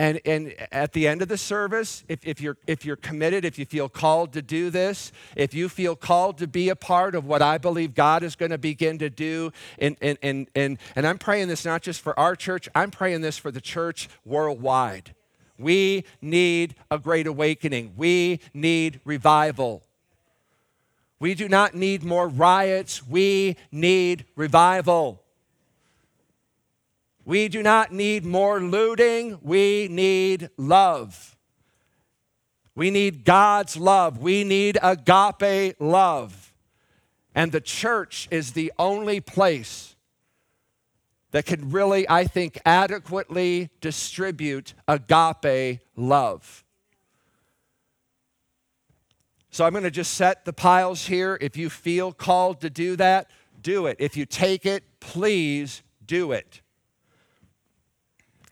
And, 0.00 0.18
and 0.24 0.54
at 0.72 0.94
the 0.94 1.06
end 1.06 1.20
of 1.20 1.28
the 1.28 1.36
service, 1.36 2.04
if, 2.08 2.26
if, 2.26 2.40
you're, 2.40 2.56
if 2.66 2.86
you're 2.86 2.96
committed, 2.96 3.44
if 3.44 3.58
you 3.58 3.66
feel 3.66 3.90
called 3.90 4.32
to 4.32 4.40
do 4.40 4.70
this, 4.70 5.12
if 5.36 5.52
you 5.52 5.68
feel 5.68 5.94
called 5.94 6.38
to 6.38 6.46
be 6.46 6.70
a 6.70 6.74
part 6.74 7.14
of 7.14 7.26
what 7.26 7.42
I 7.42 7.58
believe 7.58 7.94
God 7.94 8.22
is 8.22 8.34
going 8.34 8.50
to 8.50 8.56
begin 8.56 8.96
to 8.96 9.10
do, 9.10 9.52
and, 9.78 9.98
and, 10.00 10.16
and, 10.22 10.46
and, 10.54 10.78
and 10.96 11.06
I'm 11.06 11.18
praying 11.18 11.48
this 11.48 11.66
not 11.66 11.82
just 11.82 12.00
for 12.00 12.18
our 12.18 12.34
church, 12.34 12.66
I'm 12.74 12.90
praying 12.90 13.20
this 13.20 13.36
for 13.36 13.50
the 13.50 13.60
church 13.60 14.08
worldwide. 14.24 15.14
We 15.58 16.04
need 16.22 16.76
a 16.90 16.98
great 16.98 17.26
awakening. 17.26 17.92
We 17.94 18.40
need 18.54 19.02
revival. 19.04 19.82
We 21.18 21.34
do 21.34 21.46
not 21.46 21.74
need 21.74 22.04
more 22.04 22.26
riots. 22.26 23.06
We 23.06 23.56
need 23.70 24.24
revival. 24.34 25.19
We 27.30 27.46
do 27.46 27.62
not 27.62 27.92
need 27.92 28.24
more 28.24 28.60
looting. 28.60 29.38
We 29.40 29.86
need 29.88 30.50
love. 30.56 31.36
We 32.74 32.90
need 32.90 33.24
God's 33.24 33.76
love. 33.76 34.18
We 34.18 34.42
need 34.42 34.78
agape 34.82 35.76
love. 35.78 36.52
And 37.32 37.52
the 37.52 37.60
church 37.60 38.26
is 38.32 38.54
the 38.54 38.72
only 38.80 39.20
place 39.20 39.94
that 41.30 41.46
can 41.46 41.70
really, 41.70 42.04
I 42.08 42.24
think, 42.24 42.58
adequately 42.66 43.70
distribute 43.80 44.74
agape 44.88 45.82
love. 45.94 46.64
So 49.52 49.64
I'm 49.64 49.70
going 49.70 49.84
to 49.84 49.90
just 49.92 50.14
set 50.14 50.44
the 50.44 50.52
piles 50.52 51.06
here. 51.06 51.38
If 51.40 51.56
you 51.56 51.70
feel 51.70 52.10
called 52.10 52.60
to 52.62 52.70
do 52.70 52.96
that, 52.96 53.30
do 53.62 53.86
it. 53.86 53.98
If 54.00 54.16
you 54.16 54.26
take 54.26 54.66
it, 54.66 54.82
please 54.98 55.84
do 56.04 56.32
it. 56.32 56.60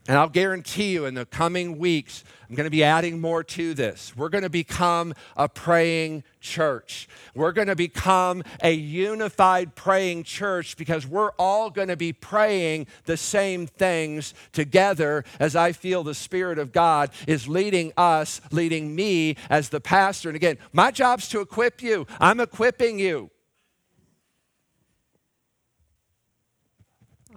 And 0.08 0.16
I'll 0.16 0.30
guarantee 0.30 0.94
you 0.94 1.04
in 1.04 1.12
the 1.12 1.26
coming 1.26 1.76
weeks, 1.76 2.24
I'm 2.48 2.54
going 2.54 2.64
to 2.64 2.70
be 2.70 2.82
adding 2.82 3.20
more 3.20 3.44
to 3.44 3.74
this. 3.74 4.16
We're 4.16 4.30
going 4.30 4.42
to 4.42 4.48
become 4.48 5.12
a 5.36 5.50
praying 5.50 6.24
church. 6.40 7.10
We're 7.34 7.52
going 7.52 7.68
to 7.68 7.76
become 7.76 8.42
a 8.62 8.72
unified 8.72 9.74
praying 9.74 10.24
church 10.24 10.78
because 10.78 11.06
we're 11.06 11.32
all 11.32 11.68
going 11.68 11.88
to 11.88 11.96
be 11.96 12.14
praying 12.14 12.86
the 13.04 13.18
same 13.18 13.66
things 13.66 14.32
together 14.52 15.26
as 15.38 15.54
I 15.54 15.72
feel 15.72 16.02
the 16.02 16.14
Spirit 16.14 16.58
of 16.58 16.72
God 16.72 17.10
is 17.26 17.46
leading 17.46 17.92
us, 17.98 18.40
leading 18.50 18.96
me 18.96 19.36
as 19.50 19.68
the 19.68 19.80
pastor. 19.80 20.30
And 20.30 20.36
again, 20.36 20.56
my 20.72 20.90
job's 20.90 21.28
to 21.28 21.40
equip 21.40 21.82
you, 21.82 22.06
I'm 22.18 22.40
equipping 22.40 22.98
you. 22.98 23.30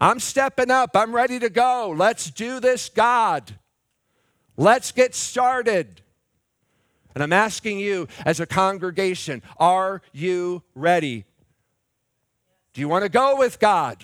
I'm 0.01 0.19
stepping 0.19 0.71
up. 0.71 0.95
I'm 0.95 1.15
ready 1.15 1.37
to 1.37 1.49
go. 1.49 1.93
Let's 1.95 2.31
do 2.31 2.59
this, 2.59 2.89
God. 2.89 3.59
Let's 4.57 4.91
get 4.91 5.13
started. 5.13 6.01
And 7.13 7.23
I'm 7.23 7.31
asking 7.31 7.79
you 7.79 8.07
as 8.25 8.39
a 8.39 8.47
congregation, 8.47 9.43
are 9.57 10.01
you 10.11 10.63
ready? 10.73 11.25
Do 12.73 12.81
you 12.81 12.87
want 12.87 13.03
to 13.03 13.09
go 13.09 13.37
with 13.37 13.59
God? 13.59 14.03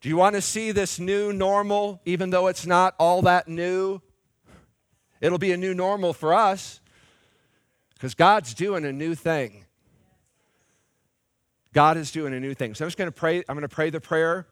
Do 0.00 0.08
you 0.08 0.16
want 0.16 0.34
to 0.34 0.42
see 0.42 0.72
this 0.72 0.98
new 0.98 1.34
normal, 1.34 2.00
even 2.06 2.30
though 2.30 2.46
it's 2.46 2.66
not 2.66 2.94
all 2.98 3.22
that 3.22 3.46
new? 3.46 4.00
It'll 5.20 5.38
be 5.38 5.52
a 5.52 5.56
new 5.56 5.74
normal 5.74 6.14
for 6.14 6.32
us 6.32 6.80
because 7.94 8.14
God's 8.14 8.54
doing 8.54 8.86
a 8.86 8.92
new 8.92 9.14
thing. 9.14 9.61
God 11.72 11.96
is 11.96 12.10
doing 12.10 12.34
a 12.34 12.40
new 12.40 12.54
thing. 12.54 12.74
So 12.74 12.84
I'm 12.84 12.88
just 12.88 12.98
going 12.98 13.10
to 13.10 13.12
pray. 13.12 13.38
I'm 13.48 13.56
going 13.56 13.62
to 13.62 13.68
pray 13.68 13.90
the 13.90 14.00
prayer 14.00 14.46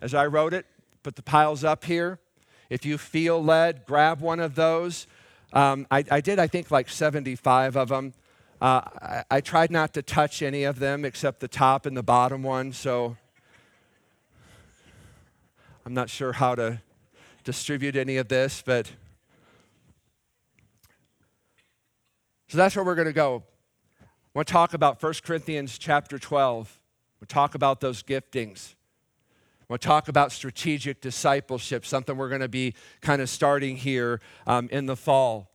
as 0.00 0.14
I 0.14 0.26
wrote 0.26 0.52
it. 0.52 0.66
Put 1.02 1.16
the 1.16 1.22
piles 1.22 1.62
up 1.62 1.84
here. 1.84 2.18
If 2.68 2.84
you 2.84 2.98
feel 2.98 3.42
led, 3.42 3.86
grab 3.86 4.20
one 4.20 4.40
of 4.40 4.56
those. 4.56 5.06
Um, 5.52 5.86
I, 5.90 6.04
I, 6.10 6.20
did, 6.20 6.40
I 6.40 6.48
think, 6.48 6.70
like 6.70 6.88
75 6.88 7.76
of 7.76 7.88
them. 7.88 8.12
Uh, 8.60 8.80
I, 9.00 9.24
I 9.30 9.40
tried 9.40 9.70
not 9.70 9.94
to 9.94 10.02
touch 10.02 10.42
any 10.42 10.64
of 10.64 10.80
them 10.80 11.04
except 11.04 11.40
the 11.40 11.48
top 11.48 11.86
and 11.86 11.96
the 11.96 12.02
bottom 12.02 12.42
one. 12.42 12.72
So 12.72 13.16
I'm 15.84 15.94
not 15.94 16.10
sure 16.10 16.32
how 16.32 16.56
to 16.56 16.80
distribute 17.44 17.94
any 17.94 18.16
of 18.16 18.26
this, 18.26 18.62
but. 18.66 18.90
So 22.48 22.58
that's 22.58 22.74
where 22.74 22.84
we're 22.84 22.94
going 22.96 23.06
to 23.06 23.12
go. 23.12 23.44
I 24.36 24.38
want 24.38 24.48
to 24.48 24.52
talk 24.52 24.74
about 24.74 25.02
1 25.02 25.14
Corinthians 25.24 25.78
chapter 25.78 26.18
12. 26.18 26.78
We'll 27.20 27.26
talk 27.26 27.54
about 27.54 27.80
those 27.80 28.02
giftings. 28.02 28.74
We'll 29.66 29.78
talk 29.78 30.08
about 30.08 30.30
strategic 30.30 31.00
discipleship, 31.00 31.86
something 31.86 32.18
we're 32.18 32.28
going 32.28 32.42
to 32.42 32.46
be 32.46 32.74
kind 33.00 33.22
of 33.22 33.30
starting 33.30 33.78
here 33.78 34.20
um, 34.46 34.68
in 34.70 34.84
the 34.84 34.94
fall. 34.94 35.50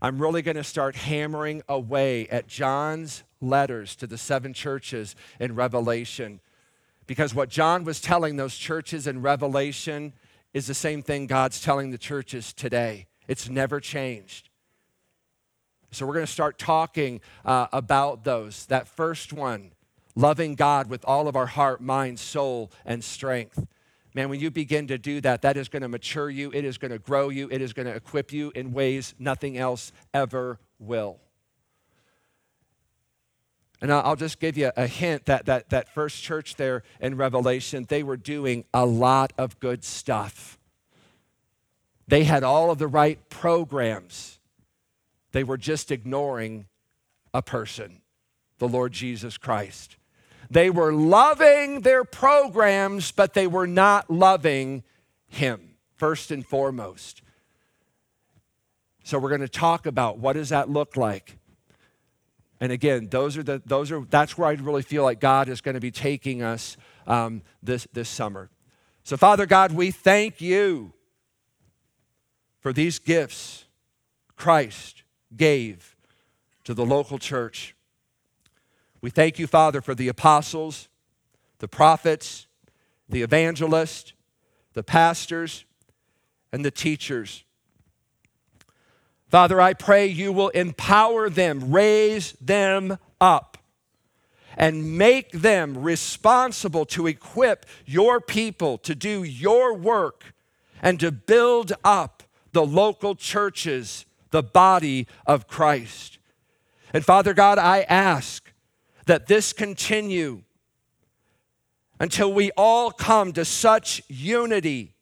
I'm 0.00 0.22
really 0.22 0.42
going 0.42 0.56
to 0.56 0.62
start 0.62 0.94
hammering 0.94 1.62
away 1.68 2.28
at 2.28 2.46
John's 2.46 3.24
letters 3.40 3.96
to 3.96 4.06
the 4.06 4.16
seven 4.16 4.52
churches 4.52 5.16
in 5.40 5.56
Revelation. 5.56 6.38
Because 7.08 7.34
what 7.34 7.48
John 7.48 7.82
was 7.82 8.00
telling 8.00 8.36
those 8.36 8.56
churches 8.56 9.08
in 9.08 9.22
Revelation 9.22 10.12
is 10.52 10.68
the 10.68 10.74
same 10.74 11.02
thing 11.02 11.26
God's 11.26 11.60
telling 11.60 11.90
the 11.90 11.98
churches 11.98 12.52
today. 12.52 13.08
It's 13.26 13.48
never 13.48 13.80
changed. 13.80 14.50
So 15.94 16.06
we're 16.06 16.14
going 16.14 16.26
to 16.26 16.32
start 16.32 16.58
talking 16.58 17.20
uh, 17.44 17.68
about 17.72 18.24
those. 18.24 18.66
That 18.66 18.88
first 18.88 19.32
one, 19.32 19.70
loving 20.16 20.54
God 20.54 20.88
with 20.88 21.04
all 21.04 21.28
of 21.28 21.36
our 21.36 21.46
heart, 21.46 21.80
mind, 21.80 22.18
soul, 22.18 22.70
and 22.84 23.02
strength. 23.02 23.64
Man, 24.14 24.28
when 24.28 24.40
you 24.40 24.50
begin 24.50 24.86
to 24.88 24.98
do 24.98 25.20
that, 25.22 25.42
that 25.42 25.56
is 25.56 25.68
going 25.68 25.82
to 25.82 25.88
mature 25.88 26.30
you, 26.30 26.50
it 26.52 26.64
is 26.64 26.78
going 26.78 26.92
to 26.92 26.98
grow 26.98 27.28
you, 27.28 27.48
it 27.50 27.60
is 27.60 27.72
going 27.72 27.86
to 27.86 27.94
equip 27.94 28.32
you 28.32 28.52
in 28.54 28.72
ways 28.72 29.14
nothing 29.18 29.58
else 29.58 29.92
ever 30.12 30.58
will. 30.78 31.18
And 33.80 33.92
I'll 33.92 34.16
just 34.16 34.40
give 34.40 34.56
you 34.56 34.70
a 34.76 34.86
hint 34.86 35.26
that, 35.26 35.46
that 35.46 35.68
that 35.70 35.92
first 35.92 36.22
church 36.22 36.56
there 36.56 36.84
in 37.00 37.16
Revelation, 37.16 37.84
they 37.88 38.02
were 38.02 38.16
doing 38.16 38.64
a 38.72 38.86
lot 38.86 39.32
of 39.36 39.60
good 39.60 39.84
stuff. 39.84 40.58
They 42.08 42.24
had 42.24 42.42
all 42.42 42.70
of 42.70 42.78
the 42.78 42.86
right 42.86 43.28
programs. 43.28 44.38
They 45.34 45.42
were 45.42 45.56
just 45.56 45.90
ignoring 45.90 46.66
a 47.34 47.42
person, 47.42 48.02
the 48.58 48.68
Lord 48.68 48.92
Jesus 48.92 49.36
Christ. 49.36 49.96
They 50.48 50.70
were 50.70 50.92
loving 50.92 51.80
their 51.80 52.04
programs, 52.04 53.10
but 53.10 53.34
they 53.34 53.48
were 53.48 53.66
not 53.66 54.08
loving 54.08 54.84
Him, 55.26 55.74
first 55.96 56.30
and 56.30 56.46
foremost. 56.46 57.20
So 59.02 59.18
we're 59.18 59.30
going 59.30 59.40
to 59.40 59.48
talk 59.48 59.86
about 59.86 60.18
what 60.18 60.34
does 60.34 60.50
that 60.50 60.70
look 60.70 60.96
like? 60.96 61.36
And 62.60 62.70
again, 62.70 63.08
those 63.10 63.36
are 63.36 63.42
the 63.42 63.60
those 63.66 63.90
are 63.90 64.04
that's 64.08 64.38
where 64.38 64.48
I 64.48 64.52
really 64.52 64.82
feel 64.82 65.02
like 65.02 65.18
God 65.18 65.48
is 65.48 65.60
going 65.60 65.74
to 65.74 65.80
be 65.80 65.90
taking 65.90 66.42
us 66.42 66.76
um, 67.08 67.42
this 67.60 67.88
this 67.92 68.08
summer. 68.08 68.50
So, 69.02 69.16
Father 69.16 69.46
God, 69.46 69.72
we 69.72 69.90
thank 69.90 70.40
you 70.40 70.92
for 72.60 72.72
these 72.72 73.00
gifts, 73.00 73.64
Christ, 74.36 75.03
gave 75.36 75.96
to 76.64 76.74
the 76.74 76.84
local 76.84 77.18
church. 77.18 77.74
We 79.00 79.10
thank 79.10 79.38
you, 79.38 79.46
Father, 79.46 79.80
for 79.80 79.94
the 79.94 80.08
apostles, 80.08 80.88
the 81.58 81.68
prophets, 81.68 82.46
the 83.08 83.22
evangelists, 83.22 84.12
the 84.72 84.82
pastors, 84.82 85.64
and 86.52 86.64
the 86.64 86.70
teachers. 86.70 87.44
Father, 89.28 89.60
I 89.60 89.74
pray 89.74 90.06
you 90.06 90.32
will 90.32 90.50
empower 90.50 91.28
them, 91.28 91.72
raise 91.72 92.32
them 92.40 92.98
up, 93.20 93.58
and 94.56 94.96
make 94.96 95.32
them 95.32 95.82
responsible 95.82 96.86
to 96.86 97.06
equip 97.06 97.66
your 97.84 98.20
people 98.20 98.78
to 98.78 98.94
do 98.94 99.24
your 99.24 99.74
work 99.74 100.34
and 100.80 101.00
to 101.00 101.10
build 101.10 101.72
up 101.82 102.22
the 102.52 102.64
local 102.64 103.16
churches 103.16 104.06
the 104.34 104.42
body 104.42 105.06
of 105.26 105.46
Christ. 105.46 106.18
And 106.92 107.04
Father 107.04 107.34
God, 107.34 107.56
I 107.56 107.82
ask 107.82 108.52
that 109.06 109.28
this 109.28 109.52
continue 109.52 110.42
until 112.00 112.32
we 112.32 112.50
all 112.56 112.90
come 112.90 113.32
to 113.34 113.44
such 113.44 114.02
unity 114.08 114.96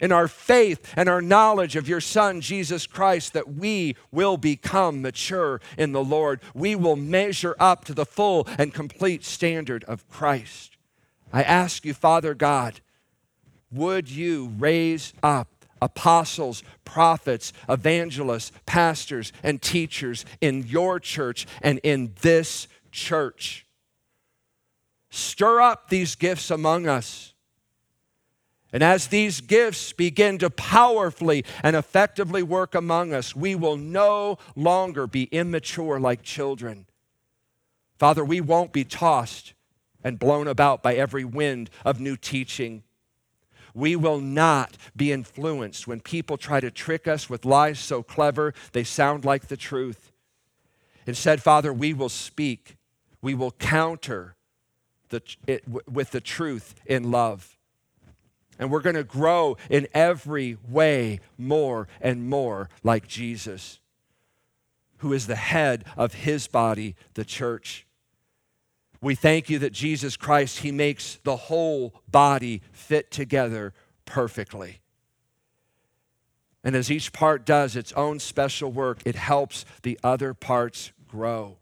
in 0.00 0.12
our 0.12 0.26
faith 0.28 0.94
and 0.96 1.10
our 1.10 1.20
knowledge 1.20 1.76
of 1.76 1.86
your 1.86 2.00
Son, 2.00 2.40
Jesus 2.40 2.86
Christ, 2.86 3.34
that 3.34 3.52
we 3.52 3.96
will 4.10 4.38
become 4.38 5.02
mature 5.02 5.60
in 5.76 5.92
the 5.92 6.02
Lord. 6.02 6.40
We 6.54 6.74
will 6.74 6.96
measure 6.96 7.54
up 7.60 7.84
to 7.84 7.92
the 7.92 8.06
full 8.06 8.48
and 8.56 8.72
complete 8.72 9.24
standard 9.24 9.84
of 9.84 10.08
Christ. 10.08 10.78
I 11.34 11.42
ask 11.42 11.84
you, 11.84 11.92
Father 11.92 12.32
God, 12.32 12.80
would 13.70 14.10
you 14.10 14.54
raise 14.56 15.12
up 15.22 15.53
apostles, 15.84 16.62
prophets, 16.84 17.52
evangelists, 17.68 18.50
pastors, 18.64 19.32
and 19.42 19.60
teachers 19.60 20.24
in 20.40 20.66
your 20.66 20.98
church 20.98 21.46
and 21.60 21.78
in 21.82 22.14
this 22.22 22.66
church. 22.90 23.66
Stir 25.10 25.60
up 25.60 25.90
these 25.90 26.14
gifts 26.14 26.50
among 26.50 26.88
us. 26.88 27.34
And 28.72 28.82
as 28.82 29.06
these 29.06 29.40
gifts 29.40 29.92
begin 29.92 30.38
to 30.38 30.50
powerfully 30.50 31.44
and 31.62 31.76
effectively 31.76 32.42
work 32.42 32.74
among 32.74 33.12
us, 33.12 33.36
we 33.36 33.54
will 33.54 33.76
no 33.76 34.38
longer 34.56 35.06
be 35.06 35.24
immature 35.24 36.00
like 36.00 36.22
children. 36.22 36.86
Father, 37.98 38.24
we 38.24 38.40
won't 38.40 38.72
be 38.72 38.84
tossed 38.84 39.52
and 40.02 40.18
blown 40.18 40.48
about 40.48 40.82
by 40.82 40.94
every 40.94 41.24
wind 41.24 41.70
of 41.84 42.00
new 42.00 42.16
teaching 42.16 42.82
We 43.74 43.96
will 43.96 44.20
not 44.20 44.76
be 44.94 45.10
influenced 45.10 45.88
when 45.88 46.00
people 46.00 46.36
try 46.36 46.60
to 46.60 46.70
trick 46.70 47.08
us 47.08 47.28
with 47.28 47.44
lies 47.44 47.80
so 47.80 48.02
clever 48.02 48.54
they 48.72 48.84
sound 48.84 49.24
like 49.24 49.48
the 49.48 49.56
truth. 49.56 50.12
Instead, 51.06 51.42
Father, 51.42 51.72
we 51.72 51.92
will 51.92 52.08
speak, 52.08 52.76
we 53.20 53.34
will 53.34 53.50
counter 53.50 54.36
the, 55.08 55.22
it, 55.46 55.64
with 55.90 56.12
the 56.12 56.20
truth 56.20 56.74
in 56.86 57.10
love. 57.10 57.58
And 58.58 58.70
we're 58.70 58.80
going 58.80 58.94
to 58.94 59.04
grow 59.04 59.56
in 59.68 59.88
every 59.92 60.56
way 60.68 61.18
more 61.36 61.88
and 62.00 62.28
more 62.28 62.68
like 62.84 63.08
Jesus, 63.08 63.80
who 64.98 65.12
is 65.12 65.26
the 65.26 65.34
head 65.34 65.84
of 65.96 66.14
his 66.14 66.46
body, 66.46 66.94
the 67.14 67.24
church. 67.24 67.86
We 69.04 69.14
thank 69.14 69.50
you 69.50 69.58
that 69.58 69.74
Jesus 69.74 70.16
Christ, 70.16 70.60
he 70.60 70.72
makes 70.72 71.18
the 71.24 71.36
whole 71.36 71.92
body 72.10 72.62
fit 72.72 73.10
together 73.10 73.74
perfectly. 74.06 74.80
And 76.64 76.74
as 76.74 76.90
each 76.90 77.12
part 77.12 77.44
does 77.44 77.76
its 77.76 77.92
own 77.92 78.18
special 78.18 78.72
work, 78.72 79.00
it 79.04 79.14
helps 79.14 79.66
the 79.82 80.00
other 80.02 80.32
parts 80.32 80.90
grow. 81.06 81.58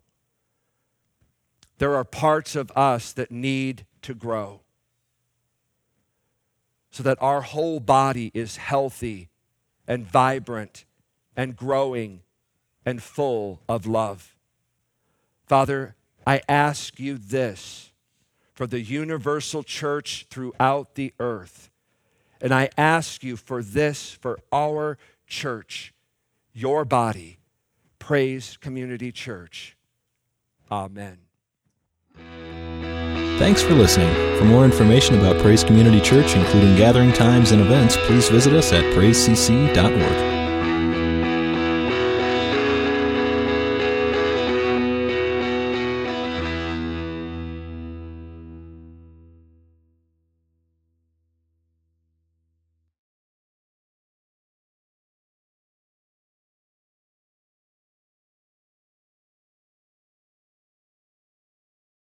There 1.78 1.97
are 1.97 2.05
parts 2.05 2.55
of 2.55 2.70
us 2.76 3.11
that 3.14 3.32
need 3.32 3.86
to 4.03 4.14
grow 4.14 4.61
so 6.93 7.03
that 7.03 7.20
our 7.20 7.40
whole 7.40 7.80
body 7.80 8.30
is 8.34 8.57
healthy 8.57 9.30
and 9.88 10.07
vibrant 10.07 10.84
and 11.36 11.57
growing 11.57 12.20
and 12.86 13.03
full 13.03 13.62
of 13.68 13.84
love. 13.84 14.36
Father, 15.45 15.97
I 16.26 16.40
ask 16.48 16.98
you 16.98 17.18
this 17.18 17.92
for 18.52 18.66
the 18.66 18.80
universal 18.80 19.62
church 19.62 20.26
throughout 20.30 20.94
the 20.94 21.12
earth. 21.18 21.70
And 22.40 22.52
I 22.52 22.70
ask 22.76 23.22
you 23.22 23.36
for 23.36 23.62
this 23.62 24.10
for 24.10 24.38
our 24.52 24.98
church, 25.26 25.94
your 26.52 26.84
body, 26.84 27.38
Praise 27.98 28.56
Community 28.56 29.12
Church. 29.12 29.76
Amen. 30.70 31.18
Thanks 33.38 33.62
for 33.62 33.74
listening. 33.74 34.12
For 34.38 34.44
more 34.44 34.64
information 34.64 35.18
about 35.18 35.40
Praise 35.40 35.64
Community 35.64 36.00
Church, 36.00 36.34
including 36.34 36.76
gathering 36.76 37.12
times 37.12 37.52
and 37.52 37.60
events, 37.60 37.96
please 38.06 38.28
visit 38.28 38.52
us 38.52 38.72
at 38.72 38.84
praisecc.org. 38.94 40.31